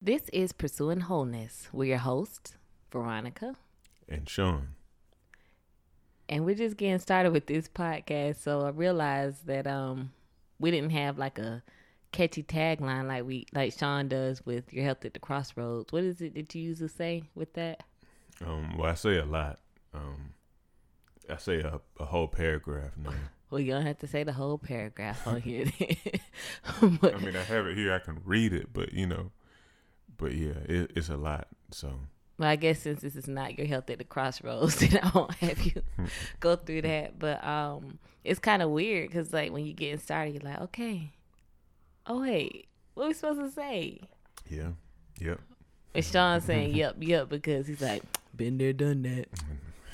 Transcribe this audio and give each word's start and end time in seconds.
This 0.00 0.28
is 0.32 0.52
Pursuing 0.52 1.00
Wholeness. 1.00 1.68
We're 1.72 1.88
your 1.88 1.98
hosts, 1.98 2.54
Veronica. 2.92 3.56
And 4.08 4.28
Sean. 4.28 4.68
And 6.28 6.44
we're 6.44 6.54
just 6.54 6.76
getting 6.76 6.98
started 7.00 7.32
with 7.32 7.46
this 7.46 7.68
podcast. 7.68 8.36
So 8.36 8.60
I 8.62 8.68
realized 8.70 9.46
that 9.46 9.66
um 9.66 10.12
we 10.60 10.70
didn't 10.70 10.90
have 10.90 11.18
like 11.18 11.38
a 11.38 11.62
catchy 12.12 12.42
tagline 12.42 13.08
like 13.08 13.24
we 13.24 13.46
like 13.52 13.76
Sean 13.76 14.08
does 14.08 14.44
with 14.46 14.72
your 14.72 14.84
health 14.84 15.04
at 15.04 15.14
the 15.14 15.20
crossroads. 15.20 15.92
What 15.92 16.04
is 16.04 16.20
it 16.20 16.34
that 16.36 16.54
you 16.54 16.62
usually 16.62 16.88
say 16.88 17.24
with 17.34 17.54
that? 17.54 17.82
Um, 18.44 18.76
well 18.78 18.90
I 18.90 18.94
say 18.94 19.18
a 19.18 19.24
lot. 19.24 19.58
Um 19.92 20.34
I 21.28 21.38
say 21.38 21.58
a, 21.60 21.80
a 21.98 22.04
whole 22.04 22.28
paragraph 22.28 22.92
now. 22.96 23.10
Well, 23.50 23.62
you 23.62 23.72
don't 23.72 23.86
have 23.86 23.96
to 24.00 24.06
say 24.06 24.24
the 24.24 24.34
whole 24.34 24.58
paragraph 24.58 25.26
on 25.26 25.40
here. 25.40 25.64
but, 26.82 27.14
I 27.14 27.18
mean, 27.18 27.34
I 27.34 27.42
have 27.44 27.66
it 27.66 27.78
here. 27.78 27.94
I 27.94 27.98
can 27.98 28.20
read 28.22 28.52
it, 28.52 28.74
but 28.74 28.92
you 28.92 29.06
know, 29.06 29.30
but 30.18 30.34
yeah, 30.34 30.54
it, 30.68 30.92
it's 30.94 31.08
a 31.08 31.16
lot. 31.16 31.48
So. 31.70 32.00
Well, 32.38 32.48
I 32.48 32.56
guess 32.56 32.80
since 32.80 33.00
this 33.00 33.16
is 33.16 33.26
not 33.26 33.58
your 33.58 33.66
health 33.66 33.90
at 33.90 33.98
the 33.98 34.04
crossroads, 34.04 34.76
then 34.80 35.00
I 35.02 35.10
won't 35.14 35.34
have 35.34 35.60
you 35.60 35.82
go 36.40 36.56
through 36.56 36.82
that. 36.82 37.18
But 37.18 37.44
um, 37.44 37.98
it's 38.24 38.38
kind 38.38 38.62
of 38.62 38.70
weird 38.70 39.08
because 39.08 39.32
like 39.32 39.50
when 39.52 39.64
you 39.64 39.72
getting 39.72 39.98
started, 39.98 40.34
you're 40.34 40.42
like, 40.42 40.60
okay, 40.60 41.12
oh 42.06 42.20
wait, 42.20 42.68
what 42.94 43.04
are 43.04 43.08
we 43.08 43.14
supposed 43.14 43.40
to 43.40 43.50
say? 43.50 44.00
Yeah. 44.48 44.70
Yep. 45.20 45.40
And 45.94 46.04
Sean 46.04 46.40
saying 46.40 46.74
yep, 46.74 46.96
yep 47.00 47.28
because 47.28 47.66
he's 47.66 47.80
like, 47.80 48.02
been 48.36 48.58
there, 48.58 48.72
done 48.72 49.02
that. 49.02 49.28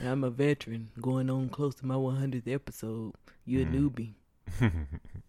I'm 0.02 0.24
a 0.24 0.30
veteran, 0.30 0.90
going 1.00 1.30
on 1.30 1.48
close 1.48 1.74
to 1.76 1.86
my 1.86 1.94
100th 1.94 2.52
episode. 2.52 3.14
You 3.46 3.62
a 3.62 3.64
mm. 3.64 3.74
newbie. 3.74 4.14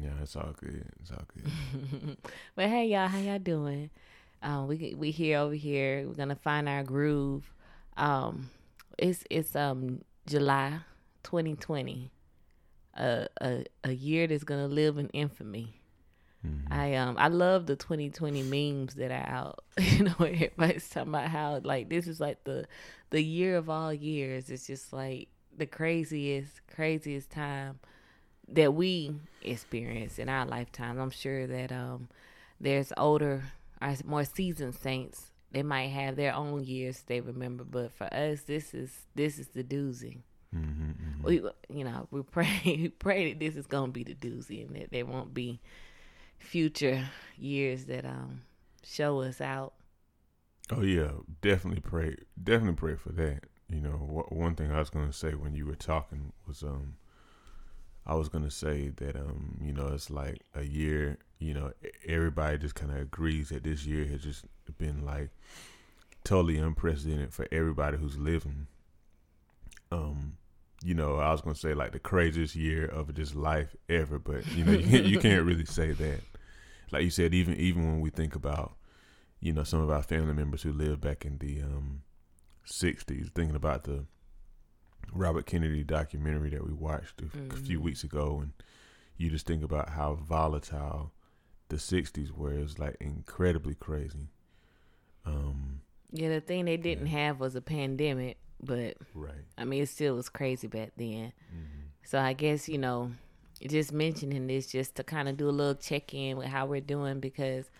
yeah, 0.00 0.10
it's 0.22 0.36
all 0.36 0.54
good. 0.58 0.84
It's 1.00 1.10
all 1.10 1.24
good. 1.34 2.16
but 2.56 2.68
hey, 2.68 2.86
y'all, 2.86 3.08
how 3.08 3.18
y'all 3.18 3.38
doing? 3.38 3.90
Um, 4.42 4.66
we 4.66 4.94
we 4.96 5.10
here 5.10 5.38
over 5.38 5.54
here. 5.54 6.04
We're 6.06 6.14
gonna 6.14 6.36
find 6.36 6.68
our 6.68 6.82
groove. 6.82 7.52
Um, 7.96 8.50
it's 8.98 9.24
it's 9.30 9.54
um 9.56 10.02
July 10.26 10.80
2020, 11.22 12.10
a 12.94 13.28
a 13.40 13.64
a 13.84 13.92
year 13.92 14.26
that's 14.26 14.44
gonna 14.44 14.68
live 14.68 14.98
in 14.98 15.08
infamy. 15.08 15.80
Mm-hmm. 16.46 16.72
I 16.72 16.94
um 16.96 17.16
I 17.18 17.28
love 17.28 17.66
the 17.66 17.76
2020 17.76 18.42
memes 18.42 18.94
that 18.94 19.10
are 19.10 19.28
out. 19.28 19.64
you 19.78 20.04
know, 20.04 20.14
everybody's 20.18 20.88
talking 20.88 21.08
about 21.10 21.28
how 21.28 21.60
like 21.62 21.88
this 21.88 22.06
is 22.06 22.20
like 22.20 22.44
the 22.44 22.66
the 23.10 23.22
year 23.22 23.56
of 23.56 23.70
all 23.70 23.92
years. 23.92 24.50
It's 24.50 24.66
just 24.66 24.92
like 24.92 25.28
the 25.56 25.66
craziest, 25.66 26.66
craziest 26.66 27.30
time 27.30 27.78
that 28.48 28.74
we 28.74 29.14
experience 29.44 30.18
in 30.18 30.28
our 30.28 30.46
lifetime. 30.46 30.98
I'm 30.98 31.10
sure 31.10 31.46
that 31.46 31.72
um, 31.72 32.08
there's 32.60 32.92
older, 32.96 33.44
or 33.80 33.94
more 34.04 34.24
seasoned 34.24 34.74
saints. 34.74 35.30
They 35.52 35.62
might 35.62 35.88
have 35.88 36.16
their 36.16 36.34
own 36.34 36.64
years 36.64 37.04
they 37.06 37.20
remember, 37.20 37.64
but 37.64 37.92
for 37.92 38.12
us, 38.12 38.42
this 38.42 38.74
is 38.74 38.90
this 39.14 39.38
is 39.38 39.48
the 39.48 39.62
doozy. 39.62 40.18
Mm-hmm, 40.54 40.90
mm-hmm. 40.90 41.22
We, 41.22 41.42
you 41.68 41.84
know, 41.84 42.08
we 42.10 42.22
pray 42.30 42.60
we 42.64 42.88
pray 42.88 43.32
that 43.32 43.40
this 43.40 43.56
is 43.56 43.66
gonna 43.66 43.92
be 43.92 44.04
the 44.04 44.14
doozy, 44.14 44.66
and 44.66 44.76
that 44.76 44.90
there 44.90 45.06
won't 45.06 45.32
be 45.32 45.60
future 46.38 47.04
years 47.38 47.84
that 47.86 48.04
um 48.04 48.42
show 48.82 49.20
us 49.20 49.40
out. 49.40 49.74
Oh 50.70 50.82
yeah, 50.82 51.10
definitely 51.42 51.80
pray. 51.80 52.16
Definitely 52.42 52.76
pray 52.76 52.96
for 52.96 53.12
that. 53.12 53.44
You 53.68 53.80
know, 53.80 54.26
one 54.28 54.54
thing 54.54 54.70
I 54.70 54.78
was 54.78 54.90
going 54.90 55.06
to 55.06 55.12
say 55.12 55.32
when 55.34 55.54
you 55.54 55.66
were 55.66 55.74
talking 55.74 56.32
was, 56.46 56.62
um, 56.62 56.94
I 58.06 58.14
was 58.14 58.28
going 58.28 58.44
to 58.44 58.50
say 58.50 58.90
that, 58.96 59.16
um, 59.16 59.58
you 59.62 59.72
know, 59.72 59.88
it's 59.88 60.10
like 60.10 60.42
a 60.54 60.62
year, 60.62 61.18
you 61.38 61.54
know, 61.54 61.72
everybody 62.06 62.58
just 62.58 62.74
kind 62.74 62.92
of 62.92 62.98
agrees 62.98 63.48
that 63.48 63.64
this 63.64 63.86
year 63.86 64.04
has 64.06 64.22
just 64.22 64.44
been 64.78 65.04
like 65.04 65.30
totally 66.22 66.58
unprecedented 66.58 67.32
for 67.32 67.46
everybody 67.50 67.96
who's 67.96 68.18
living. 68.18 68.66
Um, 69.90 70.36
you 70.82 70.94
know, 70.94 71.16
I 71.16 71.32
was 71.32 71.40
going 71.40 71.54
to 71.54 71.60
say 71.60 71.72
like 71.72 71.92
the 71.92 71.98
craziest 71.98 72.54
year 72.54 72.84
of 72.84 73.14
just 73.14 73.34
life 73.34 73.74
ever, 73.88 74.18
but 74.18 74.46
you 74.54 74.64
know, 74.64 74.72
you 74.72 74.86
can't, 74.86 75.04
you 75.06 75.18
can't 75.18 75.44
really 75.46 75.64
say 75.64 75.92
that. 75.92 76.20
Like 76.92 77.04
you 77.04 77.10
said, 77.10 77.32
even, 77.32 77.54
even 77.54 77.86
when 77.86 78.00
we 78.00 78.10
think 78.10 78.34
about, 78.34 78.74
you 79.40 79.52
know, 79.52 79.64
some 79.64 79.80
of 79.80 79.90
our 79.90 80.02
family 80.02 80.34
members 80.34 80.62
who 80.62 80.72
lived 80.72 81.00
back 81.00 81.24
in 81.24 81.38
the, 81.38 81.62
um, 81.62 82.02
60s, 82.66 83.30
thinking 83.34 83.56
about 83.56 83.84
the 83.84 84.04
Robert 85.12 85.46
Kennedy 85.46 85.84
documentary 85.84 86.50
that 86.50 86.66
we 86.66 86.72
watched 86.72 87.20
a, 87.20 87.24
mm-hmm. 87.24 87.50
few 87.64 87.76
mm-hmm. 87.76 87.84
weeks 87.84 88.04
ago, 88.04 88.40
and 88.42 88.52
you 89.16 89.30
just 89.30 89.46
think 89.46 89.62
about 89.62 89.90
how 89.90 90.14
volatile 90.14 91.12
the 91.68 91.76
60s 91.76 92.30
were. 92.30 92.52
It 92.52 92.62
was 92.62 92.78
like 92.78 92.96
incredibly 93.00 93.74
crazy. 93.74 94.28
Um, 95.24 95.80
yeah, 96.10 96.28
the 96.28 96.40
thing 96.40 96.64
they 96.64 96.76
didn't 96.76 97.06
yeah. 97.06 97.26
have 97.26 97.40
was 97.40 97.56
a 97.56 97.60
pandemic, 97.60 98.38
but 98.62 98.96
right. 99.14 99.32
I 99.56 99.64
mean, 99.64 99.82
it 99.82 99.88
still 99.88 100.14
was 100.16 100.28
crazy 100.28 100.66
back 100.66 100.92
then. 100.96 101.32
Mm-hmm. 101.52 101.80
So 102.04 102.20
I 102.20 102.34
guess 102.34 102.68
you 102.68 102.78
know, 102.78 103.12
just 103.66 103.92
mentioning 103.92 104.46
this 104.46 104.66
just 104.66 104.94
to 104.96 105.04
kind 105.04 105.28
of 105.28 105.36
do 105.36 105.48
a 105.48 105.50
little 105.50 105.74
check 105.74 106.12
in 106.12 106.36
with 106.36 106.48
how 106.48 106.66
we're 106.66 106.80
doing 106.80 107.20
because 107.20 107.70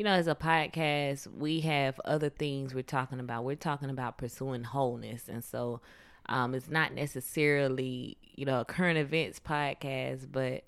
you 0.00 0.04
know, 0.04 0.12
as 0.12 0.28
a 0.28 0.34
podcast, 0.34 1.26
we 1.26 1.60
have 1.60 2.00
other 2.06 2.30
things 2.30 2.74
we're 2.74 2.82
talking 2.82 3.20
about. 3.20 3.44
We're 3.44 3.54
talking 3.54 3.90
about 3.90 4.16
pursuing 4.16 4.64
wholeness. 4.64 5.28
And 5.28 5.44
so 5.44 5.82
um, 6.30 6.54
it's 6.54 6.70
not 6.70 6.94
necessarily, 6.94 8.16
you 8.34 8.46
know, 8.46 8.60
a 8.60 8.64
current 8.64 8.98
events 8.98 9.38
podcast, 9.38 10.32
but 10.32 10.64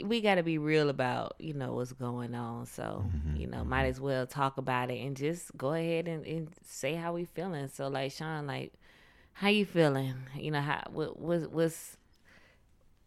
we 0.00 0.20
got 0.20 0.36
to 0.36 0.44
be 0.44 0.58
real 0.58 0.88
about, 0.88 1.34
you 1.38 1.54
know, 1.54 1.74
what's 1.74 1.92
going 1.92 2.34
on. 2.34 2.66
So, 2.66 3.04
mm-hmm. 3.06 3.36
you 3.36 3.46
know, 3.48 3.64
might 3.64 3.82
mm-hmm. 3.82 3.90
as 3.90 4.00
well 4.00 4.26
talk 4.26 4.56
about 4.56 4.90
it 4.90 4.98
and 5.04 5.16
just 5.16 5.56
go 5.56 5.72
ahead 5.72 6.06
and, 6.06 6.24
and 6.24 6.48
say 6.64 6.94
how 6.94 7.12
we 7.12 7.24
feeling. 7.24 7.68
So, 7.68 7.88
like, 7.88 8.12
Sean, 8.12 8.46
like, 8.46 8.72
how 9.32 9.48
you 9.48 9.64
feeling? 9.64 10.14
You 10.36 10.52
know, 10.52 10.60
how, 10.60 10.82
what, 10.92 11.18
what, 11.18 11.50
what's, 11.50 11.96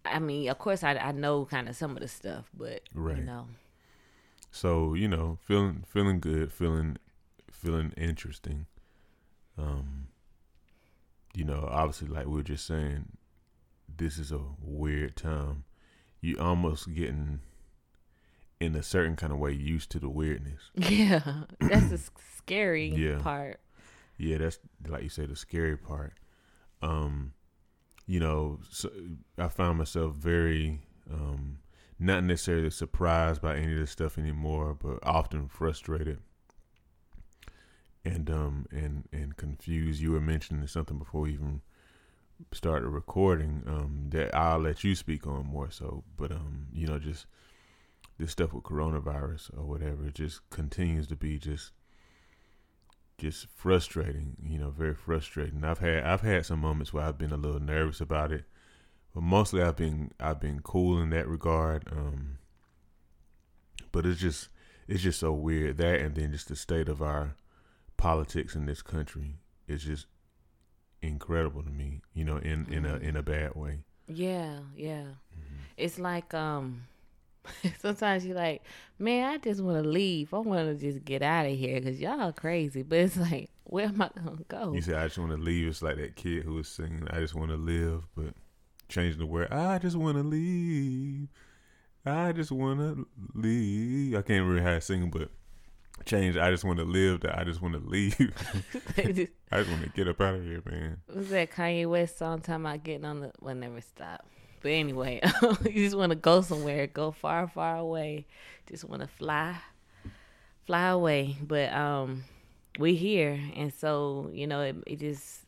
I 0.03 0.19
mean, 0.19 0.49
of 0.49 0.57
course, 0.57 0.83
I, 0.83 0.95
I 0.95 1.13
know 1.13 1.45
kind 1.45 1.69
of 1.69 1.75
some 1.77 1.91
of 1.91 2.01
the 2.01 2.07
stuff, 2.09 2.49
but, 2.53 2.81
right. 2.93 3.17
you 3.17 3.23
know. 3.23 3.47
So 4.51 4.93
you 4.93 5.07
know, 5.07 5.37
feeling 5.43 5.83
feeling 5.87 6.19
good, 6.19 6.51
feeling 6.51 6.97
feeling 7.51 7.93
interesting. 7.95 8.65
Um, 9.57 10.06
you 11.37 11.43
know, 11.43 11.69
obviously, 11.69 12.07
like 12.07 12.25
we 12.25 12.33
were 12.33 12.41
just 12.41 12.65
saying, 12.65 13.09
this 13.95 14.17
is 14.17 14.31
a 14.31 14.39
weird 14.59 15.15
time. 15.15 15.65
You 16.19 16.35
almost 16.39 16.91
getting 16.91 17.41
in 18.59 18.75
a 18.75 18.81
certain 18.81 19.15
kind 19.15 19.31
of 19.31 19.37
way 19.37 19.51
used 19.51 19.91
to 19.91 19.99
the 19.99 20.09
weirdness. 20.09 20.71
Yeah, 20.75 21.43
that's 21.59 21.89
the 21.89 22.01
scary 22.37 22.87
yeah. 22.87 23.19
part. 23.19 23.59
Yeah, 24.17 24.39
that's 24.39 24.57
like 24.87 25.03
you 25.03 25.09
say, 25.09 25.27
the 25.27 25.35
scary 25.35 25.77
part. 25.77 26.13
Um, 26.81 27.33
you 28.07 28.19
know, 28.19 28.59
so 28.71 28.89
I 29.37 29.47
found 29.47 29.77
myself 29.77 30.15
very 30.15 30.81
um 31.13 31.59
not 31.99 32.23
necessarily 32.23 32.71
surprised 32.71 33.43
by 33.43 33.57
any 33.57 33.73
of 33.73 33.79
this 33.79 33.91
stuff 33.91 34.17
anymore, 34.17 34.73
but 34.73 34.97
often 35.03 35.47
frustrated 35.47 36.17
and 38.07 38.29
um 38.29 38.65
and 38.71 39.07
and 39.11 39.37
confused. 39.37 40.01
You 40.01 40.11
were 40.11 40.21
mentioning 40.21 40.65
something 40.67 40.97
before 40.97 41.21
we 41.21 41.33
even 41.33 41.61
started 42.51 42.89
recording 42.89 43.63
um 43.67 44.07
that 44.09 44.35
I'll 44.35 44.59
let 44.59 44.83
you 44.83 44.95
speak 44.95 45.25
on 45.27 45.45
more 45.45 45.71
so, 45.71 46.03
but 46.15 46.31
um 46.31 46.67
you 46.73 46.87
know 46.87 46.99
just 46.99 47.25
this 48.17 48.31
stuff 48.31 48.53
with 48.53 48.63
coronavirus 48.63 49.55
or 49.57 49.63
whatever 49.63 50.09
just 50.09 50.47
continues 50.49 51.07
to 51.07 51.15
be 51.15 51.37
just 51.37 51.71
just 53.17 53.47
frustrating, 53.55 54.37
you 54.43 54.59
know, 54.59 54.69
very 54.69 54.93
frustrating. 54.93 55.63
I've 55.63 55.79
had 55.79 56.03
I've 56.03 56.21
had 56.21 56.45
some 56.45 56.59
moments 56.59 56.93
where 56.93 57.03
I've 57.03 57.17
been 57.17 57.31
a 57.31 57.37
little 57.37 57.59
nervous 57.59 58.01
about 58.01 58.31
it 58.31 58.45
but 59.17 59.23
mostly 59.23 59.63
I've 59.63 59.75
been 59.75 60.11
I've 60.19 60.39
been 60.39 60.59
cool 60.59 61.01
in 61.01 61.09
that 61.09 61.27
regard. 61.27 61.89
Um, 61.91 62.37
but 63.91 64.05
it's 64.05 64.21
just 64.21 64.49
it's 64.87 65.01
just 65.01 65.19
so 65.19 65.31
weird 65.31 65.77
that, 65.77 66.01
and 66.01 66.13
then 66.13 66.31
just 66.31 66.49
the 66.49 66.55
state 66.55 66.87
of 66.87 67.01
our 67.01 67.35
politics 67.97 68.55
in 68.55 68.65
this 68.65 68.81
country 68.81 69.39
is 69.67 69.83
just 69.83 70.07
incredible 71.01 71.63
to 71.63 71.69
me. 71.69 72.01
You 72.13 72.23
know, 72.23 72.37
in 72.37 72.65
in 72.71 72.85
a 72.85 72.95
in 72.97 73.15
a 73.15 73.23
bad 73.23 73.55
way. 73.55 73.79
Yeah, 74.07 74.59
yeah. 74.75 75.01
Mm-hmm. 75.01 75.57
It's 75.77 75.99
like 75.99 76.33
um. 76.33 76.83
Sometimes 77.79 78.25
you're 78.25 78.35
like, 78.35 78.61
man, 78.99 79.31
I 79.31 79.37
just 79.37 79.61
want 79.61 79.81
to 79.81 79.89
leave. 79.89 80.33
I 80.33 80.39
want 80.39 80.67
to 80.67 80.75
just 80.75 81.05
get 81.05 81.21
out 81.21 81.45
of 81.45 81.57
here 81.57 81.79
because 81.79 81.97
y'all 81.97 82.33
crazy. 82.33 82.83
But 82.83 82.99
it's 82.99 83.15
like, 83.15 83.49
where 83.63 83.85
am 83.85 84.01
I 84.01 84.09
gonna 84.15 84.43
go? 84.49 84.73
You 84.73 84.81
said 84.81 84.95
I 84.95 85.05
just 85.05 85.17
want 85.17 85.31
to 85.31 85.37
leave. 85.37 85.67
It's 85.67 85.81
like 85.81 85.95
that 85.95 86.17
kid 86.17 86.43
who 86.43 86.55
was 86.55 86.67
singing, 86.67 87.07
"I 87.09 87.19
just 87.19 87.35
want 87.35 87.51
to 87.51 87.57
live," 87.57 88.03
but 88.15 88.33
changing 88.89 89.19
the 89.19 89.25
word. 89.25 89.51
I 89.51 89.77
just 89.79 89.95
want 89.95 90.17
to 90.17 90.23
leave. 90.23 91.29
I 92.05 92.31
just 92.31 92.51
want 92.51 92.79
to 92.79 93.07
leave. 93.33 94.15
I 94.15 94.21
can't 94.21 94.45
remember 94.45 94.61
how 94.61 94.75
to 94.75 94.81
sing, 94.81 95.09
but 95.09 95.29
change. 96.05 96.37
I 96.37 96.51
just 96.51 96.63
want 96.63 96.79
to 96.79 96.85
live. 96.85 97.21
That 97.21 97.37
I 97.37 97.43
just 97.43 97.61
want 97.61 97.73
to 97.73 97.89
leave. 97.89 98.15
I 98.97 99.01
just 99.03 99.69
want 99.69 99.83
to 99.83 99.89
get 99.95 100.07
up 100.07 100.21
out 100.21 100.35
of 100.35 100.43
here, 100.43 100.61
man. 100.65 100.97
Was 101.13 101.29
that 101.29 101.51
Kanye 101.51 101.87
West 101.87 102.17
song 102.17 102.39
talking 102.39 102.65
about 102.65 102.83
getting 102.83 103.05
on 103.05 103.21
the? 103.21 103.31
Well, 103.39 103.55
never 103.55 103.81
stop. 103.81 104.25
But 104.61 104.71
anyway, 104.71 105.21
you 105.63 105.85
just 105.85 105.97
want 105.97 106.11
to 106.11 106.15
go 106.15 106.41
somewhere, 106.41 106.87
go 106.87 107.11
far, 107.11 107.47
far 107.47 107.77
away. 107.77 108.25
Just 108.67 108.85
want 108.85 109.01
to 109.01 109.07
fly. 109.07 109.55
fly 110.65 110.87
away. 110.87 111.37
But 111.41 111.71
um, 111.73 112.23
we're 112.79 112.95
here, 112.95 113.39
and 113.55 113.73
so 113.73 114.29
you 114.33 114.47
know, 114.47 114.61
it, 114.61 114.75
it 114.85 114.99
just 114.99 115.41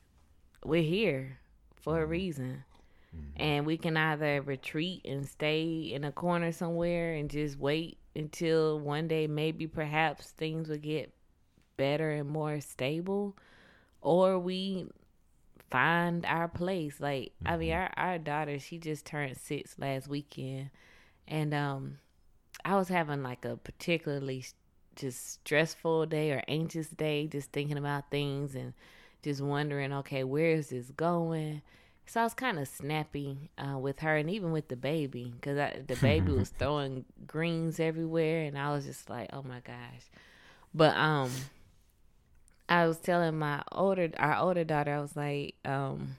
we're 0.64 0.84
here 0.84 1.40
for 1.76 2.02
a 2.02 2.06
reason. 2.06 2.64
And 3.38 3.66
we 3.66 3.78
can 3.78 3.98
either 3.98 4.42
retreat 4.42 5.04
and 5.04 5.28
stay 5.28 5.92
in 5.92 6.04
a 6.04 6.12
corner 6.12 6.52
somewhere 6.52 7.16
and 7.16 7.28
just 7.28 7.58
wait 7.58 7.98
until 8.20 8.80
one 8.80 9.08
day, 9.08 9.28
maybe 9.28 9.66
perhaps 9.66 10.32
things 10.32 10.70
will 10.70 10.78
get 10.78 11.14
better 11.78 12.12
and 12.12 12.30
more 12.30 12.60
stable, 12.60 13.36
or 14.02 14.38
we 14.38 14.86
find 15.72 16.26
our 16.26 16.48
place. 16.48 17.00
Like, 17.00 17.32
I 17.46 17.58
mean, 17.58 17.74
our, 17.74 17.92
our 17.98 18.18
daughter, 18.18 18.60
she 18.60 18.78
just 18.78 19.06
turned 19.06 19.38
six 19.38 19.80
last 19.80 20.08
weekend. 20.08 20.70
And 21.28 21.54
um, 21.54 22.00
I 22.66 22.76
was 22.76 22.90
having 22.90 23.24
like 23.24 23.46
a 23.46 23.58
particularly 23.58 24.44
just 24.96 25.34
stressful 25.34 26.08
day 26.08 26.32
or 26.32 26.44
anxious 26.48 26.90
day, 26.90 27.28
just 27.28 27.52
thinking 27.52 27.78
about 27.78 28.12
things 28.12 28.56
and 28.56 28.74
just 29.24 29.42
wondering, 29.42 29.94
okay, 29.94 30.24
where 30.24 30.52
is 30.52 30.70
this 30.70 30.92
going? 30.92 31.62
So 32.10 32.22
I 32.22 32.24
was 32.24 32.34
kind 32.34 32.58
of 32.58 32.68
snappy 32.68 33.52
uh, 33.56 33.78
with 33.78 34.00
her 34.00 34.18
and 34.18 34.32
even 34.32 34.52
with 34.52 34.68
the 34.68 34.76
baby 34.76 35.32
because 35.40 35.58
the 35.86 35.96
baby 36.02 36.32
was 36.32 36.50
throwing 36.50 37.06
greens 37.28 37.80
everywhere, 37.80 38.46
and 38.46 38.58
I 38.58 38.72
was 38.72 38.86
just 38.86 39.12
like, 39.12 39.30
oh 39.32 39.44
my 39.44 39.60
gosh. 39.60 40.10
But 40.74 40.98
um, 40.98 41.30
I 42.68 42.88
was 42.88 42.98
telling 42.98 43.38
my 43.38 43.62
older 43.72 44.10
our 44.18 44.38
older 44.38 44.64
daughter, 44.64 44.92
I 44.92 45.02
was 45.02 45.16
like, 45.16 45.54
um, 45.66 46.18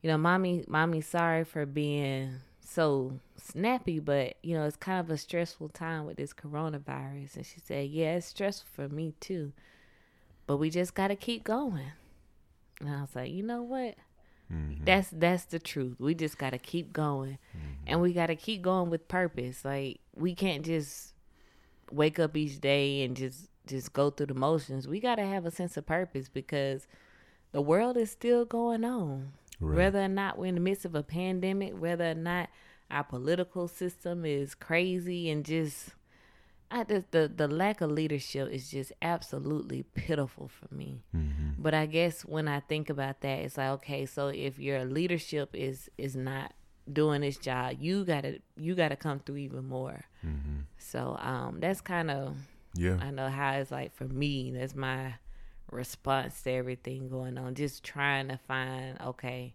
you 0.00 0.08
know, 0.08 0.16
mommy, 0.16 0.64
mommy, 0.66 1.02
sorry 1.02 1.44
for 1.44 1.66
being 1.66 2.36
so 2.64 3.12
snappy, 3.36 3.98
but 3.98 4.36
you 4.42 4.54
know, 4.54 4.64
it's 4.64 4.76
kind 4.76 5.00
of 5.00 5.10
a 5.10 5.18
stressful 5.18 5.68
time 5.68 6.06
with 6.06 6.16
this 6.16 6.32
coronavirus. 6.32 7.36
And 7.36 7.44
she 7.44 7.60
said, 7.60 7.90
yeah, 7.90 8.14
it's 8.14 8.28
stressful 8.28 8.70
for 8.72 8.88
me 8.88 9.12
too, 9.20 9.52
but 10.46 10.56
we 10.56 10.70
just 10.70 10.94
got 10.94 11.08
to 11.08 11.16
keep 11.16 11.44
going. 11.44 11.92
And 12.80 12.88
I 12.88 13.02
was 13.02 13.14
like, 13.14 13.30
you 13.30 13.42
know 13.42 13.60
what? 13.60 13.96
Mm-hmm. 14.52 14.84
That's 14.84 15.10
that's 15.10 15.44
the 15.44 15.58
truth. 15.58 15.96
We 15.98 16.14
just 16.14 16.38
got 16.38 16.50
to 16.50 16.58
keep 16.58 16.92
going, 16.92 17.38
and 17.86 18.00
we 18.00 18.12
got 18.12 18.26
to 18.26 18.36
keep 18.36 18.62
going 18.62 18.90
with 18.90 19.06
purpose. 19.06 19.64
Like 19.64 20.00
we 20.14 20.34
can't 20.34 20.64
just 20.64 21.14
wake 21.90 22.18
up 22.18 22.36
each 22.36 22.60
day 22.60 23.02
and 23.02 23.16
just 23.16 23.48
just 23.66 23.92
go 23.92 24.10
through 24.10 24.26
the 24.26 24.34
motions. 24.34 24.88
We 24.88 25.00
got 25.00 25.16
to 25.16 25.24
have 25.24 25.46
a 25.46 25.50
sense 25.50 25.76
of 25.76 25.86
purpose 25.86 26.28
because 26.28 26.86
the 27.52 27.60
world 27.60 27.96
is 27.96 28.10
still 28.10 28.44
going 28.44 28.84
on. 28.84 29.32
Right. 29.60 29.76
Whether 29.76 30.02
or 30.02 30.08
not 30.08 30.38
we're 30.38 30.46
in 30.46 30.54
the 30.54 30.60
midst 30.60 30.84
of 30.84 30.94
a 30.94 31.02
pandemic, 31.02 31.74
whether 31.78 32.10
or 32.10 32.14
not 32.14 32.48
our 32.90 33.04
political 33.04 33.68
system 33.68 34.24
is 34.24 34.54
crazy 34.54 35.30
and 35.30 35.44
just 35.44 35.90
I 36.70 36.84
just 36.84 37.10
the 37.10 37.30
the 37.34 37.48
lack 37.48 37.80
of 37.80 37.90
leadership 37.90 38.50
is 38.50 38.70
just 38.70 38.92
absolutely 39.02 39.82
pitiful 39.82 40.48
for 40.48 40.72
me. 40.74 41.02
Mm-hmm. 41.14 41.62
But 41.62 41.74
I 41.74 41.86
guess 41.86 42.22
when 42.22 42.48
I 42.48 42.60
think 42.60 42.90
about 42.90 43.20
that, 43.22 43.40
it's 43.40 43.58
like 43.58 43.70
okay, 43.70 44.06
so 44.06 44.28
if 44.28 44.58
your 44.58 44.84
leadership 44.84 45.50
is 45.52 45.90
is 45.98 46.14
not 46.14 46.52
doing 46.90 47.22
its 47.22 47.38
job, 47.38 47.76
you 47.80 48.04
gotta 48.04 48.40
you 48.56 48.74
gotta 48.74 48.96
come 48.96 49.20
through 49.20 49.38
even 49.38 49.66
more. 49.68 50.04
Mm-hmm. 50.24 50.60
So 50.78 51.16
um, 51.20 51.58
that's 51.60 51.80
kind 51.80 52.10
of 52.10 52.36
Yeah. 52.74 52.98
I 53.00 53.10
know 53.10 53.28
how 53.28 53.52
it's 53.54 53.70
like 53.70 53.94
for 53.94 54.04
me. 54.04 54.52
That's 54.52 54.74
my 54.74 55.14
response 55.70 56.42
to 56.42 56.52
everything 56.52 57.08
going 57.08 57.36
on. 57.36 57.54
Just 57.54 57.82
trying 57.82 58.28
to 58.28 58.36
find 58.36 59.00
okay, 59.00 59.54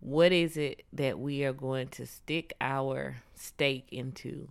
what 0.00 0.32
is 0.32 0.56
it 0.56 0.84
that 0.92 1.18
we 1.18 1.44
are 1.44 1.52
going 1.52 1.88
to 1.88 2.06
stick 2.06 2.54
our 2.60 3.16
stake 3.34 3.86
into 3.92 4.48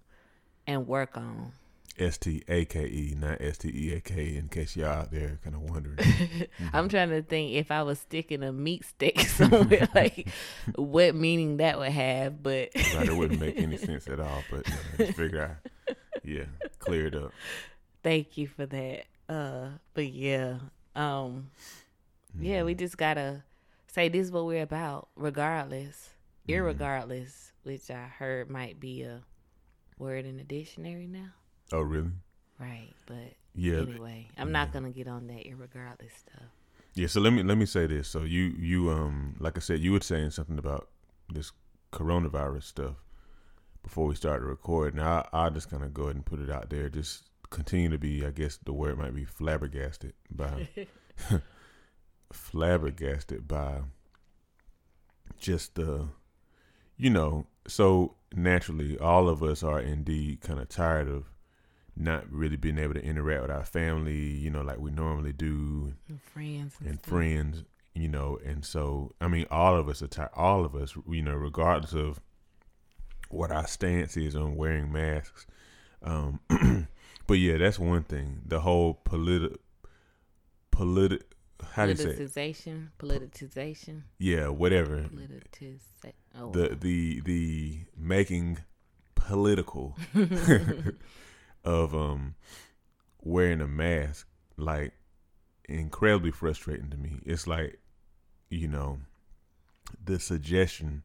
and 0.68 0.88
work 0.88 1.18
on. 1.18 1.52
S 1.98 2.18
T 2.18 2.44
A 2.48 2.66
K 2.66 2.86
E, 2.86 3.16
not 3.18 3.40
S 3.40 3.58
T 3.60 3.70
E 3.70 3.94
A 3.96 4.02
K. 4.02 4.36
In 4.36 4.48
case 4.50 4.76
y'all 4.76 4.88
out 4.90 5.12
there 5.12 5.40
kind 5.44 5.56
of 5.56 5.62
wondering. 5.64 5.98
I'm 6.74 6.90
trying 6.90 7.10
to 7.10 7.22
think 7.22 7.54
if 7.54 7.72
I 7.72 7.84
was 7.84 8.00
sticking 8.00 8.44
a 8.44 8.52
meat 8.52 8.86
stick 8.86 9.20
somewhere, 9.22 9.88
like 9.96 10.28
what 10.76 11.16
meaning 11.16 11.58
that 11.58 11.78
would 11.80 11.92
have. 11.92 12.44
But 12.44 12.70
Right, 12.96 13.08
it 13.08 13.16
wouldn't 13.16 13.40
make 13.40 13.58
any 13.58 13.78
sense 13.78 14.08
at 14.08 14.20
all. 14.20 14.44
But 14.52 14.68
you 14.68 14.74
know, 14.74 14.80
I 14.94 14.98
just 14.98 15.18
figure 15.18 15.60
I, 15.90 15.94
yeah, 16.24 16.46
clear 16.80 17.08
it 17.08 17.16
up. 17.16 17.32
thank 18.04 18.38
you 18.38 18.48
for 18.48 18.66
that. 18.66 19.04
Uh, 19.30 19.70
but 19.94 20.08
yeah, 20.08 20.58
um, 20.96 21.50
yeah, 22.40 22.64
we 22.64 22.74
just 22.76 22.98
gotta 22.98 23.44
say 23.88 24.10
this 24.10 24.26
is 24.28 24.32
what 24.32 24.46
we're 24.46 24.62
about, 24.62 25.08
regardless, 25.16 26.10
irregardless, 26.48 27.52
which 27.64 27.90
I 27.90 28.04
heard 28.04 28.50
might 28.50 28.80
be 28.80 29.04
a 29.04 29.22
word 29.98 30.26
in 30.26 30.38
the 30.38 30.44
dictionary 30.44 31.08
now. 31.08 31.30
Oh, 31.72 31.82
really? 31.82 32.12
Right, 32.60 32.94
but 33.06 33.34
Yeah. 33.54 33.82
anyway, 33.82 34.28
I'm 34.38 34.52
not 34.52 34.72
gonna 34.72 34.92
get 34.92 35.08
on 35.08 35.28
that 35.28 35.46
irregardless 35.46 36.16
stuff. 36.18 36.44
Yeah, 36.94 37.08
so 37.08 37.20
let 37.20 37.34
me 37.34 37.44
let 37.44 37.58
me 37.58 37.66
say 37.66 37.88
this. 37.88 38.08
So 38.08 38.24
you 38.24 38.44
you 38.58 38.90
um 38.92 39.36
like 39.40 39.58
I 39.58 39.60
said, 39.60 39.80
you 39.82 39.92
were 39.92 40.00
saying 40.02 40.32
something 40.32 40.58
about 40.58 40.90
this 41.34 41.52
coronavirus 41.92 42.64
stuff 42.64 42.96
before 43.84 44.08
we 44.08 44.16
started 44.16 44.46
recording. 44.46 44.98
Now 45.00 45.28
I, 45.34 45.44
I'll 45.44 45.52
just 45.52 45.70
kind 45.70 45.84
of 45.84 45.94
go 45.94 46.04
ahead 46.04 46.16
and 46.16 46.26
put 46.26 46.40
it 46.40 46.50
out 46.50 46.70
there. 46.70 46.88
Just 46.90 47.24
continue 47.50 47.90
to 47.90 47.98
be, 47.98 48.26
I 48.26 48.32
guess 48.32 48.58
the 48.64 48.74
word 48.74 48.98
might 48.98 49.14
be 49.16 49.26
flabbergasted 49.26 50.14
by 50.32 50.70
flabbergasted 52.32 53.48
by 53.48 53.82
just 55.38 55.76
the 55.76 56.08
you 56.98 57.10
know, 57.10 57.46
so 57.68 58.16
naturally 58.34 58.98
all 59.00 59.28
of 59.28 59.44
us 59.44 59.64
are 59.64 59.82
indeed 59.82 60.40
kind 60.42 60.60
of 60.60 60.70
tired 60.70 61.10
of 61.10 61.26
not 61.96 62.30
really 62.32 62.58
being 62.58 62.78
able 62.78 62.94
to 62.94 63.04
interact 63.04 63.44
with 63.44 63.52
our 63.52 63.64
family, 63.66 64.18
you 64.18 64.50
know, 64.50 64.62
like 64.62 64.80
we 64.80 64.92
normally 64.92 65.34
do 65.34 65.94
And 66.10 66.22
friends 66.22 66.76
and, 66.80 66.90
and 66.90 67.02
friends, 67.02 67.64
you 67.94 68.08
know, 68.10 68.38
and 68.46 68.66
so 68.66 69.14
I 69.22 69.28
mean, 69.28 69.46
all 69.50 69.78
of 69.78 69.88
us 69.88 70.02
are 70.02 70.08
tired. 70.08 70.32
All 70.36 70.66
of 70.66 70.76
us, 70.76 70.96
you 71.10 71.22
know, 71.22 71.36
regardless 71.36 71.94
of 71.94 72.20
what 73.30 73.52
our 73.52 73.68
stance 73.68 74.18
is 74.18 74.36
on 74.36 74.56
wearing 74.56 74.92
masks. 74.92 75.48
Um, 76.04 76.40
but 77.28 77.36
yeah, 77.36 77.58
that's 77.58 77.80
one 77.80 78.04
thing. 78.04 78.42
The 78.46 78.60
whole 78.60 79.00
politi 79.06 79.56
politi 80.72 81.22
how 81.72 81.86
do 81.86 81.92
you 81.92 81.98
say? 81.98 82.06
Politicization, 82.06 82.90
politicization, 83.00 84.02
Yeah, 84.20 84.50
whatever. 84.50 85.04
politicization. 85.04 86.14
Oh, 86.38 86.52
The 86.52 86.76
the 86.80 87.22
the 87.22 87.80
making 87.98 88.60
political 89.16 89.98
of 91.66 91.96
um 91.96 92.36
wearing 93.22 93.60
a 93.60 93.68
mask 93.68 94.28
like 94.56 94.94
incredibly 95.68 96.32
frustrating 96.32 96.90
to 96.92 96.98
me. 96.98 97.20
It's 97.26 97.48
like, 97.48 97.80
you 98.50 98.68
know, 98.68 99.00
the 100.04 100.20
suggestion 100.20 101.04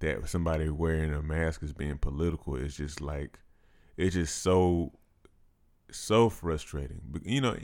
that 0.00 0.28
somebody 0.28 0.68
wearing 0.70 1.12
a 1.12 1.22
mask 1.22 1.62
is 1.62 1.72
being 1.72 1.98
political 1.98 2.56
is 2.56 2.76
just 2.76 3.00
like 3.00 3.38
it's 3.96 4.14
just 4.14 4.42
so 4.42 4.92
so 5.90 6.28
frustrating. 6.28 7.02
But 7.08 7.26
you 7.26 7.40
know, 7.40 7.56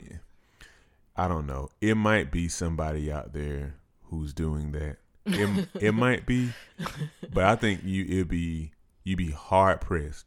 I 1.15 1.27
don't 1.27 1.47
know. 1.47 1.69
It 1.81 1.95
might 1.95 2.31
be 2.31 2.47
somebody 2.47 3.11
out 3.11 3.33
there 3.33 3.75
who's 4.03 4.33
doing 4.33 4.71
that. 4.73 4.97
It, 5.25 5.69
it 5.79 5.91
might 5.93 6.27
be, 6.27 6.49
but 7.33 7.45
I 7.45 7.55
think 7.55 7.81
you 7.83 8.05
it'd 8.05 8.27
be 8.27 8.71
you'd 9.03 9.17
be 9.17 9.31
hard 9.31 9.81
pressed 9.81 10.25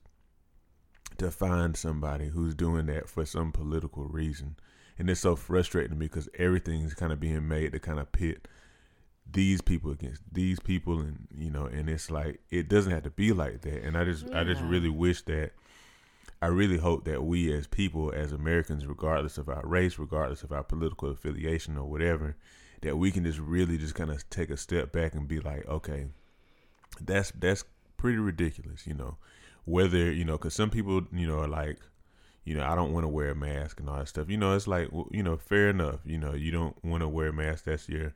to 1.19 1.31
find 1.31 1.77
somebody 1.77 2.29
who's 2.29 2.55
doing 2.55 2.87
that 2.87 3.09
for 3.09 3.27
some 3.27 3.53
political 3.53 4.05
reason. 4.05 4.57
And 4.99 5.09
it's 5.09 5.21
so 5.21 5.37
frustrating 5.37 5.91
to 5.91 5.97
me 5.97 6.07
because 6.07 6.29
everything's 6.39 6.95
kind 6.95 7.13
of 7.13 7.21
being 7.21 7.47
made 7.47 7.73
to 7.73 7.79
kind 7.79 8.01
of 8.01 8.11
pit 8.11 8.49
these 9.31 9.61
people 9.61 9.91
against 9.91 10.23
these 10.33 10.59
people 10.59 11.01
and 11.01 11.29
you 11.37 11.51
know 11.51 11.67
and 11.67 11.91
it's 11.91 12.11
like 12.11 12.41
it 12.51 12.69
doesn't 12.69 12.93
have 12.93 13.03
to 13.03 13.11
be 13.11 13.33
like 13.33 13.61
that. 13.61 13.83
And 13.83 13.97
i 13.97 14.05
just 14.05 14.27
i 14.33 14.43
just 14.43 14.63
really 14.63 14.89
wish 14.89 15.21
that 15.23 15.51
i 16.41 16.47
really 16.47 16.79
hope 16.79 17.05
that 17.05 17.23
we 17.23 17.53
as 17.53 17.67
people 17.67 18.11
as 18.11 18.33
americans 18.33 18.87
regardless 18.87 19.37
of 19.37 19.49
our 19.49 19.67
race 19.67 19.99
regardless 19.99 20.43
of 20.43 20.51
our 20.51 20.63
political 20.63 21.11
affiliation 21.11 21.77
or 21.77 21.85
whatever 21.85 22.37
that 22.81 22.97
we 22.97 23.11
can 23.11 23.25
just 23.25 23.39
really 23.39 23.77
just 23.77 23.95
kind 23.95 24.11
of 24.11 24.29
take 24.31 24.49
a 24.49 24.57
step 24.57 24.93
back 24.93 25.15
and 25.15 25.29
be 25.29 25.41
like 25.41 25.67
okay 25.69 26.07
that's 27.01 27.31
that's 27.33 27.65
pretty 27.99 28.19
ridiculous 28.19 28.87
you 28.87 28.95
know 28.95 29.19
whether 29.69 30.11
you 30.11 30.25
know 30.25 30.39
because 30.39 30.55
some 30.55 30.71
people 30.71 31.03
you 31.13 31.27
know 31.27 31.41
are 31.41 31.49
like 31.49 31.79
you 32.45 32.55
know 32.55 32.65
i 32.65 32.75
don't 32.75 32.93
want 32.93 33.05
to 33.05 33.09
wear 33.09 33.31
a 33.31 33.35
mask 33.35 33.79
and 33.81 33.89
all 33.89 33.99
that 33.99 34.09
stuff. 34.09 34.31
You 34.31 34.39
know 34.39 34.55
it's 34.55 34.67
like 34.67 34.89
you 35.11 35.23
know 35.23 35.37
fair 35.37 35.69
enough 35.69 36.01
you 36.05 36.17
know 36.19 36.33
you 36.33 36.51
don't 36.51 36.83
want 36.83 37.03
to 37.03 37.09
wear 37.09 37.29
a 37.29 37.33
mask. 37.33 37.65
That's 37.65 37.89
your 37.89 38.15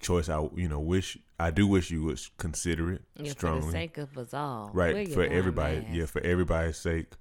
choice. 0.00 0.28
I 0.28 0.48
you 0.54 0.68
know 0.68 0.78
wish 0.78 1.18
i 1.40 1.50
do 1.50 1.66
wish 1.66 1.90
you 1.90 2.04
would 2.04 2.20
consider 2.36 2.92
it 2.92 3.02
yeah, 3.16 3.24
for 3.24 3.30
strongly. 3.30 3.66
the 3.66 3.72
sake 3.72 3.98
of 3.98 4.16
us 4.16 4.32
all, 4.32 4.70
right 4.72 5.12
for 5.12 5.24
everybody 5.24 5.80
mask. 5.80 5.88
yeah 5.92 6.06
for 6.06 6.20
everybody's 6.22 6.76
sake. 6.76 7.12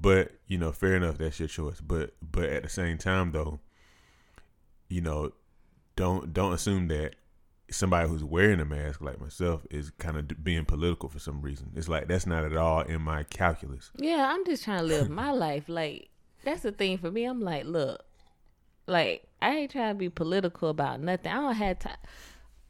But 0.00 0.32
you 0.46 0.58
know 0.58 0.72
fair 0.72 0.94
enough 0.94 1.16
that's 1.16 1.38
your 1.40 1.48
choice. 1.48 1.80
But 1.80 2.14
but 2.20 2.44
at 2.50 2.62
the 2.62 2.68
same 2.68 2.98
time 2.98 3.32
though 3.32 3.60
you 4.88 5.00
know 5.00 5.32
don't 5.96 6.32
don't 6.34 6.52
assume 6.52 6.88
that 6.88 7.14
somebody 7.70 8.08
who's 8.08 8.24
wearing 8.24 8.60
a 8.60 8.64
mask 8.64 9.00
like 9.00 9.20
myself 9.20 9.66
is 9.70 9.90
kind 9.98 10.16
of 10.16 10.42
being 10.44 10.64
political 10.64 11.08
for 11.08 11.18
some 11.18 11.42
reason 11.42 11.70
it's 11.76 11.88
like 11.88 12.08
that's 12.08 12.26
not 12.26 12.44
at 12.44 12.56
all 12.56 12.80
in 12.80 13.00
my 13.02 13.22
calculus 13.24 13.90
Yeah, 13.98 14.32
I'm 14.32 14.44
just 14.44 14.64
trying 14.64 14.80
to 14.80 14.84
live 14.84 15.10
my 15.10 15.30
life. 15.46 15.68
Like 15.68 16.08
that's 16.44 16.62
the 16.62 16.72
thing 16.72 16.98
for 16.98 17.10
me. 17.10 17.24
I'm 17.24 17.40
like, 17.40 17.64
look, 17.64 18.04
like 18.86 19.24
I 19.42 19.54
ain't 19.54 19.70
trying 19.70 19.94
to 19.94 19.98
be 19.98 20.08
political 20.08 20.68
about 20.70 21.00
nothing. 21.00 21.30
I 21.30 21.34
don't 21.36 21.54
have 21.54 21.78
time. 21.78 21.96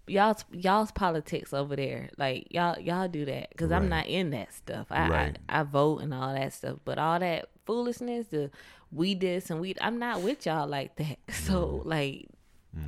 Y'all's 0.07 0.45
y'all's 0.52 0.90
politics 0.90 1.52
over 1.52 1.76
there, 1.76 2.09
like 2.17 2.49
y'all 2.50 2.78
y'all 2.81 3.09
do 3.09 3.25
that 3.26 3.50
because 3.50 3.71
I'm 3.71 3.88
not 3.88 4.07
in 4.07 4.31
that 4.31 4.55
stuff. 4.55 4.87
I, 4.90 5.09
Right. 5.09 5.38
I 5.49 5.61
I 5.61 5.62
vote 5.64 5.99
and 6.00 6.14
all 6.14 6.33
that 6.33 6.52
stuff, 6.55 6.78
but 6.85 6.99
all 6.99 7.19
that 7.19 7.50
foolishness, 7.67 8.28
the 8.28 8.50
we 8.90 9.14
this 9.14 9.50
and 9.50 9.61
we, 9.61 9.75
I'm 9.81 9.99
not 9.99 10.23
with 10.23 10.47
y'all 10.47 10.67
like 10.67 10.97
that. 10.97 11.19
So 11.33 11.83
like, 11.85 12.28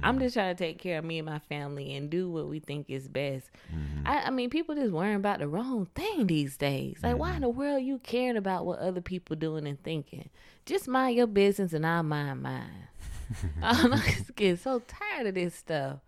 I'm 0.02 0.18
just 0.18 0.34
trying 0.34 0.54
to 0.54 0.58
take 0.64 0.78
care 0.78 0.98
of 0.98 1.04
me 1.04 1.18
and 1.18 1.26
my 1.26 1.38
family 1.38 1.94
and 1.94 2.10
do 2.10 2.30
what 2.30 2.48
we 2.48 2.60
think 2.60 2.86
is 2.88 3.08
best. 3.08 3.50
Mm-hmm. 3.72 4.06
I, 4.06 4.22
I 4.26 4.30
mean, 4.30 4.50
people 4.50 4.74
just 4.74 4.92
worrying 4.92 5.16
about 5.16 5.38
the 5.40 5.48
wrong 5.48 5.86
thing 5.94 6.26
these 6.26 6.56
days. 6.56 6.98
Like, 7.02 7.18
why 7.18 7.34
in 7.34 7.42
the 7.42 7.48
mm-hmm. 7.48 7.58
world 7.58 7.82
you 7.82 7.98
caring 7.98 8.36
about 8.36 8.66
what 8.66 8.78
other 8.78 9.00
people 9.00 9.36
doing 9.36 9.66
and 9.66 9.82
thinking? 9.82 10.30
Just 10.66 10.88
mind 10.88 11.16
your 11.16 11.26
business 11.26 11.72
and 11.72 11.86
I'll 11.86 12.02
mind 12.02 12.42
mine. 12.42 12.88
Oh, 13.62 13.88
I'm 13.92 14.00
just 14.00 14.34
getting 14.34 14.56
so 14.56 14.80
tired 14.80 15.28
of 15.28 15.34
this 15.34 15.54
stuff. 15.54 15.98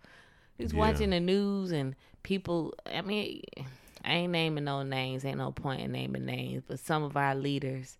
Just 0.59 0.73
Yeah. 0.73 0.79
watching 0.79 1.11
the 1.11 1.21
news 1.21 1.71
and 1.71 1.95
people. 2.21 2.73
I 2.85 3.01
mean, 3.01 3.43
I 4.03 4.13
ain't 4.13 4.33
naming 4.33 4.65
no 4.65 4.83
names. 4.83 5.23
Ain't 5.23 5.37
no 5.37 5.51
point 5.51 5.81
in 5.81 5.93
naming 5.93 6.25
names. 6.25 6.63
But 6.67 6.79
some 6.79 7.01
of 7.01 7.15
our 7.15 7.33
leaders 7.33 7.97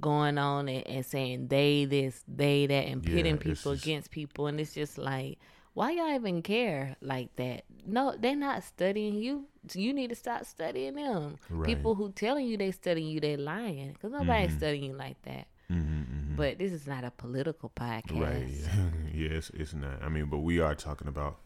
going 0.00 0.38
on 0.38 0.68
and, 0.68 0.86
and 0.86 1.06
saying 1.06 1.48
they 1.48 1.84
this, 1.84 2.22
they 2.28 2.66
that, 2.66 2.86
and 2.86 3.04
Yeah, 3.06 3.14
pitting 3.14 3.34
it's 3.36 3.44
people 3.44 3.72
against 3.72 4.10
people, 4.10 4.46
and 4.46 4.58
it's 4.60 4.74
just 4.74 4.98
like, 4.98 5.38
why 5.74 5.90
y'all 5.92 6.14
even 6.14 6.42
care 6.42 6.96
like 7.00 7.34
that? 7.36 7.64
No, 7.86 8.14
they're 8.18 8.36
not 8.36 8.62
studying 8.62 9.14
you. 9.14 9.46
You 9.72 9.92
need 9.92 10.10
to 10.10 10.14
stop 10.14 10.44
studying 10.44 10.94
them. 10.94 11.36
Right. 11.50 11.66
People 11.66 11.94
who 11.94 12.12
telling 12.12 12.46
you 12.46 12.56
they 12.56 12.70
studying 12.70 13.08
you, 13.08 13.18
they 13.20 13.36
lying 13.36 13.92
because 13.92 14.12
nobody's 14.12 14.52
Mhm. 14.52 14.56
studying 14.58 14.84
you 14.84 14.92
like 14.96 15.20
that. 15.22 15.46
Mm-hmm, 15.70 16.00
mm-hmm. 16.02 16.36
But 16.36 16.58
this 16.58 16.72
is 16.72 16.86
not 16.86 17.04
a 17.04 17.10
political 17.10 17.70
podcast. 17.74 18.20
Right. 18.20 18.46
Yeah. 18.48 18.90
yes, 19.32 19.50
it's 19.54 19.74
not. 19.74 20.02
I 20.02 20.08
mean, 20.08 20.26
but 20.26 20.38
we 20.38 20.60
are 20.60 20.74
talking 20.74 21.08
about 21.08 21.38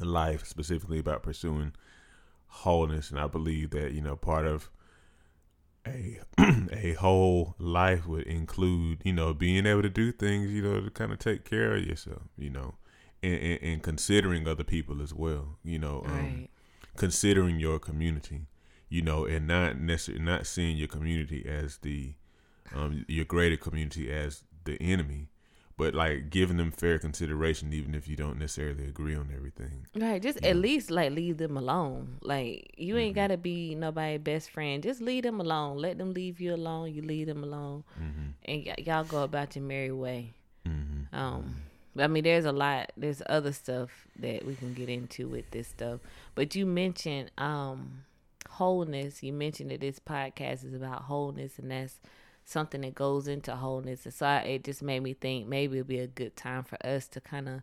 life, 0.00 0.44
specifically 0.46 0.98
about 0.98 1.22
pursuing 1.22 1.72
wholeness, 2.48 3.10
and 3.10 3.20
I 3.20 3.26
believe 3.28 3.70
that 3.70 3.92
you 3.92 4.00
know 4.00 4.16
part 4.16 4.44
of 4.46 4.68
a 5.86 6.20
a 6.72 6.92
whole 6.94 7.54
life 7.58 8.06
would 8.06 8.26
include 8.26 9.00
you 9.04 9.12
know 9.12 9.32
being 9.34 9.66
able 9.66 9.82
to 9.82 9.88
do 9.90 10.12
things 10.12 10.50
you 10.50 10.62
know 10.62 10.80
to 10.80 10.90
kind 10.90 11.12
of 11.12 11.18
take 11.18 11.44
care 11.44 11.74
of 11.76 11.84
yourself, 11.84 12.22
you 12.36 12.50
know, 12.50 12.74
and, 13.22 13.34
and, 13.40 13.62
and 13.62 13.82
considering 13.82 14.46
other 14.46 14.64
people 14.64 15.00
as 15.02 15.12
well, 15.14 15.58
you 15.64 15.78
know, 15.78 16.02
um, 16.06 16.10
Right. 16.12 16.48
considering 16.96 17.58
your 17.58 17.78
community, 17.78 18.46
you 18.88 19.02
know, 19.02 19.24
and 19.24 19.46
not 19.46 19.78
necessarily 19.78 20.24
not 20.24 20.46
seeing 20.46 20.76
your 20.76 20.88
community 20.88 21.46
as 21.48 21.78
the 21.78 22.14
um, 22.74 23.04
your 23.08 23.24
greater 23.24 23.56
community 23.56 24.12
as 24.12 24.44
the 24.64 24.80
enemy, 24.80 25.28
but 25.80 25.94
like 25.94 26.28
giving 26.30 26.58
them 26.58 26.70
fair 26.70 26.98
consideration, 26.98 27.72
even 27.72 27.94
if 27.94 28.06
you 28.06 28.16
don't 28.16 28.38
necessarily 28.38 28.84
agree 28.92 29.16
on 29.16 29.28
everything. 29.34 29.86
Right, 29.96 30.20
just 30.22 30.38
Yeah. 30.42 30.50
at 30.50 30.56
least 30.56 30.90
like 30.90 31.10
leave 31.12 31.38
them 31.38 31.56
alone. 31.56 32.18
Like 32.22 32.74
you 32.76 32.96
ain't 32.98 33.12
Mhm. 33.14 33.20
gotta 33.20 33.36
be 33.36 33.74
nobody's 33.74 34.20
best 34.20 34.50
friend. 34.50 34.82
Just 34.82 35.00
leave 35.00 35.22
them 35.22 35.40
alone. 35.40 35.78
Let 35.78 35.98
them 35.98 36.12
leave 36.12 36.40
you 36.40 36.54
alone. 36.54 36.92
You 36.94 37.02
leave 37.02 37.26
them 37.26 37.42
alone, 37.42 37.84
Mm-hmm. 37.98 38.28
and 38.50 38.58
y- 38.66 38.74
y'all 38.86 39.04
go 39.04 39.22
about 39.22 39.56
your 39.56 39.64
merry 39.64 39.92
way. 39.92 40.34
Mm-hmm. 40.66 41.14
Um, 41.16 41.44
I 41.98 42.06
mean, 42.06 42.24
there's 42.24 42.44
a 42.44 42.52
lot. 42.52 42.92
There's 42.96 43.22
other 43.28 43.52
stuff 43.52 44.06
that 44.24 44.44
we 44.46 44.54
can 44.54 44.74
get 44.74 44.88
into 44.88 45.28
with 45.28 45.50
this 45.50 45.68
stuff. 45.68 45.98
But 46.34 46.54
you 46.54 46.64
mentioned 46.66 47.30
um 47.38 48.04
wholeness. 48.48 49.22
You 49.22 49.32
mentioned 49.32 49.70
that 49.70 49.80
this 49.80 49.98
podcast 49.98 50.64
is 50.64 50.74
about 50.74 51.02
wholeness, 51.02 51.58
and 51.58 51.70
that's 51.70 51.98
something 52.50 52.80
that 52.82 52.94
goes 52.94 53.28
into 53.28 53.54
wholeness. 53.54 54.04
And 54.04 54.14
so 54.14 54.26
I, 54.26 54.38
it 54.38 54.64
just 54.64 54.82
made 54.82 55.00
me 55.00 55.14
think 55.14 55.46
maybe 55.46 55.78
it'd 55.78 55.86
be 55.86 56.00
a 56.00 56.06
good 56.06 56.36
time 56.36 56.64
for 56.64 56.84
us 56.84 57.06
to 57.08 57.20
kind 57.20 57.48
of 57.48 57.62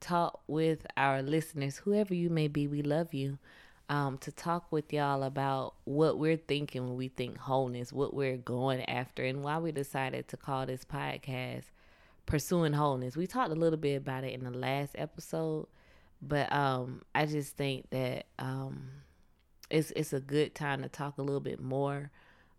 talk 0.00 0.42
with 0.46 0.86
our 0.96 1.22
listeners, 1.22 1.78
whoever 1.78 2.14
you 2.14 2.30
may 2.30 2.48
be. 2.48 2.66
We 2.66 2.82
love 2.82 3.14
you. 3.14 3.38
Um, 3.86 4.16
to 4.18 4.32
talk 4.32 4.72
with 4.72 4.94
y'all 4.94 5.22
about 5.22 5.74
what 5.84 6.18
we're 6.18 6.38
thinking 6.38 6.86
when 6.86 6.96
we 6.96 7.08
think 7.08 7.36
wholeness, 7.36 7.92
what 7.92 8.14
we're 8.14 8.38
going 8.38 8.82
after, 8.88 9.22
and 9.22 9.44
why 9.44 9.58
we 9.58 9.72
decided 9.72 10.26
to 10.28 10.38
call 10.38 10.64
this 10.64 10.86
podcast 10.86 11.64
pursuing 12.26 12.72
wholeness. 12.72 13.16
We 13.16 13.26
talked 13.26 13.52
a 13.52 13.54
little 13.54 13.78
bit 13.78 13.96
about 13.96 14.24
it 14.24 14.32
in 14.32 14.44
the 14.44 14.50
last 14.50 14.92
episode, 14.96 15.66
but 16.22 16.50
um 16.52 17.02
I 17.14 17.26
just 17.26 17.56
think 17.56 17.90
that 17.90 18.24
um 18.38 18.88
it's 19.70 19.90
it's 19.96 20.12
a 20.12 20.20
good 20.20 20.54
time 20.54 20.82
to 20.82 20.88
talk 20.88 21.18
a 21.18 21.22
little 21.22 21.40
bit 21.40 21.60
more 21.60 22.10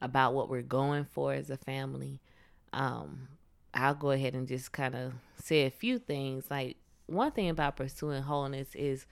about 0.01 0.33
what 0.33 0.49
we're 0.49 0.61
going 0.61 1.05
for 1.05 1.33
as 1.33 1.49
a 1.49 1.57
family. 1.57 2.19
Um 2.73 3.27
I'll 3.73 3.95
go 3.95 4.11
ahead 4.11 4.33
and 4.35 4.47
just 4.47 4.71
kind 4.71 4.95
of 4.95 5.13
say 5.35 5.65
a 5.65 5.69
few 5.69 5.99
things. 5.99 6.45
Like 6.49 6.77
one 7.07 7.31
thing 7.31 7.49
about 7.49 7.75
pursuing 7.75 8.23
wholeness 8.23 8.73
is 8.75 9.05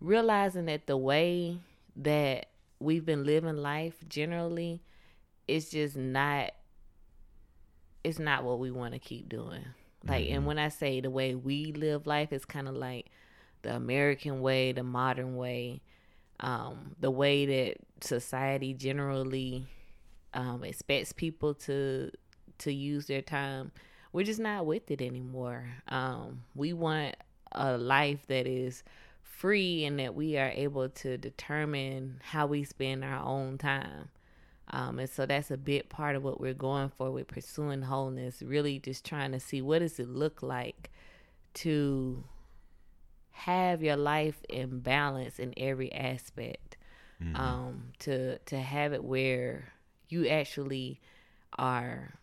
realizing 0.00 0.66
that 0.66 0.86
the 0.86 0.96
way 0.96 1.58
that 1.96 2.46
we've 2.80 3.04
been 3.04 3.24
living 3.24 3.56
life 3.56 3.96
generally 4.08 4.80
is 5.48 5.70
just 5.70 5.96
not 5.96 6.52
it's 8.04 8.18
not 8.18 8.44
what 8.44 8.58
we 8.58 8.70
want 8.70 8.92
to 8.94 8.98
keep 9.00 9.28
doing. 9.28 9.64
Like, 10.06 10.28
and 10.30 10.42
Mhm. 10.42 10.46
when 10.46 10.58
I 10.58 10.68
say 10.68 11.00
the 11.00 11.10
way 11.10 11.34
we 11.34 11.72
live 11.72 12.06
life, 12.06 12.32
it's 12.32 12.44
kind 12.44 12.68
of 12.68 12.74
like 12.74 13.10
the 13.62 13.74
American 13.74 14.40
way, 14.40 14.72
the 14.72 14.84
modern 14.84 15.36
way, 15.36 15.80
um, 16.38 16.94
the 17.00 17.10
way 17.10 17.46
that 17.46 17.78
society 18.00 18.74
generally 18.74 19.66
um, 20.36 20.62
expects 20.62 21.12
people 21.12 21.54
to 21.54 22.10
to 22.58 22.72
use 22.72 23.06
their 23.06 23.22
time. 23.22 23.72
We're 24.12 24.24
just 24.24 24.40
not 24.40 24.66
with 24.66 24.90
it 24.90 25.02
anymore. 25.02 25.66
Um, 25.88 26.42
we 26.54 26.72
want 26.72 27.16
a 27.52 27.76
life 27.76 28.26
that 28.28 28.46
is 28.46 28.82
free 29.22 29.84
and 29.84 29.98
that 29.98 30.14
we 30.14 30.38
are 30.38 30.50
able 30.50 30.88
to 30.88 31.18
determine 31.18 32.20
how 32.22 32.46
we 32.46 32.64
spend 32.64 33.04
our 33.04 33.22
own 33.22 33.58
time. 33.58 34.08
Um, 34.70 34.98
and 34.98 35.10
so 35.10 35.26
that's 35.26 35.50
a 35.50 35.56
big 35.56 35.88
part 35.88 36.16
of 36.16 36.24
what 36.24 36.40
we're 36.40 36.54
going 36.54 36.90
for 36.96 37.10
with 37.10 37.28
pursuing 37.28 37.82
wholeness. 37.82 38.42
Really, 38.42 38.78
just 38.78 39.04
trying 39.04 39.32
to 39.32 39.40
see 39.40 39.60
what 39.62 39.80
does 39.80 39.98
it 39.98 40.08
look 40.08 40.42
like 40.42 40.90
to 41.54 42.24
have 43.32 43.82
your 43.82 43.96
life 43.96 44.40
in 44.48 44.80
balance 44.80 45.38
in 45.38 45.54
every 45.56 45.92
aspect. 45.92 46.76
Mm-hmm. 47.22 47.36
Um, 47.36 47.82
to 48.00 48.38
to 48.38 48.60
have 48.60 48.92
it 48.92 49.02
where 49.02 49.72
you 50.08 50.28
actually 50.28 51.00
are 51.58 52.14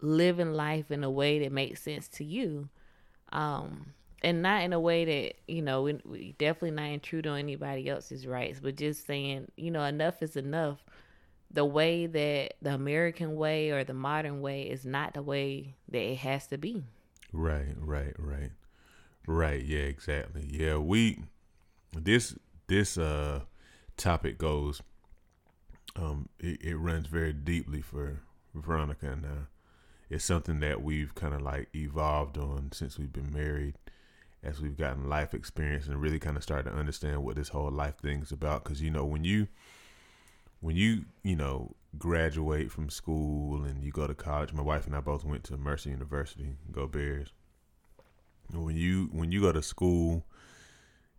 living 0.00 0.52
life 0.52 0.90
in 0.90 1.04
a 1.04 1.10
way 1.10 1.38
that 1.40 1.52
makes 1.52 1.82
sense 1.82 2.08
to 2.08 2.24
you. 2.24 2.68
Um, 3.30 3.94
and 4.22 4.42
not 4.42 4.62
in 4.62 4.72
a 4.72 4.80
way 4.80 5.04
that 5.04 5.34
you 5.48 5.62
know 5.62 5.82
we, 5.82 5.98
we 6.04 6.34
definitely 6.38 6.72
not 6.72 6.90
intrude 6.90 7.26
on 7.26 7.38
anybody 7.38 7.88
else's 7.88 8.26
rights, 8.26 8.60
but 8.60 8.76
just 8.76 9.06
saying 9.06 9.50
you 9.56 9.70
know 9.70 9.82
enough 9.82 10.22
is 10.22 10.36
enough 10.36 10.84
the 11.50 11.64
way 11.64 12.06
that 12.06 12.54
the 12.62 12.72
American 12.72 13.36
way 13.36 13.70
or 13.70 13.84
the 13.84 13.94
modern 13.94 14.40
way 14.40 14.62
is 14.62 14.86
not 14.86 15.14
the 15.14 15.22
way 15.22 15.74
that 15.88 16.00
it 16.00 16.18
has 16.18 16.46
to 16.46 16.56
be. 16.56 16.82
Right, 17.32 17.74
right, 17.78 18.14
right, 18.18 18.50
right. 19.26 19.62
Yeah, 19.62 19.80
exactly. 19.80 20.48
Yeah, 20.50 20.76
we 20.76 21.24
this 21.92 22.34
this 22.68 22.96
uh 22.96 23.40
topic 23.96 24.38
goes 24.38 24.82
um 25.96 26.28
it, 26.38 26.62
it 26.62 26.76
runs 26.76 27.06
very 27.06 27.32
deeply 27.32 27.80
for 27.80 28.20
Veronica 28.54 29.10
and 29.10 29.26
I. 29.26 29.46
It's 30.10 30.24
something 30.24 30.60
that 30.60 30.82
we've 30.82 31.14
kind 31.14 31.34
of 31.34 31.40
like 31.40 31.68
evolved 31.74 32.36
on 32.36 32.70
since 32.72 32.98
we've 32.98 33.12
been 33.12 33.32
married, 33.32 33.76
as 34.42 34.60
we've 34.60 34.76
gotten 34.76 35.08
life 35.08 35.32
experience 35.32 35.86
and 35.86 36.00
really 36.00 36.18
kind 36.18 36.36
of 36.36 36.42
started 36.42 36.70
to 36.70 36.76
understand 36.76 37.24
what 37.24 37.36
this 37.36 37.48
whole 37.48 37.70
life 37.70 37.96
thing 37.96 38.20
is 38.20 38.32
about. 38.32 38.64
Because 38.64 38.82
you 38.82 38.90
know 38.90 39.04
when 39.06 39.24
you 39.24 39.48
when 40.60 40.76
you 40.76 41.06
you 41.22 41.36
know 41.36 41.74
graduate 41.98 42.70
from 42.70 42.90
school 42.90 43.64
and 43.64 43.82
you 43.82 43.90
go 43.90 44.06
to 44.06 44.14
college, 44.14 44.52
my 44.52 44.62
wife 44.62 44.86
and 44.86 44.94
I 44.94 45.00
both 45.00 45.24
went 45.24 45.44
to 45.44 45.56
Mercer 45.56 45.90
University. 45.90 46.56
Go 46.70 46.86
Bears! 46.86 47.32
When 48.50 48.76
you 48.76 49.08
when 49.12 49.32
you 49.32 49.40
go 49.40 49.52
to 49.52 49.62
school, 49.62 50.26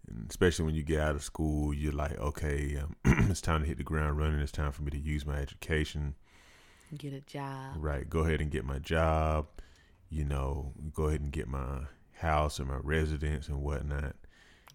and 0.08 0.28
especially 0.30 0.66
when 0.66 0.76
you 0.76 0.84
get 0.84 1.00
out 1.00 1.16
of 1.16 1.24
school, 1.24 1.74
you're 1.74 1.94
like, 1.94 2.18
okay, 2.20 2.78
um, 2.78 2.96
it's 3.30 3.42
time 3.42 3.62
to 3.62 3.68
hit 3.68 3.78
the 3.78 3.84
ground 3.84 4.18
running. 4.18 4.40
It's 4.40 4.52
time 4.52 4.72
for 4.72 4.84
me 4.84 4.92
to 4.92 5.00
use 5.00 5.26
my 5.26 5.38
education. 5.38 6.16
Get 6.98 7.14
a 7.14 7.22
job. 7.22 7.76
Right. 7.78 8.08
Go 8.10 8.20
ahead 8.20 8.42
and 8.42 8.52
get 8.52 8.66
my 8.66 8.80
job. 8.80 9.48
You 10.10 10.26
know, 10.26 10.74
go 10.94 11.06
ahead 11.06 11.22
and 11.22 11.32
get 11.32 11.48
my 11.48 11.80
house 12.12 12.60
and 12.60 12.68
my 12.68 12.78
residence 12.84 13.48
and 13.48 13.62
whatnot. 13.62 14.16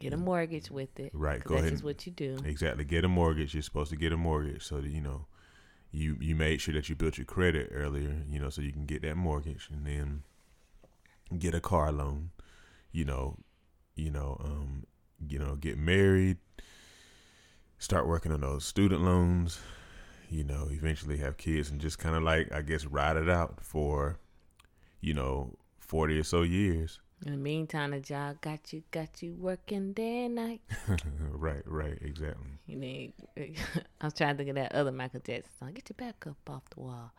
Get 0.01 0.13
a 0.13 0.17
mortgage 0.17 0.71
with 0.71 0.99
it. 0.99 1.11
Right. 1.13 1.43
Go 1.43 1.55
that's 1.55 1.61
ahead. 1.63 1.73
just 1.73 1.83
and- 1.83 1.87
what 1.87 2.07
you 2.07 2.13
do. 2.13 2.39
Exactly. 2.45 2.85
Get 2.85 3.05
a 3.05 3.09
mortgage. 3.09 3.55
You're 3.55 3.63
supposed 3.63 3.91
to 3.91 3.97
get 3.97 4.13
a 4.13 4.17
mortgage 4.17 4.65
so 4.65 4.81
that 4.81 4.89
you 4.89 5.01
know 5.01 5.27
you 5.93 6.17
you 6.21 6.35
made 6.35 6.61
sure 6.61 6.75
that 6.75 6.89
you 6.89 6.95
built 6.95 7.19
your 7.19 7.25
credit 7.25 7.71
earlier. 7.73 8.23
You 8.29 8.41
know, 8.41 8.49
so 8.51 8.63
you 8.63 8.73
can 8.73 8.87
get 8.87 9.03
that 9.03 9.17
mortgage 9.17 9.69
and 9.73 9.87
then 9.87 10.23
get 11.39 11.55
a 11.55 11.61
car 11.61 11.93
loan. 11.93 12.31
You 12.93 13.05
know, 13.05 13.39
you 13.95 14.11
know, 14.11 14.37
um, 14.45 14.85
you 15.27 15.39
know, 15.39 15.57
get 15.57 15.79
married. 15.79 16.39
Start 17.79 18.09
working 18.09 18.33
on 18.33 18.41
those 18.41 18.65
student 18.65 19.03
loans. 19.03 19.61
You 20.29 20.45
know, 20.45 20.69
eventually 20.71 21.17
have 21.19 21.39
kids 21.39 21.71
and 21.71 21.81
just 21.81 21.99
kind 21.99 22.15
of 22.15 22.23
like 22.23 22.53
I 22.53 22.63
guess 22.63 22.85
ride 22.85 23.17
it 23.17 23.31
out 23.31 23.65
for 23.65 24.19
you 25.01 25.15
know, 25.15 25.57
forty 25.79 26.19
or 26.19 26.25
so 26.25 26.43
years. 26.43 27.01
In 27.25 27.33
the 27.33 27.39
meantime, 27.39 27.91
the 27.91 28.01
job 28.01 28.41
got 28.41 28.73
you 28.73 28.83
got 28.93 29.23
you 29.23 29.35
working 29.35 29.93
day 29.93 30.27
and 30.27 30.37
night. 30.37 30.61
right, 31.31 31.63
right, 31.67 31.99
exactly. 32.01 32.47
You 32.67 32.77
need. 32.77 33.13
I 33.37 34.05
was 34.05 34.15
trying 34.15 34.35
to 34.35 34.39
think 34.39 34.51
of 34.51 34.55
that 34.57 34.73
other 34.73 34.93
Michael 34.93 35.21
Jackson 35.21 35.51
song. 35.59 35.73
Get 35.73 35.91
your 35.91 35.97
back 35.97 36.27
up 36.27 36.37
off 36.49 36.63
the 36.71 36.81
wall. 36.81 37.13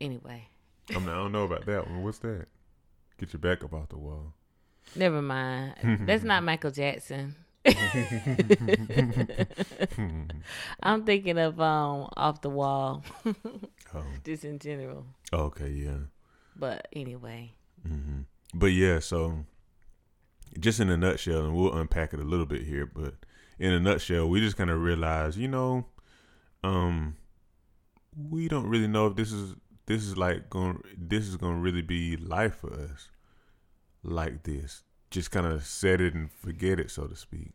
Anyway, 0.00 0.48
I, 0.90 0.98
mean, 0.98 1.08
I 1.08 1.14
don't 1.14 1.32
know 1.32 1.44
about 1.44 1.66
that 1.66 1.88
one. 1.88 2.02
What's 2.02 2.18
that? 2.20 2.46
Get 3.18 3.32
your 3.32 3.40
back 3.40 3.62
up 3.62 3.72
off 3.72 3.88
the 3.88 3.98
wall. 3.98 4.34
Never 4.96 5.22
mind. 5.22 5.74
That's 6.06 6.24
not 6.24 6.42
Michael 6.44 6.70
Jackson. 6.70 7.34
I'm 10.82 11.04
thinking 11.04 11.38
of 11.38 11.60
um 11.60 12.08
off 12.16 12.40
the 12.40 12.50
wall, 12.50 13.04
Oh, 13.94 14.04
just 14.24 14.44
in 14.44 14.58
general. 14.58 15.06
okay, 15.32 15.68
yeah. 15.70 15.98
But 16.56 16.88
anyway, 16.92 17.52
hmm 17.86 18.22
But 18.54 18.66
yeah, 18.72 18.98
so 18.98 19.44
just 20.58 20.80
in 20.80 20.90
a 20.90 20.96
nutshell, 20.96 21.44
and 21.44 21.54
we'll 21.54 21.74
unpack 21.74 22.12
it 22.12 22.20
a 22.20 22.24
little 22.24 22.46
bit 22.46 22.62
here, 22.62 22.84
but 22.86 23.14
in 23.58 23.72
a 23.72 23.80
nutshell, 23.80 24.28
we 24.28 24.40
just 24.40 24.56
kind 24.56 24.70
of 24.70 24.80
realized, 24.80 25.38
you 25.38 25.48
know, 25.48 25.86
um, 26.64 27.16
we 28.30 28.48
don't 28.48 28.66
really 28.68 28.88
know 28.88 29.06
if 29.06 29.16
this 29.16 29.32
is 29.32 29.54
this 29.86 30.02
is 30.04 30.16
like 30.16 30.50
going 30.50 30.80
this 30.96 31.26
is 31.26 31.36
going 31.36 31.54
to 31.54 31.60
really 31.60 31.82
be 31.82 32.16
life 32.16 32.56
for 32.56 32.72
us 32.72 33.08
like 34.02 34.44
this. 34.44 34.82
Just 35.10 35.30
kind 35.30 35.46
of 35.46 35.64
set 35.64 36.00
it 36.00 36.14
and 36.14 36.30
forget 36.30 36.80
it, 36.80 36.90
so 36.90 37.06
to 37.06 37.16
speak. 37.16 37.52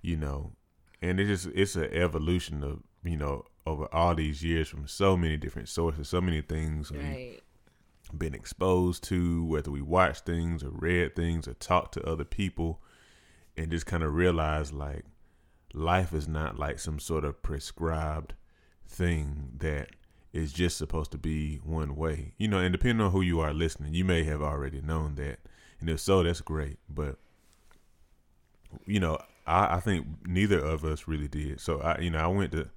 You 0.00 0.16
know, 0.16 0.52
and 1.00 1.20
it 1.20 1.26
just 1.26 1.46
it's 1.54 1.76
an 1.76 1.92
evolution 1.92 2.62
of 2.62 2.82
you 3.04 3.16
know 3.16 3.44
over 3.66 3.86
all 3.94 4.14
these 4.14 4.42
years 4.42 4.68
from 4.68 4.86
so 4.86 5.16
many 5.16 5.36
different 5.36 5.68
sources, 5.68 6.08
so 6.08 6.20
many 6.20 6.40
things 6.40 6.90
right. 6.90 7.38
been 8.16 8.34
exposed 8.34 9.04
to, 9.04 9.44
whether 9.44 9.70
we 9.70 9.80
watch 9.80 10.20
things 10.20 10.64
or 10.64 10.70
read 10.70 11.14
things 11.14 11.46
or 11.46 11.54
talk 11.54 11.92
to 11.92 12.02
other 12.04 12.24
people, 12.24 12.80
and 13.56 13.70
just 13.70 13.86
kind 13.86 14.02
of 14.02 14.14
realize 14.14 14.72
like 14.72 15.04
life 15.74 16.12
is 16.12 16.28
not 16.28 16.58
like 16.58 16.78
some 16.78 16.98
sort 16.98 17.24
of 17.24 17.42
prescribed 17.42 18.34
thing 18.86 19.50
that 19.58 19.90
is 20.32 20.52
just 20.52 20.78
supposed 20.78 21.12
to 21.12 21.18
be 21.18 21.56
one 21.56 21.94
way. 21.94 22.34
You 22.38 22.48
know, 22.48 22.58
and 22.58 22.72
depending 22.72 23.04
on 23.04 23.12
who 23.12 23.20
you 23.20 23.40
are 23.40 23.52
listening, 23.52 23.94
you 23.94 24.04
may 24.04 24.24
have 24.24 24.42
already 24.42 24.80
known 24.80 25.14
that. 25.16 25.40
And 25.82 25.90
if 25.90 25.98
so, 26.00 26.22
that's 26.22 26.40
great. 26.40 26.78
But 26.88 27.18
you 28.86 29.00
know, 29.00 29.18
I, 29.46 29.76
I 29.76 29.80
think 29.80 30.06
neither 30.24 30.58
of 30.58 30.84
us 30.84 31.08
really 31.08 31.28
did. 31.28 31.60
So 31.60 31.80
I 31.80 31.98
you 31.98 32.10
know, 32.10 32.18
I 32.18 32.28
went 32.28 32.52
to 32.52 32.70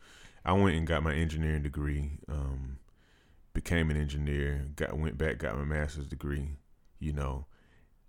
I 0.43 0.53
went 0.53 0.75
and 0.75 0.87
got 0.87 1.03
my 1.03 1.13
engineering 1.13 1.63
degree. 1.63 2.17
Um 2.27 2.79
became 3.53 3.89
an 3.89 3.95
engineer, 3.95 4.67
got 4.75 4.97
went 4.97 5.17
back, 5.17 5.37
got 5.37 5.55
my 5.55 5.63
master's 5.63 6.07
degree, 6.07 6.57
you 6.99 7.13
know, 7.13 7.45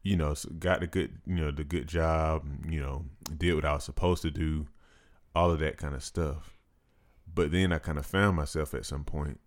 you 0.02 0.16
know, 0.16 0.34
got 0.58 0.80
the 0.80 0.86
good, 0.86 1.18
you 1.26 1.36
know, 1.36 1.50
the 1.50 1.62
good 1.62 1.86
job, 1.86 2.44
you 2.68 2.80
know, 2.80 3.04
did 3.36 3.54
what 3.54 3.64
I 3.64 3.74
was 3.74 3.84
supposed 3.84 4.22
to 4.22 4.30
do, 4.30 4.66
all 5.34 5.50
of 5.50 5.60
that 5.60 5.76
kind 5.76 5.94
of 5.94 6.02
stuff. 6.02 6.56
But 7.32 7.52
then 7.52 7.72
I 7.72 7.78
kind 7.78 7.98
of 7.98 8.06
found 8.06 8.36
myself 8.36 8.74
at 8.74 8.86
some 8.86 9.04
point, 9.04 9.38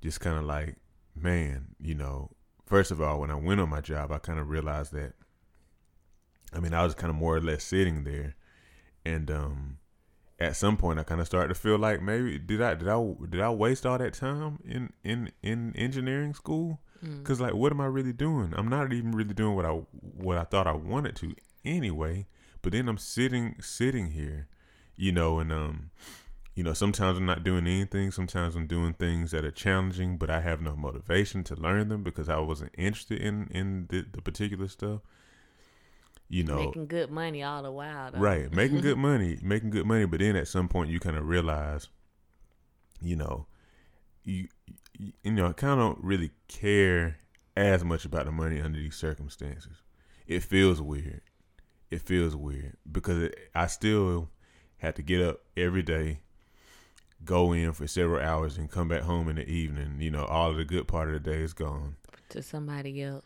just 0.00 0.20
kind 0.20 0.38
of 0.38 0.44
like, 0.44 0.76
man, 1.14 1.74
you 1.80 1.94
know, 1.94 2.30
first 2.66 2.90
of 2.90 3.00
all, 3.00 3.20
when 3.20 3.30
I 3.30 3.34
went 3.34 3.60
on 3.60 3.68
my 3.68 3.80
job, 3.80 4.12
I 4.12 4.18
kind 4.18 4.38
of 4.38 4.48
realized 4.48 4.92
that, 4.92 5.14
I 6.52 6.60
mean, 6.60 6.74
I 6.74 6.84
was 6.84 6.94
kind 6.94 7.10
of 7.10 7.16
more 7.16 7.36
or 7.36 7.40
less 7.40 7.64
sitting 7.64 8.04
there, 8.04 8.36
and 9.04 9.30
um, 9.30 9.78
at 10.38 10.56
some 10.56 10.76
point 10.76 10.98
I 10.98 11.02
kind 11.02 11.20
of 11.20 11.26
started 11.26 11.54
to 11.54 11.60
feel 11.60 11.78
like 11.78 12.02
maybe 12.02 12.38
did 12.38 12.60
I 12.60 12.74
did 12.74 12.88
I 12.88 13.14
did 13.28 13.40
I 13.40 13.50
waste 13.50 13.86
all 13.86 13.98
that 13.98 14.14
time 14.14 14.58
in 14.64 14.92
in 15.04 15.32
in 15.42 15.74
engineering 15.76 16.34
school? 16.34 16.80
Mm. 17.04 17.24
Cause 17.24 17.40
like, 17.40 17.54
what 17.54 17.72
am 17.72 17.80
I 17.80 17.86
really 17.86 18.12
doing? 18.12 18.54
I'm 18.56 18.68
not 18.68 18.92
even 18.92 19.12
really 19.12 19.34
doing 19.34 19.56
what 19.56 19.66
I 19.66 19.70
what 20.00 20.38
I 20.38 20.44
thought 20.44 20.66
I 20.66 20.72
wanted 20.72 21.16
to 21.16 21.34
anyway. 21.64 22.26
But 22.60 22.72
then 22.72 22.88
I'm 22.88 22.98
sitting 22.98 23.56
sitting 23.60 24.10
here, 24.10 24.48
you 24.94 25.10
know, 25.10 25.38
and 25.38 25.52
um, 25.52 25.90
you 26.54 26.62
know, 26.62 26.74
sometimes 26.74 27.18
I'm 27.18 27.26
not 27.26 27.44
doing 27.44 27.66
anything. 27.66 28.10
Sometimes 28.10 28.54
I'm 28.54 28.66
doing 28.66 28.92
things 28.92 29.30
that 29.30 29.44
are 29.44 29.50
challenging, 29.50 30.18
but 30.18 30.28
I 30.28 30.40
have 30.40 30.60
no 30.60 30.76
motivation 30.76 31.44
to 31.44 31.56
learn 31.56 31.88
them 31.88 32.02
because 32.02 32.28
I 32.28 32.38
wasn't 32.38 32.72
interested 32.76 33.20
in 33.20 33.48
in 33.50 33.86
the, 33.88 34.04
the 34.12 34.20
particular 34.20 34.68
stuff. 34.68 35.00
You 36.28 36.44
know, 36.44 36.56
Making 36.56 36.86
good 36.86 37.10
money 37.10 37.42
all 37.42 37.62
the 37.62 37.70
while. 37.70 38.10
Though. 38.12 38.18
Right, 38.18 38.52
making 38.52 38.80
good 38.82 38.98
money, 38.98 39.38
making 39.42 39.70
good 39.70 39.86
money, 39.86 40.04
but 40.06 40.20
then 40.20 40.36
at 40.36 40.48
some 40.48 40.68
point 40.68 40.90
you 40.90 41.00
kind 41.00 41.16
of 41.16 41.26
realize, 41.26 41.88
you 43.00 43.16
know, 43.16 43.46
you 44.24 44.48
you, 44.98 45.12
you 45.22 45.32
know, 45.32 45.46
I 45.46 45.52
kind 45.52 45.72
of 45.72 45.78
don't 45.78 46.04
really 46.04 46.30
care 46.48 47.18
as 47.56 47.84
much 47.84 48.04
about 48.04 48.26
the 48.26 48.32
money 48.32 48.60
under 48.60 48.78
these 48.78 48.96
circumstances. 48.96 49.82
It 50.26 50.42
feels 50.42 50.80
weird. 50.80 51.22
It 51.90 52.02
feels 52.02 52.34
weird 52.34 52.76
because 52.90 53.18
it, 53.18 53.38
I 53.54 53.66
still 53.66 54.30
had 54.78 54.96
to 54.96 55.02
get 55.02 55.20
up 55.20 55.40
every 55.56 55.82
day, 55.82 56.20
go 57.24 57.52
in 57.52 57.72
for 57.72 57.86
several 57.86 58.24
hours, 58.24 58.58
and 58.58 58.70
come 58.70 58.88
back 58.88 59.02
home 59.02 59.28
in 59.28 59.36
the 59.36 59.48
evening. 59.48 59.96
You 60.00 60.10
know, 60.10 60.24
all 60.24 60.50
of 60.50 60.56
the 60.56 60.64
good 60.64 60.88
part 60.88 61.08
of 61.08 61.14
the 61.14 61.30
day 61.30 61.40
is 61.42 61.52
gone. 61.52 61.96
To 62.30 62.42
somebody 62.42 63.02
else. 63.02 63.24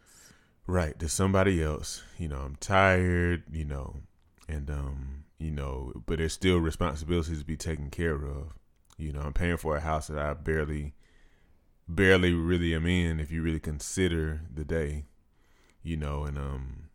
Right, 0.66 0.98
to 0.98 1.08
somebody 1.08 1.62
else. 1.62 2.02
You 2.18 2.28
know, 2.28 2.38
I'm 2.38 2.56
tired, 2.56 3.44
you 3.52 3.64
know, 3.64 4.00
and 4.48 4.70
um, 4.70 5.24
you 5.38 5.50
know, 5.50 5.92
but 6.06 6.18
there's 6.18 6.32
still 6.32 6.58
responsibilities 6.58 7.38
to 7.38 7.44
be 7.44 7.56
taken 7.56 7.90
care 7.90 8.16
of. 8.16 8.54
You 8.96 9.12
know, 9.12 9.20
I'm 9.20 9.32
paying 9.32 9.58
for 9.58 9.76
a 9.76 9.80
house 9.80 10.08
that 10.08 10.18
I 10.18 10.34
barely 10.34 10.94
barely 11.88 12.32
really 12.32 12.74
am 12.74 12.84
in 12.84 13.20
if 13.20 13.30
you 13.30 13.42
really 13.42 13.60
consider 13.60 14.40
the 14.52 14.64
day. 14.64 15.04
You 15.82 15.96
know, 15.96 16.24
and 16.24 16.36
um 16.36 16.88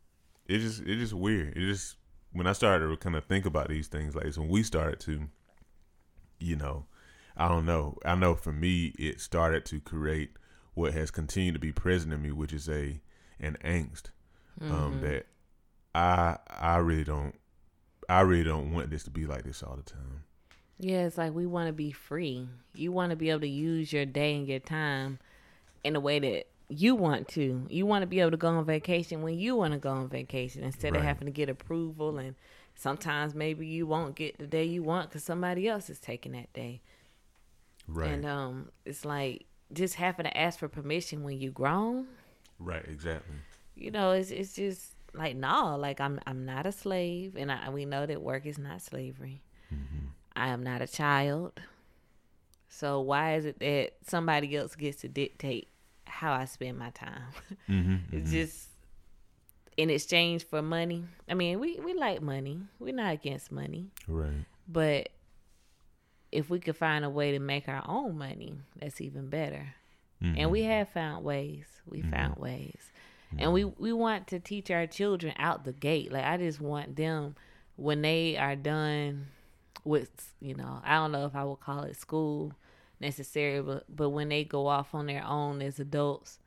it 0.47 0.59
just 0.59 0.81
it 0.81 0.97
just 0.97 1.13
weird. 1.13 1.55
It 1.55 1.61
just 1.61 1.95
when 2.33 2.47
I 2.47 2.53
started 2.53 2.87
to 2.87 2.97
kind 2.97 3.15
of 3.15 3.25
think 3.25 3.45
about 3.45 3.69
these 3.69 3.87
things, 3.87 4.15
like 4.15 4.25
it's 4.25 4.37
when 4.37 4.49
we 4.49 4.63
started 4.63 4.99
to, 5.01 5.27
you 6.39 6.55
know, 6.55 6.85
I 7.37 7.47
don't 7.47 7.65
know. 7.65 7.97
I 8.05 8.15
know 8.15 8.35
for 8.35 8.51
me 8.51 8.93
it 8.99 9.19
started 9.21 9.65
to 9.65 9.79
create 9.79 10.31
what 10.73 10.93
has 10.93 11.11
continued 11.11 11.53
to 11.53 11.59
be 11.59 11.71
present 11.71 12.13
in 12.13 12.21
me, 12.21 12.31
which 12.31 12.53
is 12.53 12.69
a 12.69 13.01
an 13.39 13.57
angst 13.63 14.11
um, 14.61 14.99
Mhm. 14.99 15.01
that 15.01 15.25
I 15.95 16.37
I 16.49 16.77
really 16.77 17.03
don't 17.03 17.35
I 18.09 18.21
really 18.21 18.43
don't 18.43 18.71
want 18.73 18.89
this 18.89 19.03
to 19.03 19.09
be 19.11 19.25
like 19.25 19.43
this 19.43 19.63
all 19.63 19.75
the 19.75 19.83
time. 19.83 20.23
Yeah, 20.79 21.05
it's 21.05 21.17
like 21.17 21.33
we 21.33 21.45
want 21.45 21.67
to 21.67 21.73
be 21.73 21.91
free. 21.91 22.47
You 22.73 22.91
want 22.91 23.11
to 23.11 23.15
be 23.15 23.29
able 23.29 23.41
to 23.41 23.47
use 23.47 23.93
your 23.93 24.05
day 24.05 24.35
and 24.35 24.47
your 24.47 24.59
time 24.59 25.19
in 25.83 25.95
a 25.95 25.99
way 25.99 26.19
that 26.19 26.47
you 26.69 26.95
want 26.95 27.27
to. 27.29 27.65
You 27.69 27.85
want 27.85 28.01
to 28.01 28.07
be 28.07 28.19
able 28.19 28.31
to 28.31 28.37
go 28.37 28.47
on 28.49 28.65
vacation 28.65 29.21
when 29.21 29.37
you 29.37 29.55
want 29.55 29.73
to 29.73 29.79
go 29.79 29.91
on 29.91 30.07
vacation 30.09 30.63
instead 30.63 30.95
of 30.95 31.01
having 31.07 31.25
to 31.27 31.31
get 31.31 31.49
approval. 31.49 32.17
And 32.17 32.35
sometimes 32.75 33.35
maybe 33.35 33.67
you 33.67 33.85
won't 33.85 34.15
get 34.15 34.37
the 34.39 34.47
day 34.47 34.63
you 34.63 34.81
want 34.81 35.09
because 35.09 35.23
somebody 35.23 35.67
else 35.67 35.89
is 35.89 35.99
taking 35.99 36.31
that 36.31 36.51
day. 36.53 36.81
Right. 37.87 38.11
And 38.11 38.25
um, 38.25 38.69
it's 38.85 39.05
like 39.05 39.45
just 39.73 39.95
having 39.95 40.25
to 40.25 40.37
ask 40.37 40.59
for 40.59 40.67
permission 40.67 41.23
when 41.23 41.37
you 41.39 41.51
grown. 41.51 42.07
right. 42.59 42.83
Exactly. 42.87 43.35
You 43.75 43.89
know, 43.91 44.11
it's 44.11 44.31
it's 44.31 44.53
just 44.53 44.95
like 45.13 45.35
no, 45.35 45.75
like 45.77 45.99
I'm 45.99 46.19
I'm 46.27 46.45
not 46.45 46.65
a 46.65 46.71
slave, 46.71 47.35
and 47.35 47.51
I, 47.51 47.69
we 47.69 47.85
know 47.85 48.05
that 48.05 48.21
work 48.21 48.45
is 48.45 48.57
not 48.57 48.81
slavery. 48.81 49.41
Mm-hmm. 49.73 50.07
I 50.35 50.49
am 50.49 50.63
not 50.63 50.81
a 50.81 50.87
child. 50.87 51.59
So 52.67 53.01
why 53.01 53.35
is 53.35 53.45
it 53.45 53.59
that 53.59 53.93
somebody 54.07 54.55
else 54.55 54.75
gets 54.75 55.01
to 55.01 55.07
dictate 55.07 55.67
how 56.05 56.33
I 56.33 56.45
spend 56.45 56.77
my 56.77 56.89
time? 56.91 57.23
Mm-hmm. 57.69 58.15
it's 58.15 58.31
just 58.31 58.67
in 59.77 59.89
exchange 59.89 60.45
for 60.45 60.61
money. 60.61 61.05
I 61.29 61.33
mean, 61.33 61.59
we 61.59 61.79
we 61.79 61.93
like 61.93 62.21
money. 62.21 62.59
We're 62.79 62.93
not 62.93 63.13
against 63.13 63.51
money, 63.51 63.91
right. 64.07 64.45
but 64.67 65.09
if 66.31 66.49
we 66.49 66.59
could 66.59 66.77
find 66.77 67.03
a 67.03 67.09
way 67.09 67.31
to 67.31 67.39
make 67.39 67.67
our 67.67 67.83
own 67.87 68.17
money, 68.17 68.55
that's 68.79 69.01
even 69.01 69.29
better. 69.29 69.75
Mm-hmm. 70.23 70.39
And 70.39 70.51
we 70.51 70.63
have 70.63 70.89
found 70.89 71.23
ways. 71.23 71.65
We 71.85 72.01
found 72.01 72.37
ways. 72.37 72.91
And 73.37 73.53
we 73.53 73.63
we 73.63 73.93
want 73.93 74.27
to 74.27 74.39
teach 74.39 74.69
our 74.71 74.85
children 74.85 75.33
out 75.37 75.63
the 75.63 75.71
gate. 75.71 76.11
Like 76.11 76.25
I 76.25 76.37
just 76.37 76.59
want 76.59 76.95
them 76.95 77.35
when 77.77 78.01
they 78.01 78.37
are 78.37 78.55
done 78.55 79.27
with, 79.83 80.33
you 80.41 80.53
know, 80.53 80.81
I 80.83 80.95
don't 80.95 81.11
know 81.11 81.25
if 81.25 81.35
I 81.35 81.43
would 81.43 81.61
call 81.61 81.83
it 81.83 81.95
school 81.95 82.53
necessarily, 82.99 83.61
but 83.61 83.95
but 83.95 84.09
when 84.09 84.29
they 84.29 84.43
go 84.43 84.67
off 84.67 84.93
on 84.93 85.07
their 85.07 85.23
own 85.25 85.61
as 85.61 85.79
adults, 85.79 86.39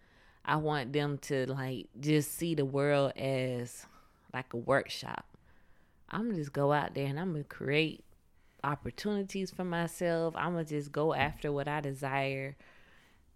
I 0.45 0.57
want 0.57 0.93
them 0.93 1.19
to 1.23 1.51
like 1.51 1.89
just 1.99 2.35
see 2.35 2.55
the 2.55 2.67
world 2.67 3.13
as 3.17 3.87
like 4.33 4.53
a 4.53 4.59
workshop. 4.59 5.25
I'm 6.11 6.27
gonna 6.27 6.39
just 6.39 6.53
go 6.53 6.73
out 6.73 6.95
there 6.95 7.07
and 7.07 7.19
I'm 7.19 7.33
gonna 7.33 7.45
create 7.45 8.04
opportunities 8.65 9.51
for 9.51 9.65
myself. 9.65 10.35
I'm 10.37 10.53
gonna 10.53 10.65
just 10.65 10.93
go 10.93 11.09
mm-hmm. 11.09 11.21
after 11.21 11.53
what 11.53 11.69
I 11.69 11.81
desire 11.81 12.57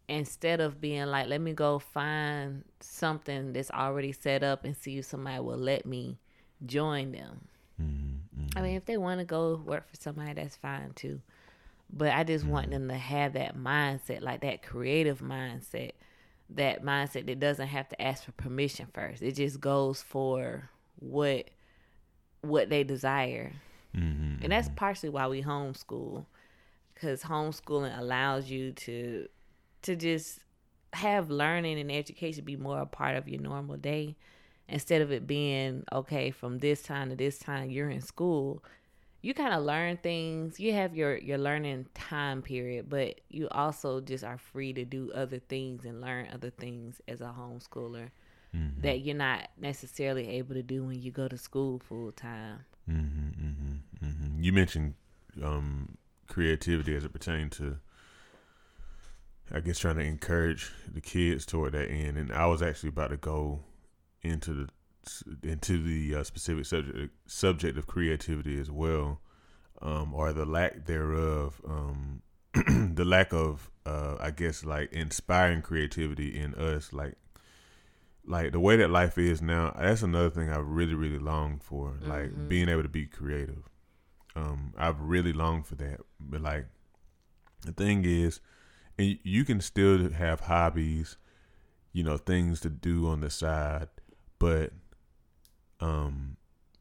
instead 0.09 0.61
of 0.61 0.81
being 0.81 1.07
like, 1.07 1.29
let 1.29 1.41
me 1.41 1.53
go 1.53 1.79
find 1.79 2.64
something 2.81 3.53
that's 3.53 3.71
already 3.71 4.12
set 4.12 4.43
up 4.43 4.64
and 4.64 4.77
see 4.77 4.99
if 4.99 5.05
somebody 5.05 5.41
will 5.41 5.59
let 5.59 5.85
me 5.85 6.19
join 6.64 7.12
them. 7.12 7.47
Mm-hmm. 7.81 8.41
mm-hmm. 8.41 8.59
I 8.59 8.62
mean, 8.62 8.77
if 8.77 8.87
they 8.87 8.97
want 8.97 9.21
to 9.21 9.27
go 9.27 9.62
work 9.64 9.88
for 9.88 9.97
somebody, 9.97 10.33
that's 10.33 10.57
fine 10.57 10.93
too. 10.95 11.21
But 11.93 12.12
I 12.12 12.25
just 12.25 12.45
want 12.45 12.71
mm-hmm. 12.71 12.87
them 12.87 12.88
to 12.88 12.97
have 12.97 13.35
that 13.35 13.57
mindset, 13.57 14.23
like 14.23 14.41
that 14.41 14.62
creative 14.62 15.21
mindset 15.21 15.93
that 16.51 16.83
mindset 16.83 17.27
that 17.27 17.41
doesn't 17.41 17.69
have 17.69 17.88
to 17.88 18.01
ask 18.01 18.25
for 18.25 18.33
permission 18.33 18.87
first. 18.93 19.23
It 19.23 19.33
just 19.33 19.61
goes 19.61 20.03
for 20.03 20.71
what 20.99 21.49
what 22.41 22.71
they 22.71 22.85
desire. 22.85 23.53
Mm-hmm, 23.96 24.42
And 24.42 24.53
that's 24.53 24.68
partially 24.77 25.09
why 25.09 25.27
we 25.29 25.42
homeschool 25.42 26.27
cuz 26.94 27.22
homeschooling 27.22 27.96
allows 27.98 28.51
you 28.51 28.72
to 28.72 29.29
to 29.83 29.96
just 29.96 30.40
have 30.92 31.31
learning 31.31 31.79
and 31.79 31.92
education 31.92 32.44
be 32.44 32.57
more 32.57 32.81
a 32.81 32.87
part 32.87 33.16
of 33.16 33.29
your 33.29 33.40
normal 33.40 33.77
day. 33.77 34.16
Instead 34.68 35.01
of 35.01 35.11
it 35.11 35.27
being 35.27 35.85
okay 35.92 36.31
from 36.31 36.59
this 36.59 36.83
time 36.83 37.09
to 37.11 37.16
this 37.16 37.38
time 37.38 37.70
you're 37.70 37.90
in 37.90 38.01
school 38.03 38.62
you 39.20 39.35
kind 39.35 39.53
of 39.53 39.64
learn 39.64 39.96
things. 39.96 40.61
You 40.61 40.72
have 40.74 40.94
your 40.94 41.16
your 41.16 41.38
learning 41.38 41.87
time 41.94 42.42
period 42.42 42.88
but 42.88 43.20
you 43.29 43.48
also 43.51 44.01
just 44.01 44.22
are 44.24 44.38
free 44.38 44.72
to 44.74 44.85
do 44.85 45.11
other 45.12 45.38
things 45.38 45.85
and 45.85 46.01
learn 46.01 46.29
other 46.33 46.51
things 46.51 47.01
as 47.09 47.20
a 47.20 47.35
homeschooler 47.37 48.11
mm-hmm, 48.55 48.81
that 48.81 49.01
you're 49.01 49.16
not 49.16 49.48
necessarily 49.59 50.29
able 50.29 50.55
to 50.55 50.62
do 50.62 50.85
when 50.85 51.01
you 51.01 51.11
go 51.11 51.29
to 51.29 51.37
school 51.37 51.81
full 51.81 52.12
time. 52.12 52.61
Mm-hmm, 52.88 53.46
mm-hmm. 53.46 53.67
You 54.40 54.53
mentioned 54.53 54.94
um, 55.42 55.98
creativity 56.29 56.94
as 56.94 57.05
it 57.05 57.12
pertains 57.12 57.57
to, 57.57 57.79
I 59.53 59.61
guess, 59.61 59.79
trying 59.79 59.96
to 59.96 60.03
encourage 60.05 60.70
the 60.92 61.01
kids 61.01 61.44
toward 61.44 61.72
that 61.72 61.90
end. 61.90 62.16
And 62.16 62.33
I 62.33 62.46
was 62.46 62.62
actually 62.62 62.90
about 62.90 63.11
to 63.11 63.16
go 63.16 63.61
into 64.22 64.55
the 64.55 64.68
into 65.42 65.83
the 65.83 66.16
uh, 66.20 66.24
specific 66.24 66.66
subject 66.66 67.14
subject 67.27 67.79
of 67.79 67.87
creativity 67.87 68.61
as 68.61 68.70
well, 68.70 69.20
um, 69.81 70.12
or 70.14 70.33
the 70.33 70.44
lack 70.44 70.85
thereof. 70.87 71.61
Um, 71.66 72.22
the 72.94 73.05
lack 73.05 73.33
of, 73.33 73.70
uh, 73.87 74.16
I 74.20 74.31
guess, 74.31 74.64
like 74.64 74.92
inspiring 74.92 75.62
creativity 75.62 76.38
in 76.38 76.55
us, 76.55 76.92
like 76.92 77.14
like 78.27 78.53
the 78.53 78.61
way 78.61 78.77
that 78.77 78.90
life 78.90 79.16
is 79.16 79.40
now 79.40 79.74
that's 79.79 80.03
another 80.03 80.29
thing 80.29 80.51
i 80.51 80.57
really 80.59 80.94
really 80.94 81.18
longed 81.18 81.62
for 81.62 81.94
like 82.03 82.31
Mhm. 82.31 82.48
being 82.48 82.68
able 82.68 82.83
to 82.83 82.88
be 82.88 83.07
creative 83.07 83.70
um 84.37 84.73
i've 84.77 85.01
really 85.01 85.33
longed 85.33 85.67
for 85.67 85.75
that 85.75 86.01
but 86.21 86.41
like 86.41 86.67
the 87.62 87.73
thing 87.73 88.05
is 88.05 88.41
and 88.99 89.19
you 89.23 89.45
can 89.45 89.61
still 89.61 90.11
have 90.11 90.41
hobbies 90.41 91.17
you 91.93 92.03
know 92.03 92.17
things 92.17 92.61
to 92.61 92.71
do 92.71 93.09
on 93.09 93.21
the 93.21 93.31
side 93.31 93.88
but 94.38 94.73
um 95.81 96.37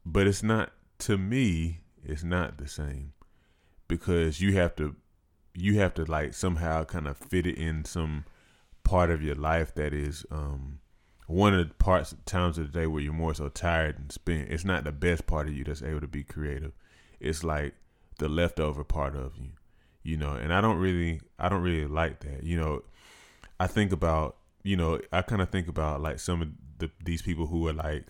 but 0.05 0.27
it's 0.27 0.43
not 0.43 0.71
to 0.99 1.17
me 1.17 1.81
it's 2.03 2.23
not 2.23 2.57
the 2.57 2.67
same 2.67 3.13
because 3.87 4.41
you 4.41 4.53
have 4.53 4.75
to 4.75 4.95
you 5.53 5.79
have 5.79 5.93
to 5.93 6.05
like 6.05 6.33
somehow 6.33 6.83
kind 6.83 7.07
of 7.07 7.17
fit 7.17 7.47
it 7.47 7.57
in 7.57 7.83
some 7.83 8.25
part 8.83 9.09
of 9.09 9.21
your 9.21 9.35
life 9.35 9.73
that 9.75 9.93
is 9.93 10.25
um 10.31 10.79
one 11.27 11.53
of 11.53 11.67
the 11.67 11.73
parts 11.75 12.15
times 12.25 12.57
of 12.57 12.71
the 12.71 12.79
day 12.79 12.87
where 12.87 13.01
you're 13.01 13.13
more 13.13 13.33
so 13.33 13.49
tired 13.49 13.99
and 13.99 14.11
spent. 14.11 14.49
It's 14.49 14.63
not 14.63 14.85
the 14.85 14.93
best 14.93 15.27
part 15.27 15.47
of 15.47 15.53
you 15.53 15.65
that's 15.65 15.83
able 15.83 15.99
to 15.99 16.07
be 16.07 16.23
creative 16.23 16.71
it's 17.19 17.43
like 17.43 17.73
the 18.19 18.27
leftover 18.27 18.83
part 18.83 19.15
of 19.15 19.37
you 19.37 19.49
you 20.03 20.17
know 20.17 20.31
and 20.31 20.53
i 20.53 20.61
don't 20.61 20.77
really 20.77 21.21
i 21.39 21.49
don't 21.49 21.61
really 21.61 21.87
like 21.87 22.19
that 22.21 22.43
you 22.43 22.59
know. 22.59 22.81
I 23.59 23.65
think 23.65 23.91
about 23.91 24.37
you 24.63 24.75
know 24.75 24.99
i 25.11 25.23
kind 25.23 25.41
of 25.41 25.49
think 25.49 25.67
about 25.67 26.01
like 26.01 26.19
some 26.19 26.41
of 26.43 26.49
the 26.77 26.91
these 27.03 27.23
people 27.23 27.47
who 27.47 27.67
are 27.67 27.73
like 27.73 28.05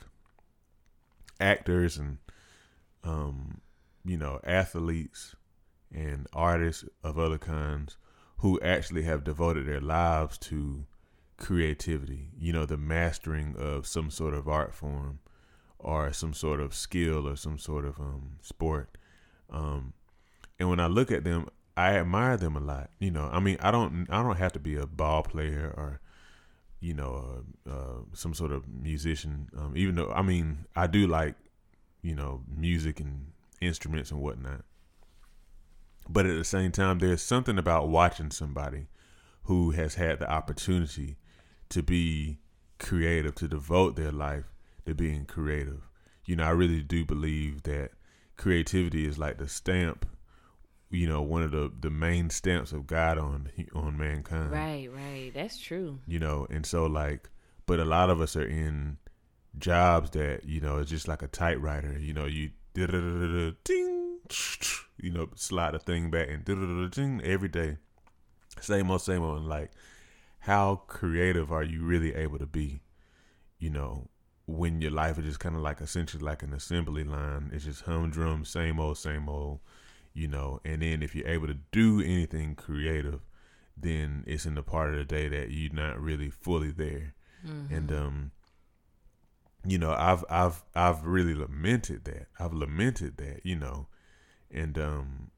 actors 1.40 1.98
and 1.98 2.18
um 3.06 3.62
you 4.04 4.18
know 4.18 4.42
athletes 4.44 5.36
and 5.94 6.28
artists 6.34 6.84
of 7.02 7.18
other 7.18 7.38
kinds 7.38 7.96
who 8.40 8.60
actually 8.62 9.04
have 9.04 9.24
devoted 9.24 9.66
their 9.66 9.82
lives 9.82 10.38
to 10.38 10.86
creativity, 11.38 12.30
you 12.38 12.52
know, 12.52 12.66
the 12.66 12.78
mastering 12.78 13.56
of 13.58 13.88
some 13.88 14.10
sort 14.12 14.34
of 14.34 14.48
art 14.48 14.74
form 14.74 15.20
or 15.80 16.12
some 16.14 16.34
sort 16.34 16.60
of 16.60 16.74
skill 16.74 17.28
or 17.28 17.36
some 17.36 17.58
sort 17.58 17.86
of 17.86 18.00
um, 18.00 18.38
sport. 18.42 18.98
Um, 19.50 19.94
and 20.60 20.70
when 20.70 20.80
I 20.80 20.88
look 20.88 21.12
at 21.12 21.24
them, 21.24 21.48
I 21.76 21.98
admire 21.98 22.38
them 22.38 22.56
a 22.56 22.60
lot. 22.60 22.90
You 23.00 23.12
know, 23.12 23.30
I 23.32 23.40
mean, 23.40 23.58
I 23.60 23.72
don't, 23.72 24.08
I 24.10 24.24
don't 24.24 24.38
have 24.38 24.54
to 24.54 24.60
be 24.60 24.76
a 24.76 24.88
ball 24.88 25.24
player 25.24 25.74
or, 25.78 26.02
you 26.80 26.94
know, 26.94 27.44
uh, 27.68 27.72
uh, 27.72 28.00
some 28.14 28.34
sort 28.34 28.52
of 28.52 28.68
musician. 28.68 29.50
Um, 29.56 29.74
even 29.76 29.96
though, 29.96 30.12
I 30.12 30.24
mean, 30.24 30.66
I 30.76 30.88
do 30.88 31.06
like, 31.06 31.36
you 32.02 32.16
know, 32.16 32.42
music 32.48 33.00
and 33.00 33.32
instruments 33.62 34.12
and 34.12 34.22
whatnot. 34.22 34.64
But 36.10 36.26
at 36.26 36.38
the 36.38 36.44
same 36.44 36.72
time, 36.72 37.00
there's 37.00 37.22
something 37.22 37.58
about 37.58 37.90
watching 37.90 38.32
somebody 38.32 38.88
who 39.44 39.72
has 39.72 39.96
had 39.96 40.20
the 40.20 40.30
opportunity 40.30 41.18
to 41.70 41.84
be 41.84 42.40
creative, 42.80 43.36
to 43.36 43.48
devote 43.48 43.96
their 43.96 44.12
life 44.12 44.54
to 44.88 44.96
being 44.96 45.26
creative. 45.26 45.88
You 46.26 46.36
know, 46.36 46.44
I 46.44 46.50
really 46.50 46.82
do 46.82 47.06
believe 47.06 47.64
that 47.64 47.92
creativity 48.36 49.06
is 49.08 49.18
like 49.18 49.38
the 49.38 49.48
stamp, 49.48 50.06
you 50.90 51.08
know, 51.08 51.22
one 51.22 51.44
of 51.44 51.52
the, 51.52 51.72
the 51.80 51.90
main 51.90 52.30
stamps 52.30 52.72
of 52.72 52.88
God 52.88 53.18
on 53.18 53.50
on 53.74 53.98
mankind. 53.98 54.52
right 54.52 54.90
right 54.92 55.32
that's 55.34 55.58
true 55.58 56.00
You 56.08 56.20
know, 56.20 56.48
and 56.50 56.66
so 56.66 56.86
like, 56.86 57.30
but 57.66 57.80
a 57.80 57.86
lot 57.86 58.10
of 58.10 58.22
us 58.22 58.36
are 58.36 58.46
in 58.46 58.98
jobs 59.58 60.12
that 60.12 60.46
you 60.46 60.62
know 60.62 60.78
it's 60.78 60.90
just 60.90 61.08
like 61.08 61.22
a 61.22 61.28
typewriter. 61.28 61.98
You 62.00 62.14
know, 62.14 62.26
you 62.26 62.52
ding, 63.64 64.20
you 64.98 65.12
know, 65.12 65.30
slide 65.36 65.74
the 65.74 65.80
thing 65.80 66.10
back 66.10 66.28
and 66.30 66.46
ding 66.92 67.22
every 67.24 67.50
day, 67.50 67.78
same 68.62 68.92
old, 68.92 69.02
same 69.02 69.24
old. 69.24 69.38
And 69.38 69.48
like, 69.48 69.72
how 70.40 70.84
creative 70.88 71.52
are 71.52 71.64
you 71.64 71.84
really 71.84 72.14
able 72.14 72.38
to 72.40 72.46
be? 72.46 72.82
You 73.60 73.72
know, 73.72 74.10
when 74.48 74.82
your 74.82 74.92
life 74.92 75.20
is 75.20 75.26
just 75.26 75.40
kind 75.40 75.56
of 75.56 75.62
like 75.62 75.82
essentially 75.82 76.24
like 76.24 76.42
an 76.42 76.54
assembly 76.54 77.04
line. 77.04 77.52
It's 77.54 77.66
just 77.66 77.84
humdrum, 77.84 78.46
same 78.46 78.80
old, 78.80 78.98
same 78.98 79.30
old. 79.30 79.60
You 80.14 80.28
know, 80.28 80.60
and 80.66 80.82
then 80.82 81.04
if 81.04 81.14
you're 81.14 81.28
able 81.28 81.46
to 81.46 81.58
do 81.72 82.02
anything 82.02 82.56
creative, 82.56 83.20
then 83.76 84.24
it's 84.26 84.48
in 84.48 84.56
the 84.56 84.64
part 84.64 84.92
of 84.92 84.98
the 84.98 85.06
day 85.06 85.28
that 85.28 85.52
you're 85.52 85.74
not 85.74 86.02
really 86.02 86.32
fully 86.32 86.72
there. 86.72 87.14
And 87.76 87.92
um, 87.92 88.32
you 89.66 89.78
know, 89.78 89.92
I've 89.92 90.26
I've 90.30 90.64
I've 90.74 91.06
really 91.06 91.36
lamented 91.36 92.06
that. 92.06 92.28
I've 92.40 92.54
lamented 92.54 93.18
that, 93.18 93.42
you 93.46 93.56
know, 93.56 93.88
and 94.50 94.78
um, 94.80 95.32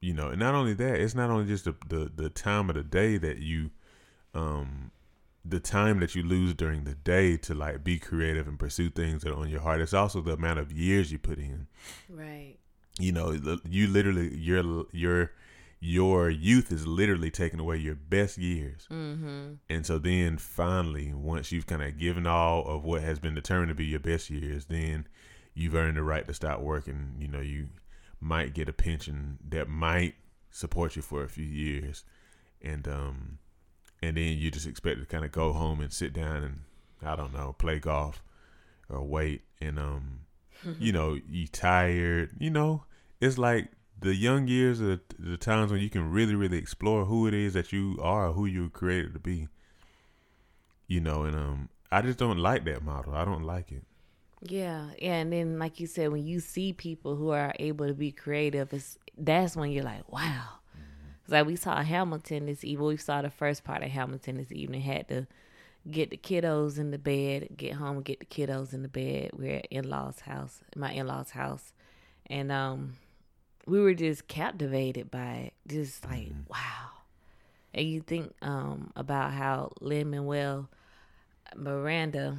you 0.00 0.14
know, 0.14 0.28
and 0.28 0.40
not 0.40 0.54
only 0.54 0.72
that, 0.74 1.00
it's 1.00 1.14
not 1.14 1.30
only 1.30 1.46
just 1.46 1.64
the 1.64 1.74
the, 1.88 2.10
the 2.14 2.30
time 2.30 2.70
of 2.70 2.76
the 2.76 2.82
day 2.82 3.18
that 3.18 3.38
you 3.38 3.70
um 4.34 4.92
the 5.44 5.60
time 5.60 6.00
that 6.00 6.14
you 6.14 6.22
lose 6.22 6.54
during 6.54 6.84
the 6.84 6.94
day 6.94 7.36
to 7.36 7.54
like 7.54 7.82
be 7.82 7.98
creative 7.98 8.46
and 8.46 8.58
pursue 8.58 8.90
things 8.90 9.22
that 9.22 9.32
are 9.32 9.38
on 9.38 9.48
your 9.48 9.60
heart. 9.60 9.80
It's 9.80 9.94
also 9.94 10.20
the 10.20 10.34
amount 10.34 10.60
of 10.60 10.70
years 10.72 11.10
you 11.10 11.18
put 11.18 11.38
in. 11.38 11.66
right 12.08 12.56
You 12.98 13.12
know, 13.12 13.58
you 13.68 13.88
literally 13.88 14.36
your 14.36 14.84
your 14.92 15.32
your 15.80 16.30
youth 16.30 16.70
is 16.70 16.86
literally 16.86 17.30
taking 17.30 17.58
away 17.58 17.76
your 17.76 17.96
best 17.96 18.38
years. 18.38 18.86
mm-hmm 18.90 19.54
And 19.68 19.84
so 19.84 19.98
then 19.98 20.38
finally, 20.38 21.12
once 21.12 21.50
you've 21.50 21.66
kind 21.66 21.82
of 21.82 21.98
given 21.98 22.24
all 22.26 22.64
of 22.68 22.84
what 22.84 23.02
has 23.02 23.18
been 23.18 23.34
determined 23.34 23.70
to 23.70 23.74
be 23.74 23.86
your 23.86 23.98
best 24.00 24.30
years, 24.30 24.66
then 24.66 25.08
you've 25.54 25.74
earned 25.74 25.96
the 25.96 26.02
right 26.04 26.26
to 26.28 26.34
stop 26.34 26.60
working. 26.60 27.16
You 27.18 27.26
know, 27.28 27.40
you 27.40 27.70
might 28.20 28.54
get 28.54 28.68
a 28.68 28.72
pension 28.72 29.38
that 29.48 29.68
might 29.68 30.14
support 30.52 30.94
you 30.94 31.02
for 31.02 31.24
a 31.24 31.28
few 31.28 31.44
years. 31.44 32.04
And 32.60 32.86
um 32.86 33.38
and 34.02 34.16
then 34.16 34.36
you 34.38 34.50
just 34.50 34.66
expect 34.66 35.00
to 35.00 35.06
kind 35.06 35.24
of 35.24 35.32
go 35.32 35.52
home 35.52 35.80
and 35.80 35.92
sit 35.92 36.12
down 36.12 36.42
and 36.42 36.60
I 37.02 37.16
don't 37.16 37.32
know, 37.32 37.54
play 37.58 37.78
golf 37.78 38.22
or 38.88 39.02
wait 39.02 39.42
and 39.60 39.78
um 39.78 40.20
you 40.78 40.92
know, 40.92 41.18
you 41.28 41.48
tired, 41.48 42.30
you 42.38 42.50
know, 42.50 42.84
it's 43.20 43.38
like 43.38 43.70
the 44.00 44.14
young 44.14 44.48
years 44.48 44.80
are 44.82 45.00
the 45.18 45.36
times 45.36 45.72
when 45.72 45.80
you 45.80 45.88
can 45.88 46.10
really, 46.10 46.34
really 46.34 46.58
explore 46.58 47.04
who 47.04 47.26
it 47.26 47.34
is 47.34 47.54
that 47.54 47.72
you 47.72 47.98
are, 48.02 48.32
who 48.32 48.46
you 48.46 48.64
were 48.64 48.68
created 48.68 49.12
to 49.14 49.18
be. 49.18 49.48
You 50.88 51.00
know, 51.00 51.22
and 51.24 51.34
um, 51.34 51.68
I 51.90 52.02
just 52.02 52.18
don't 52.18 52.38
like 52.38 52.64
that 52.66 52.82
model. 52.82 53.14
I 53.14 53.24
don't 53.24 53.44
like 53.44 53.72
it. 53.72 53.84
Yeah, 54.42 54.88
yeah, 54.98 55.14
and 55.14 55.32
then 55.32 55.58
like 55.58 55.78
you 55.78 55.86
said, 55.86 56.10
when 56.10 56.26
you 56.26 56.40
see 56.40 56.72
people 56.72 57.14
who 57.14 57.30
are 57.30 57.54
able 57.60 57.86
to 57.86 57.94
be 57.94 58.10
creative, 58.10 58.72
it's 58.72 58.98
that's 59.16 59.56
when 59.56 59.70
you're 59.70 59.84
like, 59.84 60.10
wow. 60.12 60.58
Like 61.28 61.46
we 61.46 61.56
saw 61.56 61.82
Hamilton 61.82 62.46
this 62.46 62.64
evening. 62.64 62.88
We 62.88 62.96
saw 62.96 63.22
the 63.22 63.30
first 63.30 63.64
part 63.64 63.82
of 63.82 63.90
Hamilton 63.90 64.36
this 64.36 64.52
evening. 64.52 64.80
Had 64.82 65.08
to 65.08 65.26
get 65.90 66.10
the 66.10 66.16
kiddos 66.16 66.78
in 66.78 66.90
the 66.90 66.98
bed, 66.98 67.48
get 67.56 67.74
home, 67.74 68.02
get 68.02 68.20
the 68.20 68.26
kiddos 68.26 68.72
in 68.72 68.82
the 68.82 68.88
bed. 68.88 69.30
We're 69.32 69.56
at 69.56 69.66
in 69.66 69.88
laws' 69.88 70.20
house, 70.20 70.60
my 70.76 70.92
in 70.92 71.06
laws' 71.06 71.30
house, 71.30 71.72
and 72.26 72.50
um, 72.52 72.94
we 73.66 73.80
were 73.80 73.94
just 73.94 74.28
captivated 74.28 75.10
by 75.10 75.32
it. 75.34 75.52
Just 75.66 76.04
like 76.04 76.32
wow. 76.48 76.90
And 77.74 77.86
you 77.86 78.00
think 78.00 78.34
um 78.42 78.92
about 78.96 79.32
how 79.32 79.72
Lin 79.80 80.10
Manuel 80.10 80.68
Miranda, 81.56 82.36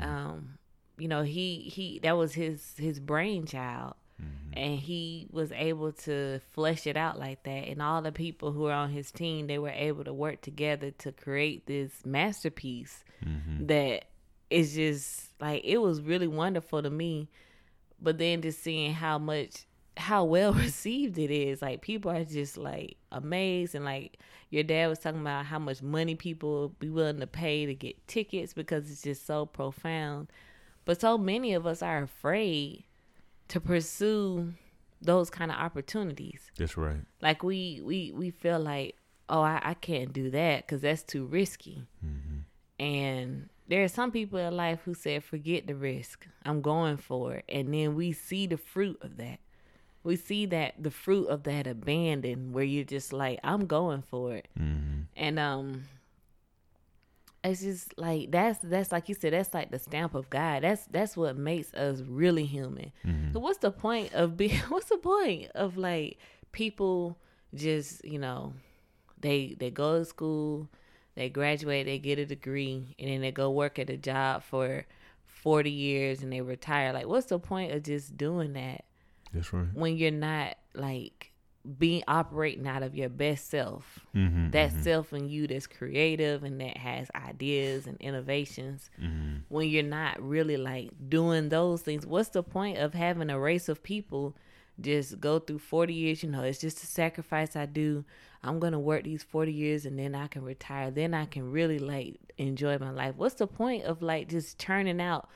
um, 0.00 0.58
you 0.98 1.08
know, 1.08 1.22
he 1.22 1.60
he 1.60 1.98
that 2.00 2.16
was 2.16 2.34
his 2.34 2.74
his 2.76 3.00
brainchild 3.00 3.94
Mm-hmm. 4.20 4.58
and 4.58 4.78
he 4.80 5.28
was 5.30 5.52
able 5.52 5.92
to 5.92 6.40
flesh 6.52 6.86
it 6.88 6.96
out 6.96 7.18
like 7.18 7.44
that. 7.44 7.68
And 7.68 7.80
all 7.80 8.02
the 8.02 8.10
people 8.10 8.50
who 8.52 8.62
were 8.62 8.72
on 8.72 8.90
his 8.90 9.12
team 9.12 9.46
they 9.46 9.58
were 9.58 9.70
able 9.70 10.02
to 10.04 10.12
work 10.12 10.40
together 10.42 10.90
to 10.90 11.12
create 11.12 11.66
this 11.66 11.92
masterpiece 12.04 13.04
Mm-hmm. 13.24 13.66
that 13.66 14.04
is 14.48 14.74
just 14.74 15.32
like 15.40 15.62
it 15.64 15.78
was 15.78 16.00
really 16.00 16.28
wonderful 16.28 16.82
to 16.82 16.90
me. 16.90 17.28
But 18.00 18.18
then 18.18 18.42
just 18.42 18.62
seeing 18.62 18.92
how 18.94 19.18
much 19.18 19.66
how 19.96 20.24
well 20.24 20.52
received 20.66 21.18
it 21.18 21.30
is. 21.30 21.60
Like 21.60 21.80
people 21.80 22.10
are 22.10 22.24
just 22.24 22.56
like 22.56 22.96
amazed. 23.10 23.74
And 23.74 23.84
like 23.84 24.18
your 24.50 24.62
dad 24.62 24.88
was 24.88 25.00
talking 25.00 25.20
about 25.20 25.46
how 25.46 25.58
much 25.58 25.82
money 25.82 26.14
people 26.14 26.70
be 26.78 26.88
willing 26.88 27.20
to 27.20 27.26
pay 27.26 27.66
to 27.66 27.74
get 27.74 28.06
tickets 28.06 28.54
because 28.54 28.90
it's 28.90 29.02
just 29.02 29.26
so 29.26 29.44
profound. 29.46 30.28
But 30.84 31.00
so 31.00 31.18
many 31.18 31.54
of 31.54 31.66
us 31.66 31.82
are 31.82 32.02
afraid 32.02 32.84
to 33.48 33.60
pursue 33.60 34.52
those 35.00 35.30
kind 35.30 35.50
of 35.50 35.56
opportunities 35.56 36.50
That's 36.56 36.76
right. 36.76 37.00
like 37.22 37.42
we 37.42 37.80
we 37.84 38.12
we 38.12 38.30
feel 38.30 38.58
like 38.60 38.96
oh 39.28 39.40
i, 39.42 39.60
I 39.62 39.74
can't 39.74 40.12
do 40.12 40.30
that 40.30 40.66
because 40.66 40.82
that's 40.82 41.02
too 41.02 41.24
risky 41.26 41.86
Mm-hmm. 42.04 42.38
and 42.84 43.48
there 43.68 43.84
are 43.84 43.88
some 43.88 44.10
people 44.10 44.38
in 44.38 44.56
life 44.56 44.80
who 44.84 44.94
said 44.94 45.22
forget 45.24 45.66
the 45.66 45.74
risk 45.74 46.26
i'm 46.44 46.60
going 46.62 46.96
for 46.96 47.34
it 47.34 47.44
and 47.48 47.72
then 47.72 47.94
we 47.94 48.12
see 48.12 48.46
the 48.46 48.56
fruit 48.56 48.98
of 49.02 49.16
that 49.18 49.38
we 50.04 50.16
see 50.16 50.46
that 50.46 50.74
the 50.82 50.90
fruit 50.90 51.26
of 51.28 51.42
that 51.44 51.66
abandon 51.66 52.52
where 52.52 52.64
you're 52.64 52.84
just 52.84 53.12
like 53.12 53.38
i'm 53.44 53.66
going 53.66 54.02
for 54.02 54.34
it 54.34 54.48
Mm-hmm. 54.58 55.02
and 55.16 55.38
um 55.38 55.84
it's 57.44 57.60
just 57.62 57.96
like 57.98 58.30
that's 58.30 58.58
that's 58.62 58.90
like 58.92 59.08
you 59.08 59.14
said 59.14 59.32
that's 59.32 59.54
like 59.54 59.70
the 59.70 59.78
stamp 59.78 60.14
of 60.14 60.28
god 60.28 60.62
that's 60.64 60.84
that's 60.86 61.16
what 61.16 61.36
makes 61.36 61.72
us 61.74 62.00
really 62.08 62.44
human 62.44 62.90
Mm-hmm. 63.06 63.32
so 63.32 63.38
what's 63.40 63.58
the 63.58 63.70
point 63.70 64.12
of 64.14 64.36
being 64.36 64.58
what's 64.68 64.88
the 64.88 64.96
point 64.98 65.50
of 65.54 65.76
like 65.76 66.18
people 66.52 67.16
just 67.54 68.04
you 68.04 68.18
know 68.18 68.52
they 69.20 69.56
they 69.58 69.70
go 69.70 69.98
to 70.00 70.04
school 70.04 70.68
they 71.14 71.28
graduate 71.28 71.86
they 71.86 71.98
get 71.98 72.18
a 72.18 72.26
degree 72.26 72.94
and 72.98 73.08
then 73.10 73.20
they 73.20 73.32
go 73.32 73.50
work 73.50 73.78
at 73.78 73.88
a 73.90 73.96
job 73.96 74.42
for 74.42 74.84
40 75.24 75.70
years 75.70 76.22
and 76.22 76.32
they 76.32 76.40
retire 76.40 76.92
like 76.92 77.06
what's 77.06 77.26
the 77.26 77.38
point 77.38 77.72
of 77.72 77.82
just 77.84 78.16
doing 78.16 78.52
that 78.54 78.84
That's 79.32 79.52
right. 79.52 79.66
when 79.72 79.96
you're 79.96 80.10
not 80.10 80.56
like 80.74 81.27
being 81.78 82.02
operating 82.08 82.66
out 82.66 82.82
of 82.82 82.94
your 82.94 83.08
best 83.08 83.50
self. 83.50 84.06
Mm-hmm. 84.14 84.50
that 84.50 84.72
self 84.82 85.12
in 85.12 85.28
you 85.28 85.46
that's 85.46 85.66
creative 85.66 86.42
and 86.42 86.60
that 86.60 86.76
has 86.76 87.08
ideas 87.14 87.86
and 87.86 87.96
innovations. 88.00 88.90
Mm-hmm. 89.00 89.36
when 89.48 89.68
you're 89.68 89.82
not 89.82 90.20
really 90.22 90.56
like 90.56 90.90
doing 91.08 91.48
those 91.48 91.82
things 91.82 92.06
what's 92.06 92.30
the 92.30 92.42
point 92.42 92.78
of 92.78 92.94
having 92.94 93.30
a 93.30 93.38
race 93.38 93.68
of 93.68 93.82
people 93.82 94.34
just 94.80 95.20
go 95.20 95.38
through 95.38 95.58
40 95.58 95.92
years? 95.92 96.22
You 96.22 96.30
know 96.30 96.42
it's 96.42 96.60
just 96.60 96.82
a 96.82 96.86
sacrifice 96.86 97.56
i 97.56 97.66
do. 97.66 98.04
I'm 98.42 98.60
gonna 98.60 98.80
work 98.80 99.04
these 99.04 99.22
40 99.22 99.52
years 99.52 99.84
and 99.84 99.98
then 99.98 100.14
i 100.14 100.26
can 100.28 100.44
retire. 100.44 100.90
Then 100.90 101.12
i 101.14 101.26
can 101.26 101.50
really 101.50 101.78
like 101.78 102.16
enjoy 102.38 102.78
my 102.78 102.90
life. 102.90 103.14
What's 103.16 103.34
the 103.34 103.46
point 103.46 103.84
of 103.84 104.02
like 104.02 104.28
just 104.28 104.58
turning 104.58 105.00
out 105.00 105.28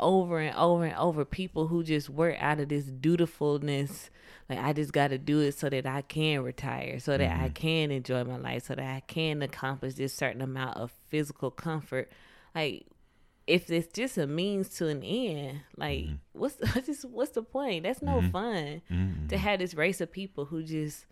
over 0.00 0.40
and 0.40 0.56
over 0.56 0.84
and 0.84 0.96
over 0.96 1.24
people 1.24 1.68
who 1.68 1.84
just 1.84 2.10
work 2.10 2.36
out 2.40 2.58
of 2.58 2.68
this 2.68 2.86
dutifulness 2.86 4.10
like 4.48 4.58
i 4.58 4.72
just 4.72 4.92
got 4.92 5.08
to 5.08 5.18
do 5.18 5.40
it 5.40 5.52
so 5.52 5.68
that 5.68 5.86
i 5.86 6.02
can 6.02 6.42
retire 6.42 6.98
so 6.98 7.16
that 7.16 7.30
i 7.30 7.44
mm-hmm. 7.44 7.52
can 7.52 7.90
enjoy 7.90 8.24
my 8.24 8.36
life 8.36 8.64
so 8.64 8.74
that 8.74 8.96
i 8.96 9.00
can 9.06 9.42
accomplish 9.42 9.94
this 9.94 10.14
certain 10.14 10.42
amount 10.42 10.76
of 10.76 10.90
physical 11.10 11.50
comfort. 11.50 12.10
Like 12.54 12.86
if 13.46 13.70
it's 13.70 13.92
just 13.92 14.16
a 14.16 14.26
means 14.26 14.68
to 14.68 14.86
an 14.86 15.02
end 15.02 15.60
like 15.76 16.04
mm-hmm. 16.04 16.14
what's 16.32 16.56
just 16.86 17.04
what's 17.04 17.32
the 17.32 17.42
point? 17.42 17.82
That's 17.82 18.00
no 18.00 18.18
mm-hmm. 18.18 18.30
fun 18.30 18.82
Mm-hmm. 18.90 19.26
to 19.28 19.38
have 19.38 19.58
this 19.58 19.74
race 19.74 20.00
of 20.00 20.10
people 20.10 20.46
who 20.46 20.62
just 20.62 21.06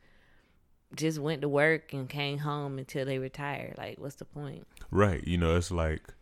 just 0.95 1.19
went 1.19 1.43
to 1.43 1.49
work 1.49 1.93
and 1.93 2.09
came 2.09 2.39
home 2.39 2.79
until 2.79 3.05
they 3.05 3.19
retired 3.19 3.75
like 3.77 3.99
what's 3.99 4.17
the 4.17 4.25
point? 4.25 4.67
Right. 4.91 5.27
You 5.27 5.37
know, 5.37 5.57
it's 5.57 5.71
like 5.71 6.15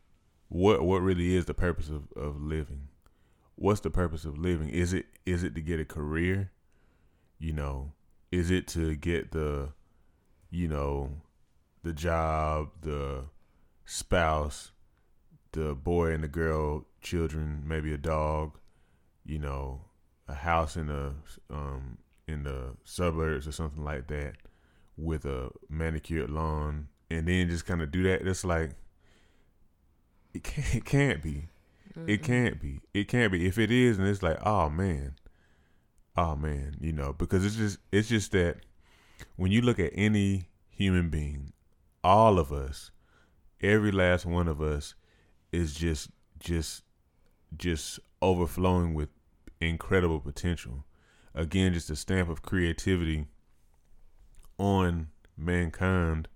what 0.48 0.82
what 0.82 1.02
really 1.02 1.34
is 1.34 1.46
the 1.46 1.54
purpose 1.54 1.88
of, 1.88 2.12
of 2.16 2.40
living? 2.40 2.88
What's 3.56 3.80
the 3.80 3.90
purpose 3.90 4.24
of 4.24 4.38
living? 4.38 4.68
Is 4.68 4.92
it 4.92 5.06
is 5.24 5.42
it 5.42 5.54
to 5.54 5.60
get 5.60 5.80
a 5.80 5.84
career? 5.84 6.50
You 7.38 7.52
know, 7.52 7.92
is 8.30 8.50
it 8.50 8.66
to 8.68 8.94
get 8.94 9.32
the 9.32 9.70
you 10.50 10.68
know, 10.68 11.10
the 11.82 11.92
job, 11.92 12.70
the 12.82 13.24
spouse, 13.84 14.70
the 15.52 15.74
boy 15.74 16.12
and 16.12 16.24
the 16.24 16.28
girl, 16.28 16.86
children, 17.00 17.62
maybe 17.66 17.92
a 17.92 17.98
dog, 17.98 18.58
you 19.24 19.38
know, 19.38 19.82
a 20.28 20.34
house 20.34 20.76
in 20.76 20.86
the 20.86 21.12
um 21.50 21.98
in 22.26 22.42
the 22.42 22.72
suburbs 22.84 23.46
or 23.46 23.52
something 23.52 23.84
like 23.84 24.08
that 24.08 24.34
with 24.96 25.24
a 25.24 25.50
manicured 25.68 26.30
lawn 26.30 26.88
and 27.10 27.28
then 27.28 27.48
just 27.48 27.66
kind 27.66 27.82
of 27.82 27.92
do 27.92 28.02
that 28.02 28.26
it's 28.26 28.44
like 28.44 28.72
it 30.36 30.42
can't, 30.44 30.74
it 30.74 30.84
can't 30.84 31.22
be. 31.22 31.48
It 32.06 32.22
can't 32.22 32.60
be. 32.60 32.80
It 32.92 33.08
can't 33.08 33.32
be. 33.32 33.46
If 33.46 33.58
it 33.58 33.70
is 33.70 33.98
and 33.98 34.06
it's 34.06 34.22
like 34.22 34.38
oh 34.44 34.68
man. 34.68 35.14
Oh 36.16 36.36
man 36.36 36.76
you 36.80 36.92
know 36.92 37.12
because 37.12 37.44
it's 37.44 37.56
just 37.56 37.78
it's 37.92 38.08
just 38.08 38.32
that 38.32 38.58
when 39.36 39.50
you 39.50 39.60
look 39.60 39.78
at 39.78 39.92
any 39.94 40.48
human 40.70 41.08
being 41.10 41.52
all 42.04 42.38
of 42.38 42.52
us 42.52 42.90
every 43.62 43.90
last 43.90 44.26
one 44.26 44.48
of 44.48 44.60
us 44.60 44.94
is 45.52 45.74
just 45.74 46.10
just 46.38 46.82
just 47.56 47.98
overflowing 48.20 48.92
with 48.92 49.08
incredible 49.60 50.20
potential. 50.20 50.84
Again 51.34 51.72
just 51.72 51.90
a 51.90 51.96
stamp 51.96 52.28
of 52.28 52.42
creativity 52.42 53.26
on 54.58 55.08
mankind 55.36 56.28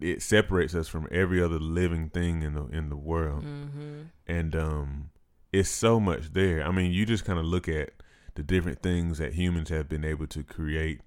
it 0.00 0.22
separates 0.22 0.74
us 0.74 0.88
from 0.88 1.08
every 1.10 1.42
other 1.42 1.58
living 1.58 2.08
thing 2.08 2.42
in 2.42 2.54
the 2.54 2.66
in 2.66 2.88
the 2.88 2.96
world. 2.96 3.44
Mm-hmm. 3.44 4.02
and 4.26 4.56
um 4.56 5.10
it's 5.52 5.70
so 5.70 5.98
much 6.00 6.32
there. 6.32 6.66
I 6.66 6.70
mean 6.70 6.92
you 6.92 7.06
just 7.06 7.24
kind 7.24 7.38
of 7.38 7.44
look 7.44 7.68
at 7.68 7.90
the 8.34 8.42
different 8.42 8.82
things 8.82 9.18
that 9.18 9.34
humans 9.34 9.70
have 9.70 9.88
been 9.88 10.04
able 10.04 10.26
to 10.26 10.42
create 10.42 11.00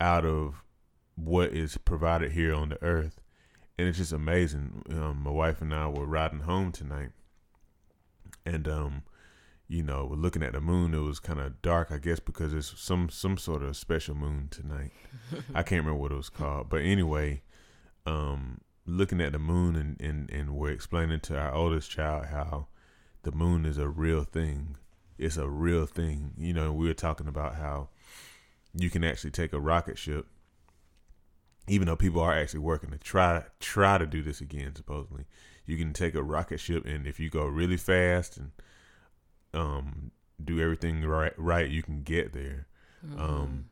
out 0.00 0.24
of 0.24 0.64
what 1.14 1.52
is 1.52 1.76
provided 1.78 2.32
here 2.32 2.54
on 2.54 2.70
the 2.70 2.82
earth. 2.82 3.20
And 3.78 3.88
it's 3.88 3.98
just 3.98 4.12
amazing. 4.12 4.82
Um, 4.90 5.22
my 5.22 5.30
wife 5.30 5.60
and 5.60 5.74
i 5.74 5.86
were 5.86 6.06
riding 6.06 6.40
home 6.40 6.72
tonight. 6.72 7.10
And 8.44 8.66
um 8.68 9.02
you 9.68 9.82
know 9.82 10.06
we're 10.10 10.16
looking 10.16 10.42
at 10.42 10.52
the 10.52 10.60
moon. 10.60 10.94
It 10.94 10.98
was 10.98 11.20
kind 11.20 11.40
of 11.40 11.62
dark 11.62 11.88
i 11.90 11.98
guess 11.98 12.20
because 12.20 12.52
it's 12.52 12.78
some 12.80 13.08
some 13.08 13.38
sort 13.38 13.62
of 13.62 13.76
special 13.76 14.14
moon 14.14 14.48
tonight. 14.50 14.90
I 15.54 15.62
can't 15.62 15.84
remember 15.84 16.00
what 16.00 16.12
it 16.12 16.16
was 16.16 16.28
called. 16.28 16.68
But 16.68 16.82
anyway 16.82 17.42
um 18.06 18.60
looking 18.84 19.20
at 19.20 19.32
the 19.32 19.38
moon 19.38 19.76
and, 19.76 20.00
and 20.00 20.30
and 20.30 20.54
we're 20.54 20.70
explaining 20.70 21.20
to 21.20 21.38
our 21.38 21.52
oldest 21.52 21.90
child 21.90 22.26
how 22.26 22.66
the 23.22 23.32
moon 23.32 23.64
is 23.64 23.78
a 23.78 23.88
real 23.88 24.24
thing. 24.24 24.76
It's 25.18 25.36
a 25.36 25.48
real 25.48 25.86
thing. 25.86 26.32
You 26.36 26.52
know 26.52 26.72
we 26.72 26.86
were 26.88 26.94
talking 26.94 27.28
about 27.28 27.54
how 27.56 27.88
you 28.74 28.90
can 28.90 29.04
actually 29.04 29.30
take 29.30 29.52
a 29.52 29.60
rocket 29.60 29.98
ship 29.98 30.26
even 31.68 31.86
though 31.86 31.96
people 31.96 32.20
are 32.20 32.34
actually 32.34 32.60
working 32.60 32.90
to 32.90 32.98
try 32.98 33.44
try 33.60 33.98
to 33.98 34.06
do 34.06 34.22
this 34.22 34.40
again 34.40 34.74
supposedly. 34.74 35.24
You 35.64 35.76
can 35.76 35.92
take 35.92 36.14
a 36.14 36.22
rocket 36.22 36.58
ship 36.58 36.84
and 36.84 37.06
if 37.06 37.20
you 37.20 37.30
go 37.30 37.46
really 37.46 37.76
fast 37.76 38.36
and 38.36 38.50
um 39.54 40.10
do 40.42 40.60
everything 40.60 41.04
right 41.04 41.32
right 41.36 41.68
you 41.68 41.82
can 41.82 42.02
get 42.02 42.32
there. 42.32 42.66
Um 43.16 43.66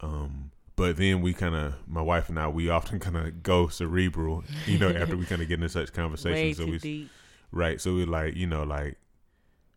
um 0.00 0.50
but 0.80 0.96
then 0.96 1.20
we 1.20 1.34
kind 1.34 1.54
of 1.54 1.74
my 1.86 2.00
wife 2.00 2.30
and 2.30 2.38
I 2.38 2.48
we 2.48 2.70
often 2.70 2.98
kind 3.00 3.14
of 3.14 3.42
go 3.42 3.68
cerebral 3.68 4.42
you 4.66 4.78
know 4.78 4.88
after 4.88 5.14
we 5.14 5.26
kind 5.26 5.42
of 5.42 5.48
get 5.48 5.56
into 5.56 5.68
such 5.68 5.92
conversations. 5.92 6.56
So 6.56 6.64
we 6.64 6.78
deep. 6.78 7.10
Right 7.52 7.78
so 7.78 7.92
we're 7.92 8.06
like 8.06 8.34
you 8.34 8.46
know 8.46 8.62
like 8.62 8.96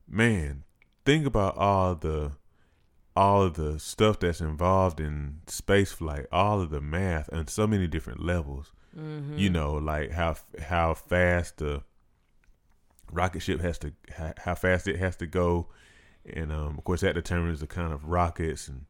man 0.07 0.63
think 1.03 1.25
about 1.25 1.57
all 1.57 1.95
the 1.95 2.31
all 3.17 3.43
of 3.43 3.55
the 3.55 3.79
stuff 3.79 4.21
that's 4.21 4.39
involved 4.39 5.01
in 5.01 5.41
space 5.47 5.91
flight 5.91 6.25
all 6.31 6.61
of 6.61 6.69
the 6.69 6.79
math 6.79 7.27
and 7.27 7.49
so 7.49 7.67
many 7.67 7.85
different 7.85 8.23
levels. 8.23 8.71
Mm-hmm. 8.97 9.37
you 9.37 9.49
know 9.49 9.73
like 9.73 10.11
how 10.11 10.35
how 10.61 10.93
fast 10.93 11.57
the 11.57 11.83
rocket 13.11 13.41
ship 13.41 13.59
has 13.59 13.77
to 13.79 13.91
how, 14.15 14.33
how 14.37 14.55
fast 14.55 14.87
it 14.87 14.99
has 14.99 15.17
to 15.17 15.25
go. 15.27 15.67
And 16.33 16.53
um, 16.53 16.77
of 16.77 16.83
course 16.85 17.01
that 17.01 17.15
determines 17.15 17.59
the 17.59 17.67
kind 17.67 17.91
of 17.91 18.05
rockets 18.05 18.69
and 18.69 18.85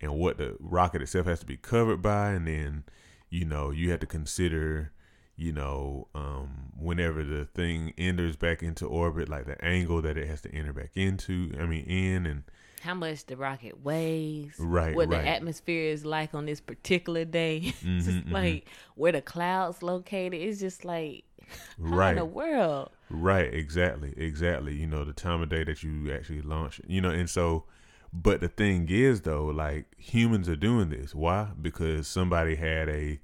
and 0.00 0.14
what 0.14 0.38
the 0.38 0.56
rocket 0.60 1.02
itself 1.02 1.26
has 1.26 1.40
to 1.40 1.46
be 1.46 1.56
covered 1.56 2.00
by 2.02 2.30
and 2.30 2.46
then 2.46 2.84
you 3.30 3.44
know 3.44 3.70
you 3.70 3.90
have 3.90 4.00
to 4.00 4.06
consider 4.06 4.92
you 5.36 5.52
know 5.52 6.08
um, 6.14 6.72
whenever 6.78 7.22
the 7.22 7.44
thing 7.44 7.92
enters 7.98 8.36
back 8.36 8.62
into 8.62 8.86
orbit 8.86 9.28
like 9.28 9.46
the 9.46 9.62
angle 9.64 10.00
that 10.02 10.16
it 10.16 10.26
has 10.28 10.40
to 10.40 10.50
enter 10.54 10.72
back 10.72 10.90
into 10.94 11.52
i 11.60 11.64
mean 11.66 11.84
in 11.84 12.26
and 12.26 12.42
how 12.82 12.94
much 12.94 13.26
the 13.26 13.36
rocket 13.36 13.82
weighs, 13.82 14.54
Right, 14.56 14.94
what 14.94 15.08
right. 15.08 15.22
the 15.22 15.28
atmosphere 15.28 15.90
is 15.90 16.04
like 16.04 16.32
on 16.32 16.46
this 16.46 16.60
particular 16.60 17.24
day. 17.24 17.56
it's 17.64 18.06
just 18.06 18.18
Mhm, 18.18 18.24
mhm. 18.26 18.32
like 18.32 18.68
where 18.94 19.10
the 19.10 19.20
clouds 19.20 19.82
located. 19.82 20.34
It's 20.34 20.60
just 20.60 20.84
like 20.84 21.24
right 21.78 22.10
in 22.10 22.16
the 22.18 22.24
world. 22.24 22.90
Right, 23.10 23.52
exactly, 23.52 24.14
exactly. 24.16 24.76
You 24.76 24.86
know, 24.86 25.04
the 25.04 25.12
time 25.12 25.42
of 25.42 25.48
day 25.48 25.64
that 25.64 25.82
you 25.82 26.12
actually 26.12 26.40
launch, 26.42 26.80
you 26.86 27.00
know, 27.00 27.10
and 27.10 27.28
so 27.28 27.64
But 28.12 28.40
the 28.40 28.48
thing 28.48 28.88
is, 28.88 29.22
though, 29.22 29.46
like 29.46 29.86
humans 29.98 30.48
are 30.48 30.56
doing 30.56 30.90
this. 30.90 31.14
Why? 31.14 31.48
Because 31.60 32.08
somebody 32.08 32.56
had 32.56 32.88
a 32.88 33.20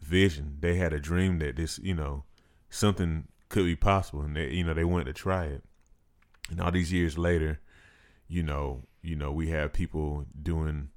vision. 0.00 0.56
They 0.60 0.76
had 0.76 0.92
a 0.92 1.00
dream 1.00 1.38
that 1.38 1.56
this, 1.56 1.78
you 1.78 1.94
know, 1.94 2.24
something 2.68 3.28
could 3.48 3.64
be 3.64 3.76
possible, 3.76 4.22
and 4.22 4.36
they, 4.36 4.50
you 4.50 4.64
know, 4.64 4.74
they 4.74 4.84
wanted 4.84 5.06
to 5.06 5.12
try 5.12 5.44
it. 5.44 5.62
And 6.50 6.60
all 6.60 6.72
these 6.72 6.92
years 6.92 7.16
later, 7.16 7.60
you 8.28 8.42
know, 8.42 8.82
you 9.02 9.16
know, 9.16 9.32
we 9.32 9.50
have 9.50 9.72
people 9.72 10.26
doing 10.40 10.88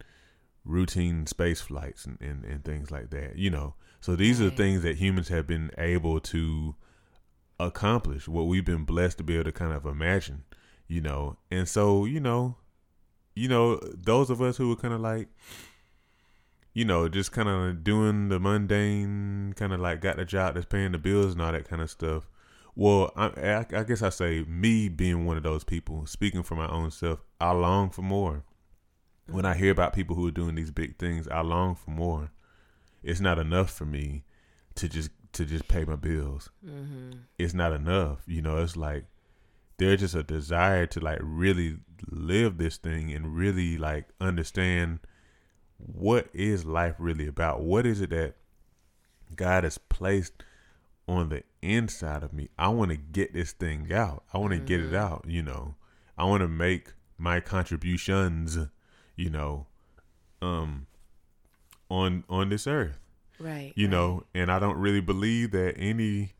routine 0.66 1.26
space 1.26 1.62
flights 1.62 2.06
and, 2.06 2.20
and, 2.20 2.44
and 2.44 2.64
things 2.66 2.92
like 2.92 3.10
that. 3.12 3.38
You 3.38 3.50
know, 3.50 3.76
so 4.02 4.16
these 4.16 4.42
right. 4.42 4.52
are 4.52 4.56
things 4.56 4.82
that 4.84 4.98
humans 4.98 5.30
have 5.30 5.48
been 5.48 5.72
able 5.78 6.20
to 6.22 6.76
accomplish. 7.60 8.28
What 8.28 8.48
we've 8.48 8.66
been 8.66 8.86
blessed 8.86 9.20
to 9.20 9.24
be 9.24 9.36
able 9.36 9.46
to 9.46 9.52
kind 9.52 9.74
of 9.74 9.86
imagine. 9.86 10.44
You 10.88 11.02
know, 11.02 11.38
and 11.52 11.68
so 11.68 12.06
you 12.06 12.20
know, 12.20 12.56
you 13.38 13.48
know, 13.48 13.80
those 13.94 14.30
of 14.30 14.42
us 14.42 14.58
who 14.58 14.70
were 14.70 14.76
kind 14.76 14.94
of 14.94 15.00
like, 15.00 15.28
you 16.74 16.84
know, 16.84 17.08
just 17.08 17.32
kind 17.32 17.48
of 17.48 17.84
doing 17.84 18.30
the 18.30 18.40
mundane, 18.40 19.54
kind 19.56 19.74
of 19.74 19.80
like 19.80 20.02
got 20.02 20.18
the 20.18 20.26
job 20.26 20.56
that's 20.56 20.66
paying 20.66 20.92
the 20.92 20.98
bills 20.98 21.34
and 21.34 21.42
all 21.42 21.52
that 21.52 21.70
kind 21.70 21.82
of 21.82 21.90
stuff. 21.90 22.28
Well, 22.76 23.12
I, 23.16 23.66
I, 23.72 23.84
guess 23.84 24.02
I 24.02 24.10
say 24.10 24.44
me 24.48 24.90
being 24.90 25.26
one 25.26 25.38
of 25.38 25.44
those 25.44 25.64
people, 25.64 26.06
speaking 26.06 26.44
for 26.44 26.56
my 26.56 26.68
own 26.68 26.92
self, 26.92 27.22
I 27.40 27.52
long 27.52 27.90
for 27.90 28.02
more. 28.02 28.44
When 29.30 29.46
I 29.46 29.56
hear 29.56 29.72
about 29.72 29.94
people 29.94 30.16
who 30.16 30.28
are 30.28 30.32
doing 30.32 30.56
these 30.56 30.72
big 30.72 30.98
things, 30.98 31.28
I 31.28 31.42
long 31.42 31.76
for 31.76 31.92
more. 31.92 32.32
It's 33.04 33.20
not 33.20 33.40
enough 33.40 33.72
for 33.72 33.86
me 33.86 34.24
to 34.76 34.88
just 34.88 35.10
to 35.34 35.46
just 35.46 35.68
pay 35.68 35.84
my 35.84 35.96
bills. 35.96 36.50
Mm-hmm. 36.66 37.20
It's 37.38 37.54
not 37.54 37.74
enough. 37.74 38.24
You 38.26 38.42
know, 38.42 38.58
it's 38.58 38.78
like 38.78 39.06
there's 39.78 40.00
just 40.00 40.16
a 40.16 40.24
desire 40.24 40.86
to 40.88 41.00
like 41.00 41.20
really 41.22 41.78
live 42.10 42.58
this 42.58 42.78
thing 42.78 43.12
and 43.12 43.36
really 43.36 43.78
like 43.78 44.08
understand 44.20 45.00
what 45.78 46.28
is 46.34 46.66
life 46.66 46.96
really 46.98 47.28
about. 47.28 47.62
What 47.62 47.86
is 47.86 48.02
it 48.02 48.10
that 48.10 48.36
God 49.36 49.64
has 49.64 49.78
placed 49.78 50.44
on 51.08 51.30
the 51.30 51.44
inside 51.62 52.24
of 52.24 52.34
me. 52.34 52.50
I 52.58 52.68
want 52.70 52.92
to 52.92 52.98
get 52.98 53.34
this 53.34 53.54
thing 53.54 53.92
out. 53.94 54.24
I 54.34 54.38
want 54.38 54.52
to 54.52 54.58
mm-hmm. 54.58 54.66
get 54.66 54.80
it 54.82 54.88
mm-hmm. 54.88 54.96
out, 54.96 55.26
you 55.28 55.42
know. 55.42 55.76
I 56.18 56.26
want 56.26 56.42
to 56.42 56.48
make 56.48 56.94
my 57.18 57.40
contributions, 57.40 58.58
you 59.16 59.30
know, 59.30 59.68
um 60.42 60.88
on 61.90 62.24
on 62.30 62.50
this 62.50 62.68
earth. 62.68 63.00
Right. 63.40 63.74
You 63.76 63.86
right. 63.86 63.92
know, 63.92 64.24
and 64.34 64.52
I 64.52 64.60
don't 64.60 64.78
really 64.78 65.02
believe 65.02 65.52
that 65.52 65.76
any 65.78 66.34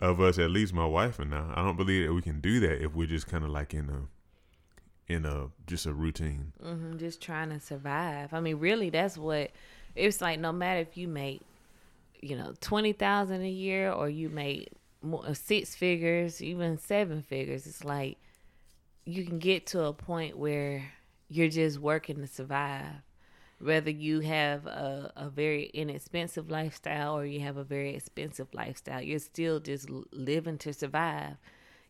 of 0.00 0.20
us, 0.20 0.38
at 0.38 0.50
least 0.50 0.72
my 0.72 0.86
wife 0.86 1.18
and 1.18 1.34
I, 1.34 1.52
I 1.54 1.62
don't 1.62 1.76
believe 1.76 2.06
that 2.06 2.14
we 2.14 2.22
can 2.22 2.40
do 2.40 2.60
that 2.60 2.82
if 2.82 2.94
we're 2.94 3.06
just 3.06 3.26
kind 3.26 3.44
of 3.44 3.50
like 3.50 3.74
in 3.74 3.88
a 3.90 5.12
in 5.12 5.26
a 5.26 5.48
just 5.66 5.86
a 5.86 5.92
routine. 5.92 6.52
Mm-hmm, 6.64 6.98
just 6.98 7.20
trying 7.20 7.50
to 7.50 7.60
survive. 7.60 8.32
I 8.32 8.40
mean, 8.40 8.58
really, 8.58 8.90
that's 8.90 9.18
what 9.18 9.50
it's 9.94 10.20
like. 10.20 10.40
No 10.40 10.52
matter 10.52 10.80
if 10.80 10.96
you 10.96 11.08
make 11.08 11.42
you 12.20 12.36
know 12.36 12.54
twenty 12.60 12.92
thousand 12.92 13.42
a 13.42 13.50
year 13.50 13.90
or 13.90 14.08
you 14.08 14.28
make 14.28 14.68
more, 15.02 15.26
uh, 15.26 15.34
six 15.34 15.74
figures, 15.74 16.42
even 16.42 16.78
seven 16.78 17.22
figures, 17.22 17.66
it's 17.66 17.84
like 17.84 18.18
you 19.04 19.24
can 19.24 19.38
get 19.38 19.66
to 19.66 19.84
a 19.84 19.92
point 19.92 20.38
where 20.38 20.84
you're 21.28 21.48
just 21.48 21.78
working 21.78 22.16
to 22.20 22.26
survive. 22.26 22.86
Whether 23.60 23.90
you 23.90 24.20
have 24.20 24.66
a, 24.66 25.12
a 25.16 25.28
very 25.28 25.64
inexpensive 25.74 26.50
lifestyle 26.50 27.16
or 27.16 27.26
you 27.26 27.40
have 27.40 27.56
a 27.56 27.64
very 27.64 27.94
expensive 27.94 28.48
lifestyle, 28.54 29.02
you're 29.02 29.18
still 29.18 29.60
just 29.60 29.88
living 30.12 30.58
to 30.58 30.72
survive. 30.72 31.36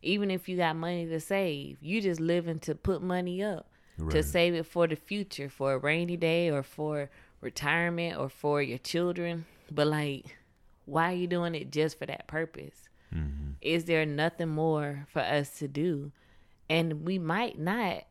Even 0.01 0.29
if 0.29 0.49
you 0.49 0.57
got 0.57 0.75
money 0.75 1.05
to 1.05 1.19
save, 1.19 1.77
you 1.81 2.01
just 2.01 2.19
living 2.19 2.59
to 2.59 2.75
put 2.75 3.01
money 3.01 3.41
up 3.41 3.69
right. 3.97 4.11
to 4.11 4.23
save 4.23 4.53
it 4.53 4.65
for 4.65 4.87
the 4.87 4.95
future, 4.95 5.47
for 5.47 5.73
a 5.73 5.77
rainy 5.77 6.17
day 6.17 6.49
or 6.49 6.63
for 6.63 7.09
retirement 7.39 8.17
or 8.17 8.27
for 8.27 8.61
your 8.61 8.79
children 8.79 9.45
but 9.71 9.87
like, 9.87 10.37
why 10.85 11.13
are 11.13 11.15
you 11.15 11.27
doing 11.27 11.55
it 11.55 11.71
just 11.71 11.97
for 11.97 12.05
that 12.05 12.27
purpose? 12.27 12.89
Mm-hmm. 13.15 13.51
Is 13.61 13.85
there 13.85 14.05
nothing 14.05 14.49
more 14.49 15.07
for 15.11 15.21
us 15.21 15.57
to 15.59 15.67
do? 15.67 16.11
And 16.69 17.05
we 17.05 17.17
might 17.17 17.57
not 17.57 18.03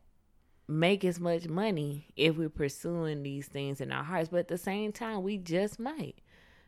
make 0.71 1.05
as 1.05 1.19
much 1.19 1.49
money 1.49 2.07
if 2.17 2.37
we're 2.37 2.49
pursuing 2.49 3.23
these 3.23 3.47
things 3.47 3.81
in 3.81 3.91
our 3.93 4.05
hearts, 4.05 4.29
but 4.31 4.39
at 4.41 4.49
the 4.49 4.59
same 4.59 4.93
time, 4.93 5.23
we 5.23 5.37
just 5.37 5.79
might. 5.79 6.17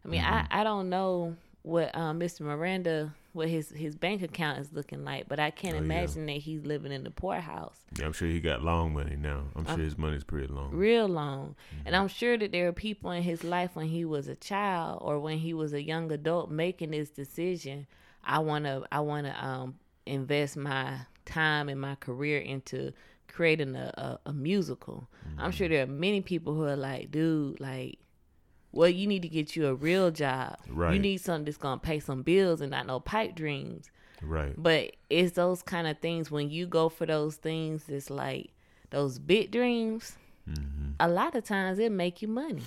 I 0.04 0.08
mean, 0.08 0.22
mm-hmm. 0.22 0.34
I, 0.34 0.60
I 0.60 0.64
don't 0.64 0.90
know 0.90 1.36
what 1.62 1.94
um, 1.96 2.18
Mr. 2.18 2.40
Miranda 2.40 3.14
what 3.32 3.48
his 3.48 3.70
his 3.70 3.94
bank 3.94 4.22
account 4.22 4.58
is 4.58 4.72
looking 4.72 5.04
like, 5.04 5.26
but 5.28 5.40
I 5.40 5.50
can't 5.50 5.76
oh, 5.76 5.78
imagine 5.78 6.28
yeah. 6.28 6.34
that 6.34 6.42
he's 6.42 6.66
living 6.66 6.92
in 6.92 7.04
the 7.04 7.10
poorhouse. 7.10 7.78
Yeah, 7.98 8.06
I'm 8.06 8.12
sure 8.12 8.28
he 8.28 8.40
got 8.40 8.62
long 8.62 8.92
money 8.92 9.16
now. 9.16 9.44
I'm 9.56 9.64
sure 9.64 9.78
his 9.78 9.96
money's 9.96 10.24
pretty 10.24 10.48
long, 10.48 10.70
real 10.72 11.08
long. 11.08 11.54
Mm-hmm. 11.74 11.86
And 11.86 11.96
I'm 11.96 12.08
sure 12.08 12.36
that 12.36 12.52
there 12.52 12.68
are 12.68 12.72
people 12.72 13.10
in 13.10 13.22
his 13.22 13.42
life 13.42 13.70
when 13.74 13.86
he 13.86 14.04
was 14.04 14.28
a 14.28 14.34
child 14.34 14.98
or 15.02 15.18
when 15.18 15.38
he 15.38 15.54
was 15.54 15.72
a 15.72 15.82
young 15.82 16.12
adult 16.12 16.50
making 16.50 16.90
this 16.90 17.08
decision. 17.08 17.86
I 18.24 18.40
wanna 18.40 18.82
I 18.92 19.00
wanna 19.00 19.34
um 19.40 19.76
invest 20.04 20.56
my 20.56 20.98
time 21.24 21.68
and 21.68 21.80
my 21.80 21.94
career 21.94 22.38
into 22.38 22.92
creating 23.32 23.74
a, 23.76 23.92
a, 24.24 24.30
a 24.30 24.32
musical. 24.32 25.08
Mm-hmm. 25.28 25.40
I'm 25.40 25.50
sure 25.50 25.68
there 25.68 25.84
are 25.84 25.86
many 25.86 26.20
people 26.20 26.54
who 26.54 26.64
are 26.64 26.76
like, 26.76 27.10
dude, 27.10 27.60
like 27.60 27.98
well, 28.72 28.88
you 28.88 29.06
need 29.06 29.22
to 29.22 29.28
get 29.28 29.54
you 29.54 29.66
a 29.66 29.74
real 29.74 30.10
job. 30.10 30.56
Right. 30.68 30.94
You 30.94 30.98
need 30.98 31.18
something 31.18 31.44
that's 31.44 31.58
gonna 31.58 31.78
pay 31.78 32.00
some 32.00 32.22
bills 32.22 32.60
and 32.60 32.70
not 32.70 32.86
no 32.86 33.00
pipe 33.00 33.34
dreams. 33.34 33.90
Right. 34.22 34.54
But 34.56 34.92
it's 35.10 35.32
those 35.32 35.62
kind 35.62 35.86
of 35.86 35.98
things 35.98 36.30
when 36.30 36.50
you 36.50 36.66
go 36.66 36.88
for 36.88 37.06
those 37.06 37.36
things. 37.36 37.88
It's 37.88 38.08
like 38.08 38.50
those 38.90 39.18
big 39.18 39.50
dreams. 39.50 40.16
Mm-hmm. 40.48 40.92
A 41.00 41.08
lot 41.08 41.34
of 41.34 41.44
times 41.44 41.78
it 41.78 41.92
make 41.92 42.22
you 42.22 42.28
money. 42.28 42.62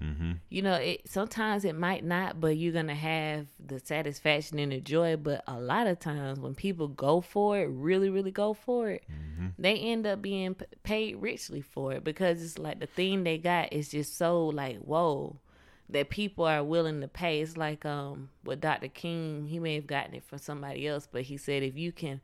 Mm-hmm. 0.00 0.32
You 0.48 0.62
know, 0.62 0.74
it 0.74 1.08
sometimes 1.08 1.64
it 1.64 1.74
might 1.76 2.04
not, 2.04 2.40
but 2.40 2.56
you're 2.56 2.72
gonna 2.72 2.94
have 2.94 3.46
the 3.64 3.80
satisfaction 3.80 4.58
and 4.58 4.72
the 4.72 4.80
joy. 4.80 5.16
But 5.16 5.42
a 5.46 5.58
lot 5.58 5.86
of 5.86 5.98
times 5.98 6.38
when 6.38 6.54
people 6.54 6.88
go 6.88 7.20
for 7.20 7.58
it, 7.58 7.66
really, 7.66 8.10
really 8.10 8.30
go 8.30 8.54
for 8.54 8.90
it, 8.90 9.04
mm-hmm. 9.10 9.48
they 9.58 9.76
end 9.76 10.06
up 10.06 10.22
being 10.22 10.56
paid 10.82 11.20
richly 11.20 11.60
for 11.60 11.92
it 11.92 12.04
because 12.04 12.42
it's 12.42 12.58
like 12.58 12.80
the 12.80 12.86
thing 12.86 13.24
they 13.24 13.38
got 13.38 13.72
is 13.72 13.88
just 13.88 14.16
so 14.16 14.46
like 14.46 14.78
whoa 14.78 15.36
that 15.90 16.10
people 16.10 16.44
are 16.44 16.62
willing 16.62 17.00
to 17.00 17.08
pay. 17.08 17.40
It's 17.40 17.56
like 17.56 17.84
um 17.84 18.30
with 18.44 18.60
Dr. 18.60 18.88
King, 18.88 19.46
he 19.46 19.58
may 19.58 19.74
have 19.74 19.86
gotten 19.86 20.14
it 20.14 20.24
from 20.24 20.38
somebody 20.38 20.86
else, 20.86 21.08
but 21.10 21.22
he 21.22 21.36
said 21.36 21.62
if 21.62 21.76
you 21.76 21.92
can 21.92 22.20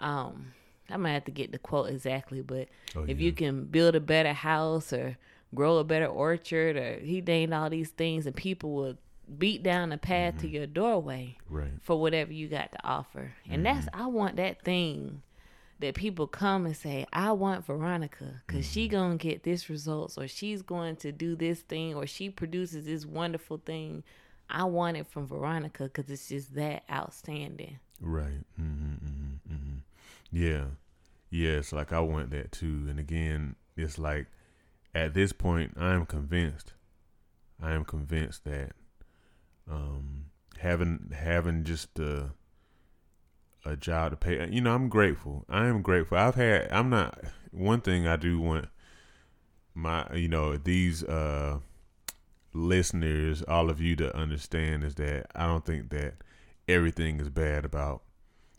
um 0.00 0.52
I 0.88 0.96
might 0.96 1.12
have 1.12 1.24
to 1.24 1.32
get 1.32 1.50
the 1.50 1.58
quote 1.58 1.90
exactly, 1.90 2.42
but 2.42 2.68
oh, 2.94 3.02
if 3.02 3.18
yeah. 3.18 3.26
you 3.26 3.32
can 3.32 3.64
build 3.64 3.94
a 3.96 4.00
better 4.00 4.32
house 4.32 4.92
or 4.92 5.16
grow 5.56 5.78
a 5.78 5.84
better 5.84 6.06
orchard 6.06 6.76
or 6.76 7.00
he 7.00 7.20
named 7.20 7.52
all 7.52 7.68
these 7.68 7.90
things 7.90 8.26
and 8.26 8.36
people 8.36 8.72
will 8.72 8.96
beat 9.38 9.62
down 9.62 9.88
the 9.88 9.98
path 9.98 10.34
mm-hmm. 10.34 10.42
to 10.42 10.48
your 10.48 10.66
doorway 10.66 11.36
right. 11.50 11.72
for 11.82 11.98
whatever 11.98 12.32
you 12.32 12.46
got 12.46 12.70
to 12.72 12.78
offer. 12.84 13.32
And 13.50 13.64
mm-hmm. 13.64 13.74
that's 13.74 13.88
I 13.92 14.06
want 14.06 14.36
that 14.36 14.62
thing 14.62 15.22
that 15.80 15.94
people 15.94 16.26
come 16.26 16.64
and 16.64 16.76
say, 16.76 17.06
I 17.12 17.32
want 17.32 17.66
Veronica 17.66 18.42
because 18.46 18.64
mm-hmm. 18.64 18.72
she 18.72 18.88
going 18.88 19.18
to 19.18 19.28
get 19.28 19.42
this 19.42 19.68
results 19.68 20.16
or 20.16 20.28
she's 20.28 20.62
going 20.62 20.96
to 20.96 21.12
do 21.12 21.34
this 21.34 21.60
thing 21.60 21.94
or 21.94 22.06
she 22.06 22.30
produces 22.30 22.86
this 22.86 23.04
wonderful 23.04 23.58
thing. 23.58 24.04
I 24.48 24.64
want 24.64 24.96
it 24.96 25.08
from 25.08 25.26
Veronica 25.26 25.84
because 25.84 26.08
it's 26.08 26.28
just 26.28 26.54
that 26.54 26.84
outstanding. 26.90 27.78
Right. 28.00 28.44
Mm-hmm, 28.60 29.06
mm-hmm, 29.06 29.54
mm-hmm. 29.54 29.76
yeah. 30.30 30.64
Yeah. 31.30 31.58
It's 31.58 31.72
like 31.72 31.92
I 31.92 32.00
want 32.00 32.30
that 32.30 32.52
too. 32.52 32.86
And 32.88 33.00
again, 33.00 33.56
it's 33.76 33.98
like 33.98 34.26
at 34.96 35.14
this 35.14 35.32
point, 35.32 35.74
I 35.76 35.92
am 35.94 36.06
convinced. 36.06 36.72
I 37.62 37.72
am 37.72 37.84
convinced 37.84 38.44
that 38.44 38.72
um, 39.70 40.26
having 40.58 41.12
having 41.14 41.64
just 41.64 41.94
the 41.94 42.30
a 43.64 43.76
job 43.76 44.12
to 44.12 44.16
pay. 44.16 44.48
You 44.50 44.60
know, 44.60 44.74
I'm 44.74 44.88
grateful. 44.88 45.44
I 45.48 45.66
am 45.66 45.82
grateful. 45.82 46.18
I've 46.18 46.34
had. 46.36 46.70
I'm 46.70 46.90
not. 46.90 47.18
One 47.50 47.80
thing 47.80 48.06
I 48.06 48.16
do 48.16 48.40
want 48.40 48.68
my, 49.74 50.06
you 50.14 50.28
know, 50.28 50.56
these 50.56 51.04
uh 51.04 51.58
listeners, 52.52 53.42
all 53.42 53.68
of 53.68 53.80
you 53.80 53.96
to 53.96 54.16
understand 54.16 54.82
is 54.84 54.94
that 54.94 55.26
I 55.34 55.46
don't 55.46 55.64
think 55.64 55.90
that 55.90 56.14
everything 56.68 57.20
is 57.20 57.28
bad 57.28 57.64
about 57.64 58.02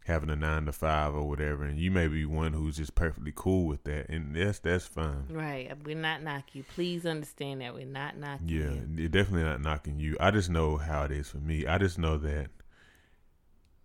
having 0.07 0.29
a 0.29 0.35
nine 0.35 0.65
to 0.65 0.71
five 0.71 1.13
or 1.13 1.23
whatever, 1.23 1.63
and 1.65 1.77
you 1.77 1.91
may 1.91 2.07
be 2.07 2.25
one 2.25 2.53
who's 2.53 2.77
just 2.77 2.95
perfectly 2.95 3.33
cool 3.35 3.65
with 3.65 3.83
that, 3.83 4.07
and 4.09 4.33
that's 4.33 4.59
that's 4.59 4.87
fine. 4.87 5.25
Right, 5.29 5.69
uh, 5.69 5.75
we're 5.83 5.95
not 5.95 6.23
knocking 6.23 6.59
you. 6.59 6.63
Please 6.63 7.05
understand 7.05 7.59
that 7.59 7.73
we're 7.73 7.85
not 7.85 8.17
knocking. 8.17 8.47
You. 8.47 8.63
Yeah, 8.63 9.01
you. 9.01 9.09
definitely 9.09 9.43
not 9.43 9.61
knocking 9.61 9.99
you. 9.99 10.15
I 10.19 10.31
just 10.31 10.49
know 10.49 10.77
how 10.77 11.03
it 11.03 11.11
is 11.11 11.29
for 11.29 11.39
me. 11.39 11.67
I 11.67 11.77
just 11.77 11.99
know 11.99 12.17
that 12.19 12.47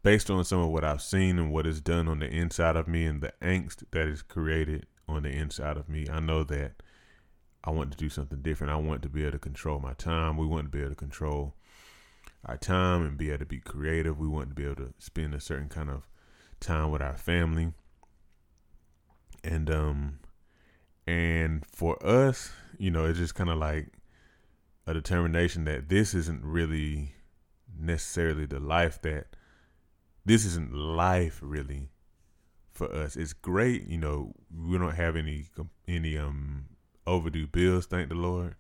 based 0.05 0.31
on 0.31 0.45
some 0.45 0.61
of 0.61 0.71
what 0.71 0.85
I've 0.85 1.03
seen 1.03 1.41
and 1.41 1.53
what 1.53 1.67
is 1.67 1.81
done 1.81 2.07
on 2.07 2.21
the 2.21 2.29
inside 2.29 2.77
of 2.77 2.87
me 2.87 3.05
and 3.05 3.21
the 3.21 3.33
angst 3.43 3.85
that 3.91 4.07
is 4.07 4.23
created 4.23 4.87
on 5.09 5.25
the 5.25 5.31
inside 5.31 5.77
of 5.77 5.89
me, 5.89 6.07
I 6.11 6.21
know 6.21 6.45
that 6.45 6.83
I 7.65 7.71
want 7.71 7.91
to 7.91 7.99
do 7.99 8.09
something 8.09 8.43
different. 8.43 8.73
I 8.73 8.77
want 8.77 9.03
to 9.03 9.09
be 9.09 9.23
able 9.23 9.33
to 9.33 9.39
control 9.39 9.81
my 9.81 9.95
time. 9.95 10.37
We 10.37 10.47
want 10.47 10.67
to 10.67 10.71
be 10.71 10.81
able 10.81 10.91
to 10.91 10.97
control 10.97 11.55
our 12.45 12.57
time 12.57 13.03
and 13.03 13.17
be 13.17 13.31
able 13.31 13.41
to 13.41 13.47
be 13.47 13.59
creative. 13.59 14.19
We 14.19 14.29
want 14.29 14.51
to 14.51 14.55
be 14.55 14.65
able 14.65 14.77
to 14.77 14.95
spend 14.99 15.35
a 15.35 15.41
certain 15.41 15.69
kind 15.69 15.91
of 15.91 16.09
time 16.63 16.91
with 16.91 17.03
our 17.03 17.17
family. 17.17 17.73
And 19.45 19.71
um 19.71 20.19
and 21.07 21.67
for 21.67 22.05
us, 22.07 22.53
you 22.79 22.91
know, 22.91 23.05
it's 23.05 23.19
just 23.19 23.35
kind 23.35 23.51
of 23.51 23.59
like 23.59 23.89
a 24.87 24.95
determination 24.95 25.65
that 25.65 25.89
this 25.89 26.15
isn't 26.15 26.45
really 26.45 27.15
necessarily 27.79 28.47
the 28.47 28.61
life 28.61 29.01
that 29.03 29.27
this 30.25 30.45
isn't 30.45 30.73
life 30.75 31.41
really 31.43 31.89
for 32.73 32.93
us. 32.93 33.17
It's 33.17 33.33
great, 33.33 33.87
you 33.87 33.99
know, 33.99 34.33
we 34.57 34.79
don't 34.79 34.95
have 34.95 35.17
any 35.17 35.47
any 35.87 36.17
um 36.17 36.67
overdue 37.07 37.47
bills, 37.47 37.87
thank 37.87 38.09
the 38.09 38.15
Lord, 38.15 38.55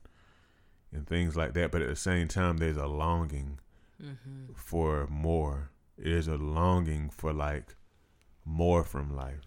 and 0.92 1.06
things 1.06 1.36
like 1.36 1.54
that. 1.54 1.70
But 1.70 1.82
at 1.82 1.88
the 1.88 1.96
same 1.96 2.28
time, 2.28 2.58
there's 2.58 2.76
a 2.76 2.86
longing 2.86 3.60
mm-hmm. 4.02 4.52
for 4.54 5.06
more. 5.08 5.70
There's 5.96 6.28
a 6.28 6.36
longing 6.36 7.10
for 7.10 7.32
like 7.32 7.76
more 8.44 8.84
from 8.84 9.14
life, 9.14 9.46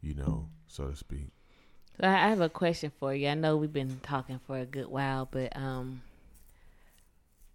you 0.00 0.14
know, 0.14 0.48
so 0.66 0.88
to 0.88 0.96
speak. 0.96 1.28
So 2.00 2.06
I 2.06 2.28
have 2.28 2.40
a 2.40 2.48
question 2.48 2.92
for 2.98 3.14
you. 3.14 3.28
I 3.28 3.34
know 3.34 3.56
we've 3.56 3.72
been 3.72 4.00
talking 4.02 4.40
for 4.46 4.58
a 4.58 4.66
good 4.66 4.88
while, 4.88 5.28
but 5.30 5.56
um, 5.56 6.02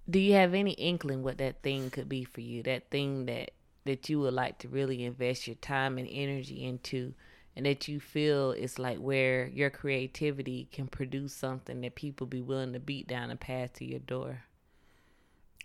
do 0.10 0.20
you 0.20 0.34
have 0.34 0.54
any 0.54 0.72
inkling 0.72 1.24
what 1.24 1.38
that 1.40 1.62
thing 1.64 1.90
could 1.90 2.08
be 2.08 2.24
for 2.24 2.42
you? 2.42 2.64
That 2.64 2.90
thing 2.90 3.26
that 3.26 3.52
that 3.86 4.10
you 4.10 4.20
would 4.20 4.34
like 4.34 4.58
to 4.60 4.68
really 4.68 5.06
invest 5.06 5.48
your 5.48 5.56
time 5.56 5.98
and 5.98 6.08
energy 6.12 6.66
into, 6.66 7.14
and 7.56 7.66
that 7.66 7.88
you 7.88 8.00
feel 8.00 8.52
is 8.52 8.78
like 8.78 8.98
where 8.98 9.48
your 9.48 9.70
creativity 9.70 10.68
can 10.72 10.88
produce 10.88 11.34
something 11.34 11.82
that 11.82 11.96
people 11.96 12.28
be 12.28 12.42
willing 12.42 12.74
to 12.74 12.80
beat 12.80 13.08
down 13.08 13.32
and 13.32 13.40
pass 13.40 13.70
to 13.72 13.86
your 13.86 14.00
door. 14.00 14.44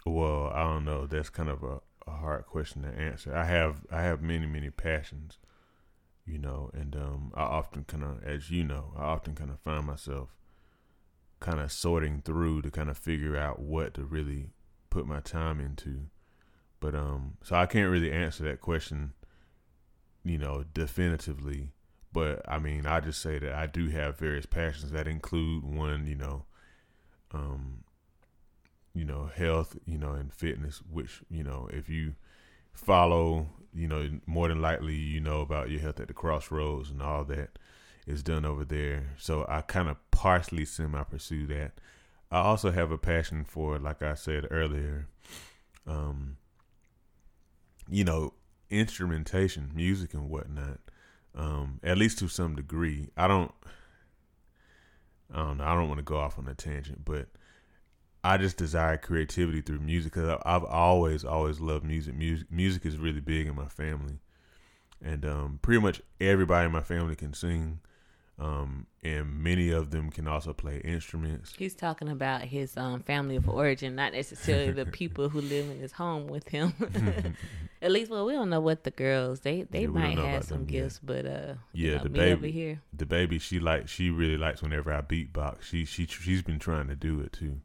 Well, 0.07 0.53
I 0.55 0.63
don't 0.63 0.85
know. 0.85 1.07
That's 1.07 1.31
kind 1.31 1.49
of 1.49 1.63
a, 1.63 1.81
a 2.07 2.13
hard 2.13 2.47
question 2.47 2.83
to 2.83 2.89
answer. 2.89 3.35
I 3.35 3.45
have 3.45 3.87
I 3.91 4.03
have 4.03 4.23
many 4.23 4.47
many 4.47 4.71
passions 4.71 5.39
you 6.25 6.39
know, 6.39 6.71
and 6.73 6.95
um, 6.95 7.33
I 7.35 7.43
often 7.43 7.85
kind 7.85 8.05
of, 8.05 8.23
as 8.25 8.51
you 8.51 8.65
know, 8.65 8.93
I 8.97 9.03
often 9.03 9.35
kind 9.35 9.51
of 9.51 9.59
find 9.61 9.87
myself 9.87 10.37
kind 11.41 11.61
of 11.61 11.73
sorting 11.73 12.23
through 12.25 12.63
to 12.63 12.71
kind 12.71 12.89
of 12.89 12.97
figure 12.97 13.37
out 13.37 13.59
what 13.59 13.95
to 13.95 14.05
really 14.05 14.51
put 14.91 15.07
my 15.07 15.21
time 15.21 15.61
into. 15.61 16.07
But 16.79 16.95
um, 16.95 17.37
so 17.43 17.57
I 17.57 17.67
can't 17.67 17.91
really 17.91 18.13
answer 18.13 18.45
that 18.45 18.61
question, 18.61 19.13
you 20.25 20.39
know, 20.39 20.65
definitively. 20.73 21.73
But 22.13 22.43
I 22.49 22.59
mean, 22.59 22.87
I 22.87 23.01
just 23.01 23.21
say 23.21 23.39
that 23.39 23.55
I 23.55 23.67
do 23.67 23.89
have 23.89 24.19
various 24.19 24.47
passions 24.47 24.93
that 24.93 25.09
include 25.09 25.65
one, 25.65 26.07
you 26.07 26.15
know, 26.15 26.45
um, 27.33 27.85
you 28.95 29.05
know, 29.05 29.31
health, 29.35 29.77
you 29.87 29.99
know, 29.99 30.13
and 30.13 30.33
fitness. 30.33 30.83
Which 30.91 31.23
you 31.31 31.43
know, 31.43 31.69
if 31.73 31.89
you 31.89 32.15
follow 32.73 33.49
you 33.75 33.89
know, 33.89 34.09
more 34.27 34.49
than 34.49 34.61
likely 34.61 34.95
you 34.95 35.21
know 35.21 35.41
about 35.41 35.71
your 35.71 35.81
health 35.81 36.01
at 36.01 36.09
the 36.09 36.15
crossroads 36.15 36.91
and 36.91 37.03
all 37.03 37.25
that 37.25 37.59
is 38.07 38.23
done 38.23 38.45
over 38.45 38.65
there. 38.65 39.11
So 39.19 39.47
I 39.49 39.63
kind 39.63 39.89
of 39.89 39.97
partially 40.11 40.65
semi 40.65 41.03
pursue 41.05 41.47
that. 41.49 41.73
I 42.31 42.41
also 42.41 42.71
have 42.71 42.91
a 42.91 42.99
passion 42.99 43.45
for, 43.45 43.79
like 43.79 44.03
I 44.03 44.15
said 44.15 44.47
earlier, 44.51 45.07
um, 45.87 46.37
you 47.91 48.05
know, 48.05 48.35
instrumentation, 48.71 49.71
music 49.75 50.15
and 50.15 50.29
whatnot. 50.29 50.79
Um, 51.35 51.81
at 51.83 51.97
least 51.97 52.19
to 52.19 52.29
some 52.29 52.57
degree. 52.57 53.09
I 53.17 53.27
don't 53.27 53.53
I 55.33 55.39
don't 55.39 55.59
know, 55.59 55.65
I 55.65 55.75
don't 55.75 55.89
want 55.89 55.99
to 55.99 56.05
go 56.05 56.19
off 56.19 56.39
on 56.39 56.47
a 56.47 56.55
tangent, 56.55 57.07
but 57.07 57.29
I 58.25 58.37
just 58.37 58.57
desire 58.57 58.97
creativity 58.97 59.61
through 59.61 59.81
music 59.81 60.13
because 60.13 60.39
I've 60.45 60.65
always, 60.65 61.25
always 61.25 61.61
loved 61.61 61.85
music. 61.85 62.15
Music, 62.15 62.51
music 62.51 62.87
is 62.87 62.97
really 62.97 63.21
big 63.21 63.49
in 63.49 63.57
my 63.57 63.67
family, 63.67 64.19
and 65.03 65.25
um, 65.25 65.59
pretty 65.61 65.81
much 65.81 66.01
everybody 66.21 66.67
in 66.67 66.73
my 66.73 66.83
family 66.83 67.17
can 67.17 67.35
sing. 67.35 67.81
Um, 68.39 68.87
and 69.05 69.43
many 69.43 69.71
of 69.71 69.91
them 69.91 70.11
can 70.11 70.27
also 70.27 70.53
play 70.53 70.81
instruments. 70.85 71.55
He's 71.57 71.75
talking 71.75 72.09
about 72.09 72.43
his 72.43 72.77
um, 72.77 73.03
family 73.03 73.37
of 73.37 73.49
origin, 73.49 73.95
not 73.95 74.13
necessarily 74.13 74.73
the 74.73 74.87
people 75.01 75.29
who 75.29 75.41
live 75.41 75.71
in 75.71 75.79
his 75.79 75.93
home 75.93 76.27
with 76.27 76.49
him. 76.49 76.73
At 77.83 77.91
least, 77.91 78.11
well, 78.11 78.25
we 78.25 78.33
don't 78.33 78.49
know 78.49 78.61
what 78.61 78.85
the 78.85 78.93
girls 78.93 79.41
they 79.41 79.63
they 79.63 79.83
yeah, 79.83 79.89
might 79.89 80.17
have 80.17 80.45
some 80.45 80.67
gifts, 80.67 81.01
yet. 81.03 81.07
but 81.07 81.27
uh, 81.27 81.55
yeah, 81.73 81.91
you 81.91 81.97
know, 81.97 82.03
the 82.05 82.09
baby 82.11 82.53
here, 82.53 82.81
the 82.97 83.07
baby, 83.07 83.41
she 83.41 83.59
like 83.59 83.89
she 83.89 84.09
really 84.09 84.37
likes 84.37 84.63
whenever 84.63 84.93
I 84.93 85.01
beatbox. 85.01 85.63
She 85.63 85.85
she 85.85 86.07
she's 86.07 86.43
been 86.43 86.61
trying 86.61 86.87
to 86.89 86.95
do 86.95 87.21
it 87.21 87.33
too. 87.33 87.61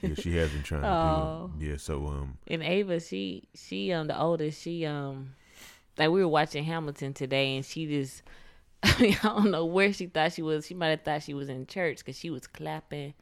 yeah, 0.00 0.14
she 0.14 0.36
has 0.36 0.50
been 0.50 0.62
trying 0.62 0.84
oh. 0.84 1.50
to 1.52 1.58
do 1.58 1.64
it. 1.64 1.70
Yeah, 1.70 1.76
so 1.76 2.06
um, 2.06 2.38
and 2.46 2.62
Ava, 2.62 2.98
she 2.98 3.46
she 3.54 3.92
um 3.92 4.06
the 4.06 4.18
oldest, 4.18 4.62
she 4.62 4.86
um 4.86 5.34
like 5.98 6.08
we 6.08 6.22
were 6.22 6.28
watching 6.28 6.64
Hamilton 6.64 7.12
today, 7.12 7.56
and 7.56 7.64
she 7.64 7.86
just 7.86 8.22
I 8.82 8.96
mean, 9.00 9.16
I 9.22 9.28
don't 9.28 9.50
know 9.50 9.64
where 9.64 9.92
she 9.92 10.06
thought 10.06 10.32
she 10.32 10.42
was. 10.42 10.66
She 10.66 10.74
might 10.74 10.88
have 10.88 11.02
thought 11.02 11.22
she 11.22 11.34
was 11.34 11.48
in 11.48 11.66
church 11.66 11.98
because 11.98 12.18
she 12.18 12.30
was 12.30 12.46
clapping 12.46 13.14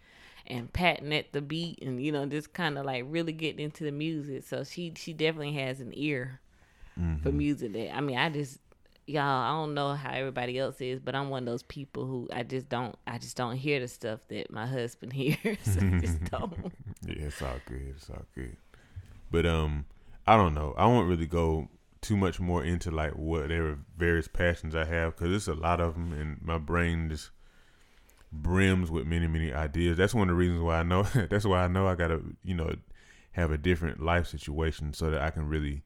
and 0.46 0.72
patting 0.72 1.12
at 1.12 1.32
the 1.32 1.40
beat 1.40 1.78
and 1.82 2.02
you 2.02 2.10
know 2.10 2.26
just 2.26 2.52
kind 2.52 2.76
of 2.78 2.84
like 2.84 3.04
really 3.06 3.32
getting 3.32 3.64
into 3.64 3.84
the 3.84 3.92
music. 3.92 4.44
So 4.44 4.64
she 4.64 4.92
she 4.96 5.12
definitely 5.12 5.52
has 5.54 5.80
an 5.80 5.92
ear 5.94 6.40
mm-hmm. 6.98 7.22
for 7.22 7.32
music. 7.32 7.72
That 7.72 7.94
I 7.94 8.00
mean, 8.00 8.16
I 8.18 8.30
just 8.30 8.58
y'all 9.06 9.22
I 9.22 9.50
don't 9.50 9.74
know 9.74 9.94
how 9.94 10.12
everybody 10.12 10.58
else 10.58 10.80
is, 10.80 11.00
but 11.00 11.14
I'm 11.14 11.30
one 11.30 11.42
of 11.42 11.46
those 11.46 11.62
people 11.62 12.06
who 12.06 12.28
I 12.32 12.42
just 12.42 12.68
don't 12.68 12.96
I 13.06 13.18
just 13.18 13.36
don't 13.36 13.56
hear 13.56 13.80
the 13.80 13.88
stuff 13.88 14.20
that 14.28 14.50
my 14.50 14.66
husband 14.66 15.12
hears. 15.14 15.38
I 15.44 15.98
just 16.00 16.24
don't. 16.30 16.72
yeah, 17.06 17.26
it's 17.26 17.42
all 17.42 17.60
good. 17.66 17.94
It's 17.96 18.10
all 18.10 18.24
good. 18.34 18.56
But 19.30 19.46
um, 19.46 19.84
I 20.26 20.36
don't 20.36 20.54
know. 20.54 20.74
I 20.76 20.86
won't 20.86 21.08
really 21.08 21.26
go 21.26 21.68
too 22.02 22.16
much 22.16 22.40
more 22.40 22.64
into 22.64 22.90
like 22.90 23.12
whatever 23.12 23.78
various 23.96 24.28
passions 24.28 24.74
I 24.74 24.84
have 24.84 25.16
because 25.16 25.34
it's 25.34 25.48
a 25.48 25.54
lot 25.54 25.80
of 25.80 25.94
them, 25.94 26.12
and 26.12 26.40
my 26.42 26.58
brain 26.58 27.08
just 27.10 27.30
brims 28.32 28.90
with 28.90 29.06
many 29.06 29.26
many 29.26 29.52
ideas. 29.52 29.96
That's 29.96 30.14
one 30.14 30.28
of 30.28 30.34
the 30.34 30.38
reasons 30.38 30.62
why 30.62 30.78
I 30.78 30.82
know. 30.82 31.02
that's 31.30 31.44
why 31.44 31.64
I 31.64 31.68
know 31.68 31.86
I 31.86 31.94
gotta 31.94 32.20
you 32.42 32.54
know 32.54 32.74
have 33.32 33.50
a 33.50 33.58
different 33.58 34.02
life 34.02 34.26
situation 34.26 34.92
so 34.92 35.10
that 35.10 35.20
I 35.20 35.30
can 35.30 35.48
really 35.48 35.82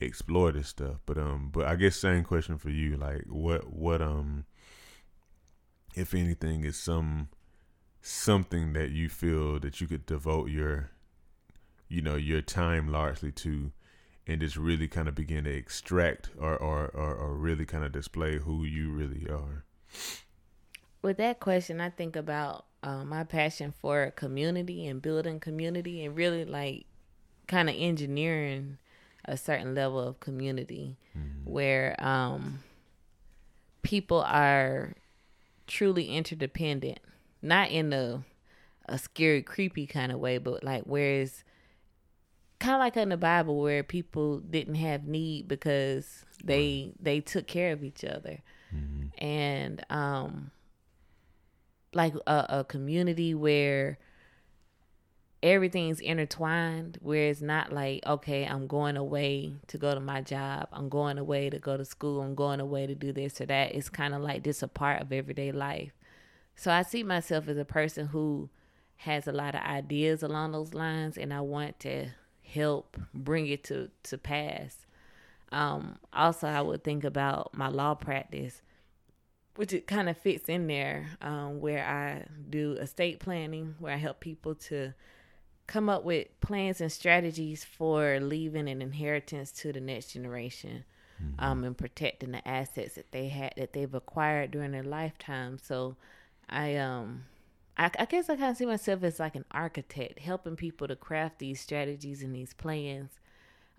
explore 0.00 0.52
this 0.52 0.68
stuff. 0.68 0.96
But 1.06 1.18
um, 1.18 1.50
but 1.52 1.66
I 1.66 1.76
guess 1.76 1.96
same 1.96 2.24
question 2.24 2.58
for 2.58 2.70
you. 2.70 2.96
Like 2.96 3.24
what 3.28 3.72
what 3.72 4.02
um, 4.02 4.44
if 5.94 6.14
anything, 6.14 6.64
is 6.64 6.76
some 6.76 7.28
something 8.00 8.72
that 8.74 8.90
you 8.90 9.08
feel 9.08 9.58
that 9.58 9.80
you 9.80 9.86
could 9.86 10.06
devote 10.06 10.50
your 10.50 10.90
you 11.88 12.00
know 12.00 12.16
your 12.16 12.40
time 12.40 12.88
largely 12.88 13.32
to 13.32 13.72
and 14.26 14.40
just 14.40 14.56
really 14.56 14.88
kind 14.88 15.08
of 15.08 15.14
begin 15.14 15.44
to 15.44 15.50
extract 15.50 16.30
or, 16.38 16.56
or, 16.56 16.86
or, 16.88 17.14
or 17.14 17.34
really 17.34 17.64
kind 17.64 17.84
of 17.84 17.92
display 17.92 18.38
who 18.38 18.64
you 18.64 18.90
really 18.90 19.28
are? 19.28 19.64
With 21.02 21.18
that 21.18 21.38
question, 21.38 21.80
I 21.80 21.90
think 21.90 22.16
about 22.16 22.66
uh, 22.82 23.04
my 23.04 23.24
passion 23.24 23.72
for 23.80 24.10
community 24.16 24.86
and 24.86 25.00
building 25.00 25.40
community 25.40 26.04
and 26.04 26.16
really 26.16 26.44
like 26.44 26.86
kind 27.46 27.68
of 27.68 27.76
engineering 27.78 28.78
a 29.24 29.36
certain 29.36 29.74
level 29.74 30.00
of 30.00 30.20
community 30.20 30.96
mm-hmm. 31.16 31.50
where 31.50 31.96
um, 32.02 32.60
people 33.82 34.22
are 34.22 34.94
truly 35.66 36.08
interdependent, 36.08 36.98
not 37.42 37.70
in 37.70 37.92
a 37.92 38.24
a 38.88 38.98
scary, 38.98 39.42
creepy 39.42 39.86
kind 39.86 40.12
of 40.12 40.20
way, 40.20 40.38
but 40.38 40.62
like 40.62 40.84
whereas 40.84 41.42
of 42.76 42.80
like 42.80 42.96
in 42.96 43.08
the 43.08 43.16
Bible 43.16 43.60
where 43.60 43.82
people 43.82 44.40
didn't 44.40 44.76
have 44.76 45.04
need 45.04 45.48
because 45.48 46.24
they 46.44 46.92
they 47.00 47.20
took 47.20 47.46
care 47.46 47.72
of 47.72 47.82
each 47.82 48.04
other, 48.04 48.42
mm-hmm. 48.74 49.08
and 49.24 49.84
um, 49.90 50.50
like 51.92 52.14
a, 52.26 52.46
a 52.48 52.64
community 52.64 53.34
where 53.34 53.98
everything's 55.42 56.00
intertwined 56.00 56.98
where 57.02 57.28
it's 57.28 57.42
not 57.42 57.70
like 57.70 58.04
okay 58.06 58.46
i'm 58.46 58.66
going 58.66 58.96
away 58.96 59.52
to 59.66 59.76
go 59.76 59.94
to 59.94 60.00
my 60.00 60.20
job. 60.20 60.66
I'm 60.72 60.88
going 60.88 61.18
away 61.18 61.50
to 61.50 61.58
go 61.58 61.76
to 61.76 61.84
school. 61.84 62.22
I'm 62.22 62.34
going 62.34 62.58
away 62.58 62.86
to 62.86 62.94
do 62.94 63.12
this 63.12 63.38
or 63.40 63.46
that. 63.46 63.74
It's 63.74 63.90
kind 63.90 64.14
of 64.14 64.22
like 64.22 64.42
this 64.42 64.62
a 64.62 64.68
part 64.68 65.02
of 65.02 65.12
everyday 65.12 65.52
life. 65.52 65.92
So 66.56 66.72
i 66.72 66.82
see 66.82 67.02
myself 67.02 67.48
as 67.48 67.58
a 67.58 67.64
person 67.64 68.06
who 68.08 68.48
has 69.00 69.28
a 69.28 69.32
lot 69.32 69.54
of 69.54 69.60
ideas 69.60 70.22
along 70.22 70.52
those 70.52 70.72
lines 70.72 71.18
and 71.18 71.32
i 71.32 71.40
want 71.40 71.78
to 71.80 72.08
help 72.46 72.96
bring 73.14 73.46
it 73.46 73.64
to 73.64 73.90
to 74.04 74.18
pass. 74.18 74.86
Um, 75.52 75.98
also, 76.12 76.48
I 76.48 76.60
would 76.60 76.82
think 76.82 77.04
about 77.04 77.54
my 77.54 77.68
law 77.68 77.94
practice, 77.94 78.62
which 79.54 79.72
it 79.72 79.86
kind 79.86 80.08
of 80.08 80.16
fits 80.16 80.48
in 80.48 80.66
there, 80.66 81.06
um, 81.20 81.60
where 81.60 81.84
I 81.84 82.26
do 82.50 82.72
estate 82.72 83.20
planning, 83.20 83.76
where 83.78 83.94
I 83.94 83.96
help 83.96 84.20
people 84.20 84.54
to 84.54 84.94
come 85.66 85.88
up 85.88 86.04
with 86.04 86.28
plans 86.40 86.80
and 86.80 86.92
strategies 86.92 87.64
for 87.64 88.20
leaving 88.20 88.68
an 88.68 88.82
inheritance 88.82 89.50
to 89.52 89.72
the 89.72 89.80
next 89.80 90.12
generation, 90.12 90.84
mm-hmm. 91.22 91.44
um, 91.44 91.64
and 91.64 91.76
protecting 91.76 92.32
the 92.32 92.46
assets 92.46 92.94
that 92.94 93.12
they 93.12 93.28
had 93.28 93.54
that 93.56 93.72
they've 93.72 93.94
acquired 93.94 94.50
during 94.50 94.72
their 94.72 94.84
lifetime. 94.84 95.58
So, 95.62 95.96
I 96.48 96.76
um 96.76 97.24
I, 97.76 97.90
I 97.98 98.04
guess 98.06 98.30
I 98.30 98.36
kind 98.36 98.50
of 98.50 98.56
see 98.56 98.66
myself 98.66 99.02
as 99.02 99.20
like 99.20 99.34
an 99.34 99.44
architect, 99.50 100.18
helping 100.18 100.56
people 100.56 100.88
to 100.88 100.96
craft 100.96 101.38
these 101.38 101.60
strategies 101.60 102.22
and 102.22 102.34
these 102.34 102.54
plans 102.54 103.12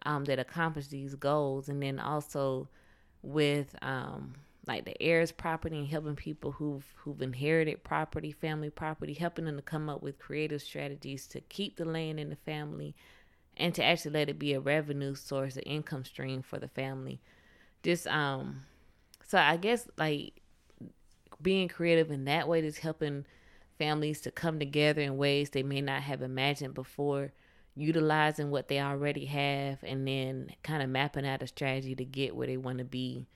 um, 0.06 0.26
that 0.26 0.40
accomplish 0.40 0.88
these 0.88 1.16
goals, 1.16 1.70
and 1.70 1.82
then 1.82 2.00
also 2.00 2.70
with 3.24 3.76
um, 3.82 4.36
like 4.68 4.86
the 4.86 5.02
heirs 5.02 5.32
property 5.32 5.78
and 5.78 5.88
helping 5.88 6.16
people 6.16 6.52
who've 6.52 6.86
who've 6.98 7.22
inherited 7.22 7.84
property, 7.84 8.32
family 8.32 8.70
property, 8.70 9.14
helping 9.14 9.46
them 9.46 9.56
to 9.56 9.62
come 9.62 9.90
up 9.90 10.04
with 10.04 10.20
creative 10.20 10.62
strategies 10.62 11.26
to 11.28 11.42
keep 11.42 11.78
the 11.78 11.86
land 11.86 12.20
in 12.20 12.30
the 12.30 12.36
family 12.36 12.94
and 13.56 13.74
to 13.74 13.84
actually 13.84 14.12
let 14.12 14.30
it 14.30 14.38
be 14.38 14.54
a 14.54 14.60
revenue 14.60 15.16
source, 15.16 15.56
an 15.56 15.64
income 15.64 16.06
stream 16.06 16.42
for 16.42 16.60
the 16.60 16.68
family. 16.68 17.20
Just 17.82 18.06
um 18.08 18.64
so 19.26 19.38
I 19.38 19.58
guess 19.58 19.88
like 19.98 20.34
being 21.42 21.68
creative 21.68 22.12
in 22.12 22.26
that 22.26 22.48
way 22.48 22.60
is 22.60 22.80
helping 22.80 23.26
families 23.78 24.22
to 24.22 24.32
come 24.32 24.60
together 24.60 25.02
in 25.02 25.18
ways 25.18 25.50
they 25.50 25.64
may 25.64 25.82
not 25.82 26.02
have 26.04 26.22
imagined 26.22 26.74
before, 26.74 27.34
utilizing 27.76 28.50
what 28.50 28.68
they 28.68 28.80
already 28.80 29.26
have 29.26 29.80
and 29.84 30.08
then 30.08 30.52
kind 30.64 30.82
of 30.82 30.90
mapping 30.90 31.28
out 31.28 31.44
a 31.44 31.48
strategy 31.48 31.96
to 31.96 32.06
get 32.06 32.36
where 32.36 32.48
they 32.48 32.58
want 32.58 32.80
to 32.80 32.84
be 32.84 33.28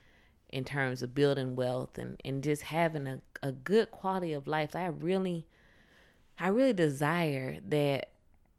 in 0.48 0.64
terms 0.64 1.02
of 1.02 1.14
building 1.14 1.56
wealth 1.56 1.96
and, 1.96 2.20
and 2.24 2.42
just 2.42 2.62
having 2.62 3.06
a, 3.06 3.20
a 3.42 3.52
good 3.52 3.90
quality 3.90 4.32
of 4.32 4.46
life. 4.46 4.76
I 4.76 4.86
really 4.86 5.46
I 6.38 6.48
really 6.48 6.72
desire 6.72 7.58
that 7.68 8.10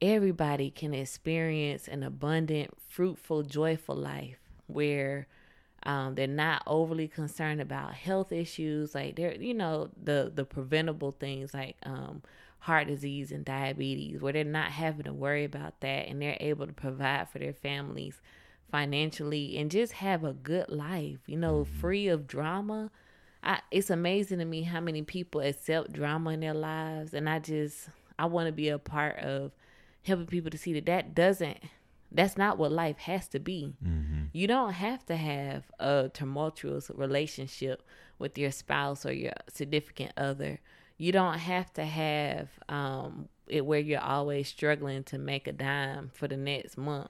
everybody 0.02 0.70
can 0.70 0.94
experience 0.94 1.88
an 1.88 2.04
abundant, 2.04 2.72
fruitful, 2.90 3.44
joyful 3.44 3.96
life 3.96 4.40
where 4.68 5.28
um, 5.86 6.16
they're 6.16 6.28
not 6.28 6.64
overly 6.66 7.08
concerned 7.08 7.62
about 7.62 7.94
health 7.94 8.32
issues, 8.32 8.96
like 8.96 9.16
they're 9.16 9.36
you 9.36 9.54
know 9.54 9.90
the 10.02 10.32
the 10.34 10.46
preventable 10.46 11.16
things 11.20 11.54
like 11.54 11.76
um, 11.84 12.22
heart 12.60 12.88
disease 12.88 13.32
and 13.32 13.44
diabetes, 13.44 14.22
where 14.22 14.34
they're 14.34 14.44
not 14.44 14.72
having 14.72 15.04
to 15.04 15.14
worry 15.14 15.44
about 15.44 15.80
that, 15.82 16.08
and 16.08 16.22
they're 16.22 16.38
able 16.40 16.66
to 16.68 16.74
provide 16.74 17.30
for 17.30 17.40
their 17.40 17.54
families 17.54 18.22
financially 18.72 19.58
and 19.58 19.70
just 19.70 19.94
have 19.94 20.24
a 20.24 20.34
good 20.34 20.68
life, 20.70 21.20
you 21.28 21.38
know, 21.38 21.60
mm-hmm. 21.60 21.80
free 21.80 22.08
of 22.08 22.26
drama. 22.26 22.90
I, 23.44 23.60
it's 23.70 23.90
amazing 23.90 24.40
to 24.40 24.46
me 24.46 24.64
how 24.64 24.80
many 24.80 25.04
people 25.04 25.42
accept 25.42 25.94
drama 25.94 26.32
in 26.32 26.40
their 26.40 26.54
lives, 26.54 27.14
and 27.14 27.30
I 27.30 27.40
just 27.40 27.90
I 28.18 28.26
want 28.26 28.48
to 28.48 28.54
be 28.54 28.70
a 28.70 28.80
part 28.80 29.20
of 29.20 29.52
helping 30.04 30.28
people 30.28 30.52
to 30.52 30.58
see 30.58 30.74
that 30.74 30.86
that 30.86 31.14
doesn't 31.14 31.58
that's 32.14 32.38
not 32.38 32.58
what 32.58 32.72
life 32.72 32.98
has 33.00 33.28
to 33.30 33.40
be. 33.40 33.76
Mm-hmm. 33.84 34.26
You 34.32 34.48
don't 34.48 34.74
have 34.74 35.06
to 35.08 35.16
have 35.16 35.64
a 35.80 36.10
tumultuous 36.14 36.92
relationship 36.94 37.84
with 38.20 38.38
your 38.38 38.52
spouse 38.52 39.06
or 39.06 39.12
your 39.12 39.34
significant 39.52 40.12
other. 40.16 40.60
You 40.98 41.12
don't 41.12 41.40
have 41.40 41.74
to 41.74 41.86
have 41.86 42.50
um, 42.70 43.28
it 43.48 43.66
where 43.66 43.80
you're 43.80 44.00
always 44.00 44.48
struggling 44.48 45.04
to 45.06 45.18
make 45.18 45.48
a 45.48 45.52
dime 45.52 46.12
for 46.14 46.28
the 46.28 46.38
next 46.38 46.78
month. 46.78 47.10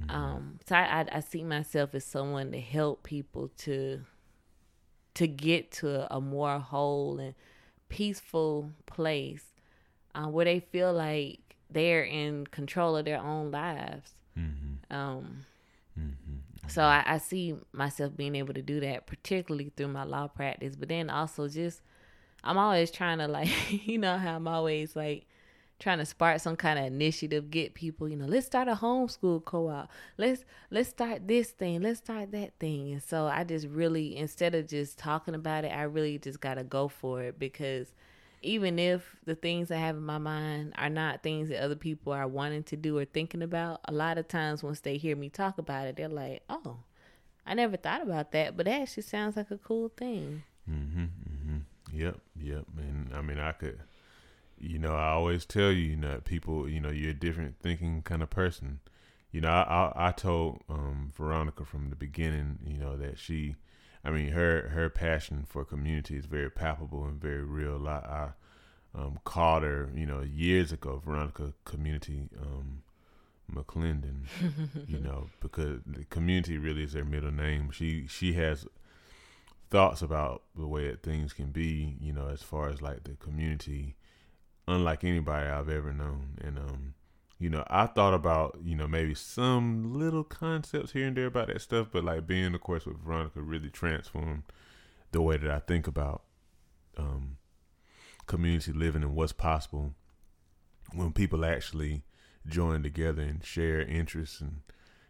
Mm-hmm. 0.00 0.10
Um, 0.10 0.58
so 0.66 0.74
I, 0.74 1.00
I, 1.00 1.06
I 1.16 1.20
see 1.20 1.44
myself 1.44 1.94
as 1.94 2.04
someone 2.04 2.52
to 2.52 2.60
help 2.60 3.02
people 3.02 3.50
to 3.58 4.00
to 5.14 5.26
get 5.26 5.72
to 5.72 6.12
a 6.14 6.20
more 6.20 6.58
whole 6.60 7.18
and 7.18 7.34
peaceful 7.88 8.70
place 8.86 9.44
uh, 10.14 10.26
where 10.26 10.44
they 10.44 10.60
feel 10.60 10.92
like 10.92 11.40
they're 11.68 12.04
in 12.04 12.46
control 12.46 12.96
of 12.96 13.04
their 13.04 13.20
own 13.20 13.50
lives. 13.50 14.14
Mm-hmm. 14.40 14.96
Um, 14.96 15.44
mm-hmm. 15.98 16.68
So 16.68 16.82
I, 16.82 17.02
I, 17.04 17.18
see 17.18 17.54
myself 17.72 18.16
being 18.16 18.34
able 18.36 18.54
to 18.54 18.62
do 18.62 18.80
that, 18.80 19.06
particularly 19.06 19.72
through 19.76 19.88
my 19.88 20.04
law 20.04 20.28
practice, 20.28 20.76
but 20.76 20.88
then 20.88 21.10
also 21.10 21.48
just 21.48 21.82
I'm 22.44 22.58
always 22.58 22.90
trying 22.90 23.18
to 23.18 23.28
like, 23.28 23.50
you 23.86 23.98
know 23.98 24.16
how 24.16 24.36
I'm 24.36 24.48
always 24.48 24.96
like 24.96 25.26
trying 25.78 25.98
to 25.98 26.06
spark 26.06 26.38
some 26.40 26.56
kind 26.56 26.78
of 26.78 26.84
initiative, 26.84 27.50
get 27.50 27.74
people, 27.74 28.08
you 28.08 28.16
know, 28.16 28.26
let's 28.26 28.46
start 28.46 28.68
a 28.68 28.74
homeschool 28.74 29.44
co-op. 29.44 29.90
Let's 30.18 30.44
let's 30.70 30.90
start 30.90 31.26
this 31.26 31.50
thing. 31.50 31.82
Let's 31.82 31.98
start 31.98 32.32
that 32.32 32.52
thing. 32.60 32.92
And 32.92 33.02
so 33.02 33.26
I 33.26 33.44
just 33.44 33.66
really 33.66 34.16
instead 34.16 34.54
of 34.54 34.68
just 34.68 34.98
talking 34.98 35.34
about 35.34 35.64
it, 35.64 35.72
I 35.72 35.82
really 35.82 36.18
just 36.18 36.40
got 36.40 36.54
to 36.54 36.64
go 36.64 36.88
for 36.88 37.22
it 37.22 37.38
because 37.38 37.94
even 38.42 38.78
if 38.78 39.16
the 39.24 39.34
things 39.34 39.70
I 39.70 39.76
have 39.76 39.96
in 39.96 40.04
my 40.04 40.18
mind 40.18 40.74
are 40.76 40.88
not 40.88 41.22
things 41.22 41.48
that 41.48 41.62
other 41.62 41.76
people 41.76 42.12
are 42.12 42.28
wanting 42.28 42.62
to 42.64 42.76
do 42.76 42.98
or 42.98 43.04
thinking 43.04 43.42
about, 43.42 43.80
a 43.84 43.92
lot 43.92 44.18
of 44.18 44.28
times 44.28 44.62
once 44.62 44.80
they 44.80 44.96
hear 44.96 45.16
me 45.16 45.28
talk 45.28 45.58
about 45.58 45.86
it, 45.86 45.96
they're 45.96 46.08
like, 46.08 46.42
"Oh, 46.48 46.78
I 47.46 47.54
never 47.54 47.76
thought 47.76 48.02
about 48.02 48.32
that, 48.32 48.56
but 48.56 48.66
that 48.66 48.82
actually 48.82 49.02
sounds 49.04 49.36
like 49.36 49.50
a 49.50 49.58
cool 49.58 49.90
thing." 49.96 50.42
Mm-hmm, 50.70 51.02
mm-hmm. 51.02 51.58
Yep. 51.92 52.20
Yep. 52.40 52.64
And 52.78 53.10
I 53.14 53.20
mean, 53.20 53.38
I 53.38 53.52
could 53.52 53.80
you 54.60 54.78
know, 54.78 54.94
I 54.94 55.08
always 55.08 55.46
tell 55.46 55.72
you, 55.72 55.82
you 55.90 55.96
know, 55.96 56.20
people, 56.22 56.68
you 56.68 56.80
know, 56.80 56.90
you're 56.90 57.10
a 57.10 57.14
different 57.14 57.56
thinking 57.62 58.02
kind 58.02 58.22
of 58.22 58.28
person. 58.28 58.80
You 59.32 59.40
know, 59.40 59.48
I 59.48 59.92
I, 59.96 60.08
I 60.08 60.12
told 60.12 60.62
um, 60.68 61.12
Veronica 61.16 61.64
from 61.64 61.88
the 61.88 61.96
beginning, 61.96 62.58
you 62.64 62.76
know, 62.76 62.96
that 62.96 63.18
she, 63.18 63.56
I 64.04 64.10
mean, 64.10 64.28
her 64.28 64.68
her 64.70 64.88
passion 64.88 65.46
for 65.48 65.64
community 65.64 66.16
is 66.16 66.26
very 66.26 66.50
palpable 66.50 67.04
and 67.04 67.20
very 67.20 67.42
real. 67.42 67.86
I, 67.86 68.32
I 68.94 68.98
um, 68.98 69.20
called 69.24 69.62
her, 69.62 69.90
you 69.94 70.06
know, 70.06 70.20
years 70.22 70.72
ago, 70.72 71.00
Veronica 71.04 71.52
Community 71.64 72.28
um, 72.40 72.82
McClendon, 73.52 74.24
you 74.86 74.98
know, 75.00 75.28
because 75.40 75.80
the 75.86 76.04
community 76.06 76.58
really 76.58 76.84
is 76.84 76.94
her 76.94 77.04
middle 77.04 77.30
name. 77.30 77.70
She 77.70 78.06
she 78.06 78.32
has 78.34 78.66
thoughts 79.70 80.02
about 80.02 80.42
the 80.56 80.66
way 80.66 80.88
that 80.88 81.02
things 81.02 81.32
can 81.32 81.52
be, 81.52 81.96
you 82.00 82.12
know, 82.12 82.28
as 82.28 82.42
far 82.42 82.68
as 82.68 82.82
like 82.82 83.04
the 83.04 83.14
community 83.14 83.96
unlike 84.70 85.04
anybody 85.04 85.48
I've 85.48 85.68
ever 85.68 85.92
known. 85.92 86.38
And 86.42 86.58
um, 86.58 86.94
you 87.40 87.48
know, 87.48 87.64
I 87.68 87.86
thought 87.86 88.12
about, 88.12 88.58
you 88.62 88.76
know, 88.76 88.86
maybe 88.86 89.14
some 89.14 89.98
little 89.98 90.22
concepts 90.24 90.92
here 90.92 91.06
and 91.06 91.16
there 91.16 91.26
about 91.26 91.48
that 91.48 91.62
stuff, 91.62 91.88
but 91.90 92.04
like 92.04 92.26
being 92.26 92.54
of 92.54 92.60
course 92.60 92.84
with 92.84 93.02
Veronica 93.02 93.40
really 93.40 93.70
transformed 93.70 94.42
the 95.10 95.22
way 95.22 95.38
that 95.38 95.50
I 95.50 95.58
think 95.58 95.88
about 95.88 96.22
um 96.98 97.38
community 98.26 98.72
living 98.72 99.02
and 99.02 99.16
what's 99.16 99.32
possible 99.32 99.94
when 100.92 101.12
people 101.12 101.44
actually 101.44 102.02
join 102.46 102.82
together 102.82 103.22
and 103.22 103.42
share 103.42 103.80
interests 103.80 104.40
and 104.40 104.60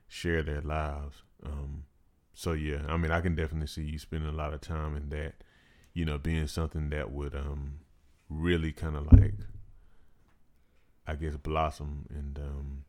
share 0.07 0.43
their 0.43 0.61
lives. 0.61 1.23
Um, 1.45 1.85
so 2.33 2.53
yeah, 2.53 2.83
I 2.89 2.97
mean, 2.97 3.11
I 3.11 3.21
can 3.21 3.35
definitely 3.35 3.67
see 3.67 3.83
you 3.83 3.99
spending 3.99 4.29
a 4.29 4.37
lot 4.37 4.55
of 4.55 4.61
time 4.61 4.97
in 4.97 5.09
that, 5.11 5.35
you 5.93 6.05
know, 6.05 6.17
being 6.17 6.47
something 6.47 6.91
that 6.91 7.11
would 7.11 7.35
um, 7.35 7.81
really 8.29 8.73
kind 8.73 8.97
of 8.97 9.13
like 9.13 9.35
I 11.07 11.15
guess 11.15 11.37
blossom 11.37 12.07
and 12.11 12.39
um 12.39 12.85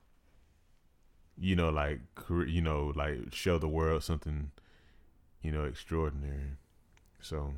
you 1.37 1.55
know 1.55 1.69
like 1.69 1.99
you 2.29 2.61
know 2.61 2.91
like 2.95 3.33
show 3.33 3.57
the 3.57 3.67
world 3.67 4.03
something 4.03 4.51
you 5.41 5.51
know 5.51 5.65
extraordinary. 5.65 6.57
So 7.21 7.53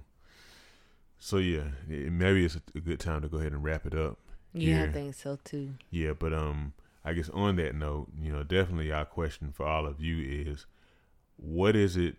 so 1.19 1.37
yeah, 1.37 1.67
it, 1.89 2.11
maybe 2.11 2.45
it's 2.45 2.55
a, 2.55 2.61
a, 2.75 2.81
good 2.81 2.99
time 2.99 3.21
to 3.21 3.29
go 3.29 3.37
ahead 3.37 3.53
and 3.53 3.63
wrap 3.63 3.85
it 3.85 3.95
up. 3.95 4.19
Yeah, 4.53 4.77
here. 4.77 4.87
I 4.89 4.91
think 4.91 5.15
so 5.15 5.39
too. 5.43 5.75
Yeah, 5.89 6.13
but 6.13 6.33
um 6.33 6.73
I 7.05 7.13
guess 7.13 7.29
on 7.29 7.57
that 7.57 7.75
note, 7.75 8.07
you 8.19 8.31
know, 8.31 8.43
definitely 8.43 8.91
our 8.91 9.05
question 9.05 9.51
for 9.51 9.65
all 9.65 9.85
of 9.85 10.01
you 10.01 10.45
is 10.47 10.65
what 11.35 11.75
is 11.75 11.97
it 11.97 12.15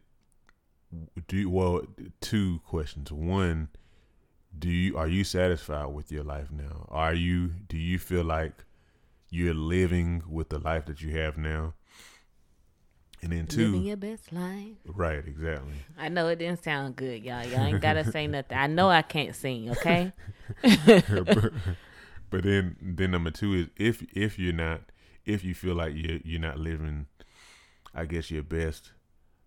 do 1.26 1.49
well 1.49 1.82
two 2.20 2.61
questions. 2.66 3.11
One, 3.11 3.68
do 4.59 4.70
you 4.70 4.96
are 4.96 5.09
you 5.09 5.24
satisfied 5.24 5.86
with 5.86 6.12
your 6.12 6.24
life 6.24 6.50
now? 6.50 6.86
Are 6.88 7.14
you 7.14 7.48
do 7.68 7.76
you 7.76 7.98
feel 7.98 8.24
like 8.24 8.64
you're 9.30 9.55
living 9.55 10.22
with 10.28 10.48
the 10.48 10.59
life 10.59 10.86
that 10.86 11.02
you 11.02 11.16
have 11.18 11.36
now? 11.36 11.74
And 13.22 13.32
then 13.32 13.46
two, 13.46 13.66
living 13.66 13.86
your 13.86 13.96
best 13.96 14.32
life. 14.32 14.76
Right, 14.86 15.26
exactly. 15.26 15.72
I 15.98 16.11
know 16.11 16.28
it 16.28 16.38
didn't 16.38 16.62
sound 16.62 16.96
good, 16.96 17.24
y'all. 17.24 17.44
Y'all 17.44 17.64
ain't 17.64 17.80
gotta 17.80 18.11
say 18.11 18.26
nothing. 18.26 18.57
I 18.57 18.66
know 18.66 18.90
I 18.90 19.02
can't 19.02 19.34
sing, 19.34 19.70
okay? 19.70 20.12
but, 20.62 21.52
but 22.28 22.42
then, 22.42 22.76
then 22.82 23.11
number 23.12 23.30
two 23.30 23.55
is 23.55 23.66
if 23.76 24.02
if 24.14 24.38
you're 24.38 24.52
not, 24.52 24.82
if 25.24 25.42
you 25.42 25.55
feel 25.55 25.74
like 25.74 25.94
you're 25.96 26.18
you're 26.22 26.40
not 26.40 26.59
living, 26.59 27.07
I 27.94 28.05
guess 28.05 28.30
your 28.30 28.42
best 28.42 28.92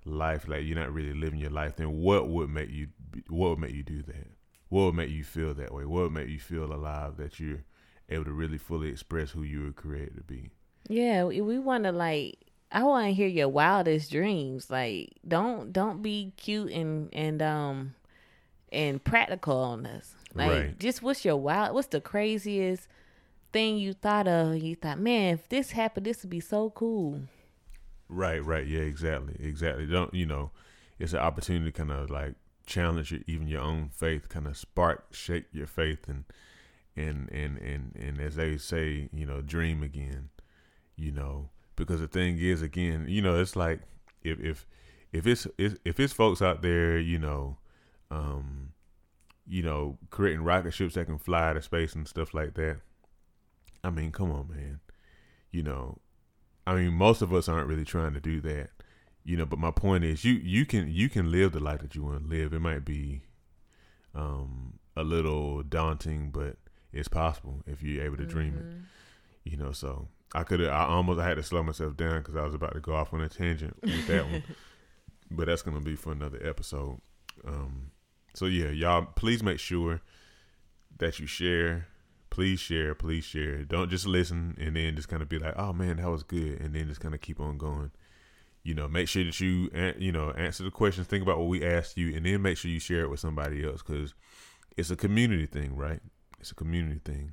life, 0.05 0.47
like 0.47 0.65
you're 0.65 0.79
not 0.79 0.91
really 0.91 1.13
living 1.13 1.39
your 1.39 1.51
life, 1.51 1.75
then 1.75 1.91
what 1.97 2.29
would 2.29 2.49
make 2.49 2.71
you 2.71 2.87
what 3.29 3.49
would 3.51 3.59
make 3.59 3.73
you 3.73 3.83
do 3.83 4.01
that? 4.03 4.36
What 4.69 4.85
would 4.85 4.95
make 4.95 5.09
you 5.09 5.23
feel 5.23 5.53
that 5.53 5.73
way? 5.73 5.85
What 5.85 6.03
would 6.03 6.13
make 6.13 6.29
you 6.29 6.39
feel 6.39 6.73
alive 6.73 7.17
that 7.17 7.39
you're 7.39 7.63
able 8.09 8.25
to 8.25 8.31
really 8.31 8.57
fully 8.57 8.89
express 8.89 9.31
who 9.31 9.43
you 9.43 9.63
were 9.63 9.71
created 9.71 10.17
to 10.17 10.23
be? 10.23 10.51
Yeah, 10.87 11.25
we, 11.25 11.41
we 11.41 11.59
want 11.59 11.83
to 11.85 11.91
like. 11.91 12.39
I 12.69 12.83
want 12.83 13.07
to 13.07 13.13
hear 13.13 13.27
your 13.27 13.47
wildest 13.47 14.11
dreams. 14.11 14.69
Like, 14.69 15.13
don't 15.25 15.71
don't 15.71 16.01
be 16.01 16.33
cute 16.35 16.71
and 16.71 17.09
and 17.13 17.41
um 17.41 17.95
and 18.71 19.03
practical 19.03 19.57
on 19.57 19.85
us. 19.85 20.13
Like, 20.33 20.51
right. 20.51 20.79
just 20.79 21.01
what's 21.01 21.23
your 21.23 21.37
wild? 21.37 21.73
What's 21.73 21.87
the 21.87 22.01
craziest 22.01 22.87
thing 23.53 23.77
you 23.77 23.93
thought 23.93 24.27
of? 24.27 24.57
You 24.57 24.75
thought, 24.75 24.99
man, 24.99 25.35
if 25.35 25.47
this 25.49 25.71
happened, 25.71 26.05
this 26.05 26.23
would 26.23 26.29
be 26.29 26.41
so 26.41 26.69
cool. 26.71 27.21
Right, 28.09 28.43
right, 28.43 28.65
yeah, 28.65 28.81
exactly, 28.81 29.35
exactly. 29.39 29.85
Don't 29.85 30.13
you 30.13 30.25
know? 30.25 30.51
It's 30.99 31.13
an 31.13 31.19
opportunity 31.19 31.71
to 31.71 31.77
kind 31.77 31.91
of 31.91 32.09
like 32.09 32.35
challenge 32.67 33.11
your, 33.11 33.21
even 33.25 33.47
your 33.47 33.61
own 33.61 33.89
faith, 33.89 34.29
kind 34.29 34.45
of 34.45 34.55
spark, 34.55 35.13
shake 35.13 35.45
your 35.51 35.65
faith, 35.65 36.07
and 36.07 36.25
and 36.95 37.29
and 37.31 37.57
and 37.57 37.95
and 37.95 38.19
as 38.19 38.35
they 38.35 38.57
say, 38.57 39.09
you 39.11 39.25
know, 39.25 39.41
dream 39.41 39.81
again. 39.81 40.29
You 40.95 41.11
know, 41.11 41.49
because 41.75 42.01
the 42.01 42.07
thing 42.07 42.37
is, 42.39 42.61
again, 42.61 43.05
you 43.07 43.21
know, 43.21 43.39
it's 43.39 43.55
like 43.55 43.81
if 44.23 44.39
if 44.39 44.67
if 45.11 45.25
it's 45.25 45.47
if 45.57 45.99
it's 45.99 46.13
folks 46.13 46.41
out 46.41 46.61
there, 46.61 46.99
you 46.99 47.17
know, 47.17 47.57
um, 48.11 48.73
you 49.47 49.63
know, 49.63 49.97
creating 50.09 50.43
rocket 50.43 50.73
ships 50.73 50.95
that 50.95 51.05
can 51.05 51.17
fly 51.17 51.53
to 51.53 51.61
space 51.61 51.95
and 51.95 52.07
stuff 52.07 52.33
like 52.33 52.55
that. 52.55 52.81
I 53.83 53.89
mean, 53.89 54.11
come 54.11 54.31
on, 54.31 54.49
man. 54.49 54.79
You 55.51 55.63
know, 55.63 55.99
I 56.65 56.75
mean, 56.75 56.93
most 56.93 57.21
of 57.21 57.33
us 57.33 57.47
aren't 57.47 57.67
really 57.67 57.85
trying 57.85 58.13
to 58.13 58.19
do 58.19 58.41
that. 58.41 58.71
You 59.27 59.35
know, 59.35 59.45
but 59.45 59.59
my 59.59 59.71
point 59.71 60.05
is, 60.05 60.23
you 60.23 60.35
you 60.35 60.65
can 60.65 60.89
you 60.89 61.09
can 61.09 61.29
live 61.29 61.51
the 61.51 61.59
life 61.59 61.81
that 61.81 61.95
you 61.95 62.01
want 62.01 62.23
to 62.23 62.29
live. 62.29 62.53
It 62.53 62.61
might 62.61 62.85
be 62.85 63.23
um, 64.15 64.79
a 64.95 65.03
little 65.03 65.63
daunting, 65.63 66.29
but 66.31 66.55
it's 66.93 67.09
possible 67.09 67.61
if 67.67 67.83
you're 67.83 68.05
able 68.05 68.15
to 68.15 68.23
mm-hmm. 68.23 68.31
dream 68.31 68.57
it. 68.57 68.65
Mm-hmm. 68.65 68.79
You 69.43 69.57
know, 69.57 69.73
so 69.73 70.07
I 70.33 70.43
could 70.43 70.65
I 70.65 70.85
almost 70.85 71.19
I 71.19 71.27
had 71.27 71.35
to 71.35 71.43
slow 71.43 71.61
myself 71.61 71.97
down 71.97 72.19
because 72.19 72.37
I 72.37 72.43
was 72.43 72.53
about 72.53 72.73
to 72.75 72.79
go 72.79 72.93
off 72.93 73.13
on 73.13 73.19
a 73.19 73.27
tangent 73.27 73.75
with 73.81 74.07
that 74.07 74.25
one. 74.29 74.43
But 75.29 75.47
that's 75.47 75.61
gonna 75.61 75.81
be 75.81 75.97
for 75.97 76.13
another 76.13 76.39
episode. 76.41 77.01
Um, 77.45 77.91
so 78.33 78.45
yeah, 78.45 78.69
y'all 78.69 79.07
please 79.07 79.43
make 79.43 79.59
sure 79.59 79.99
that 80.99 81.19
you 81.19 81.27
share. 81.27 81.87
Please 82.29 82.61
share, 82.61 82.95
please 82.95 83.25
share. 83.25 83.65
Don't 83.65 83.89
just 83.89 84.07
listen 84.07 84.55
and 84.57 84.77
then 84.77 84.95
just 84.95 85.09
kind 85.09 85.21
of 85.21 85.27
be 85.27 85.37
like, 85.37 85.55
"Oh 85.57 85.73
man, 85.73 85.97
that 85.97 86.09
was 86.09 86.23
good," 86.23 86.61
and 86.61 86.73
then 86.73 86.87
just 86.87 87.01
kind 87.01 87.13
of 87.13 87.19
keep 87.19 87.41
on 87.41 87.57
going. 87.57 87.91
You 88.67 88.73
know, 88.73 88.89
make 88.89 89.07
sure 89.07 89.23
that 89.23 89.39
you 89.39 89.69
you 89.97 90.11
know 90.11 90.31
answer 90.31 90.65
the 90.65 90.71
questions, 90.71 91.07
think 91.07 91.23
about 91.23 91.37
what 91.37 91.47
we 91.47 91.63
asked 91.65 91.95
you, 91.95 92.13
and 92.13 92.25
then 92.25 92.41
make 92.41 92.57
sure 92.57 92.69
you 92.69 92.81
share 92.81 93.03
it 93.03 93.09
with 93.09 93.21
somebody 93.21 93.63
else 93.63 93.81
because 93.81 94.13
it's 94.75 94.91
a 94.91 94.97
community 94.97 95.45
thing, 95.45 95.77
right? 95.77 96.01
It's 96.41 96.51
a 96.51 96.55
community 96.55 96.99
thing. 97.01 97.31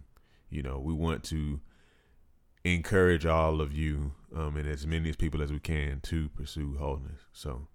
You 0.49 0.63
know, 0.63 0.79
we 0.79 0.93
want 0.93 1.25
to 1.25 1.59
encourage 2.63 3.27
all 3.27 3.61
of 3.61 3.73
you 3.73 4.13
um, 4.33 4.57
and 4.57 4.69
as 4.69 4.87
many 4.87 5.09
as 5.09 5.17
people 5.17 5.43
as 5.43 5.51
we 5.51 5.59
can 5.59 5.99
to 6.05 6.29
pursue 6.29 6.77
wholeness. 6.79 7.23
So, 7.33 7.67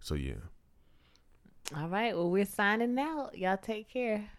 so 0.00 0.16
yeah. 0.16 0.42
All 1.76 1.86
right. 1.86 2.16
Well, 2.16 2.28
we're 2.28 2.44
signing 2.44 2.98
out. 2.98 3.38
Y'all 3.38 3.56
take 3.56 3.88
care. 3.88 4.30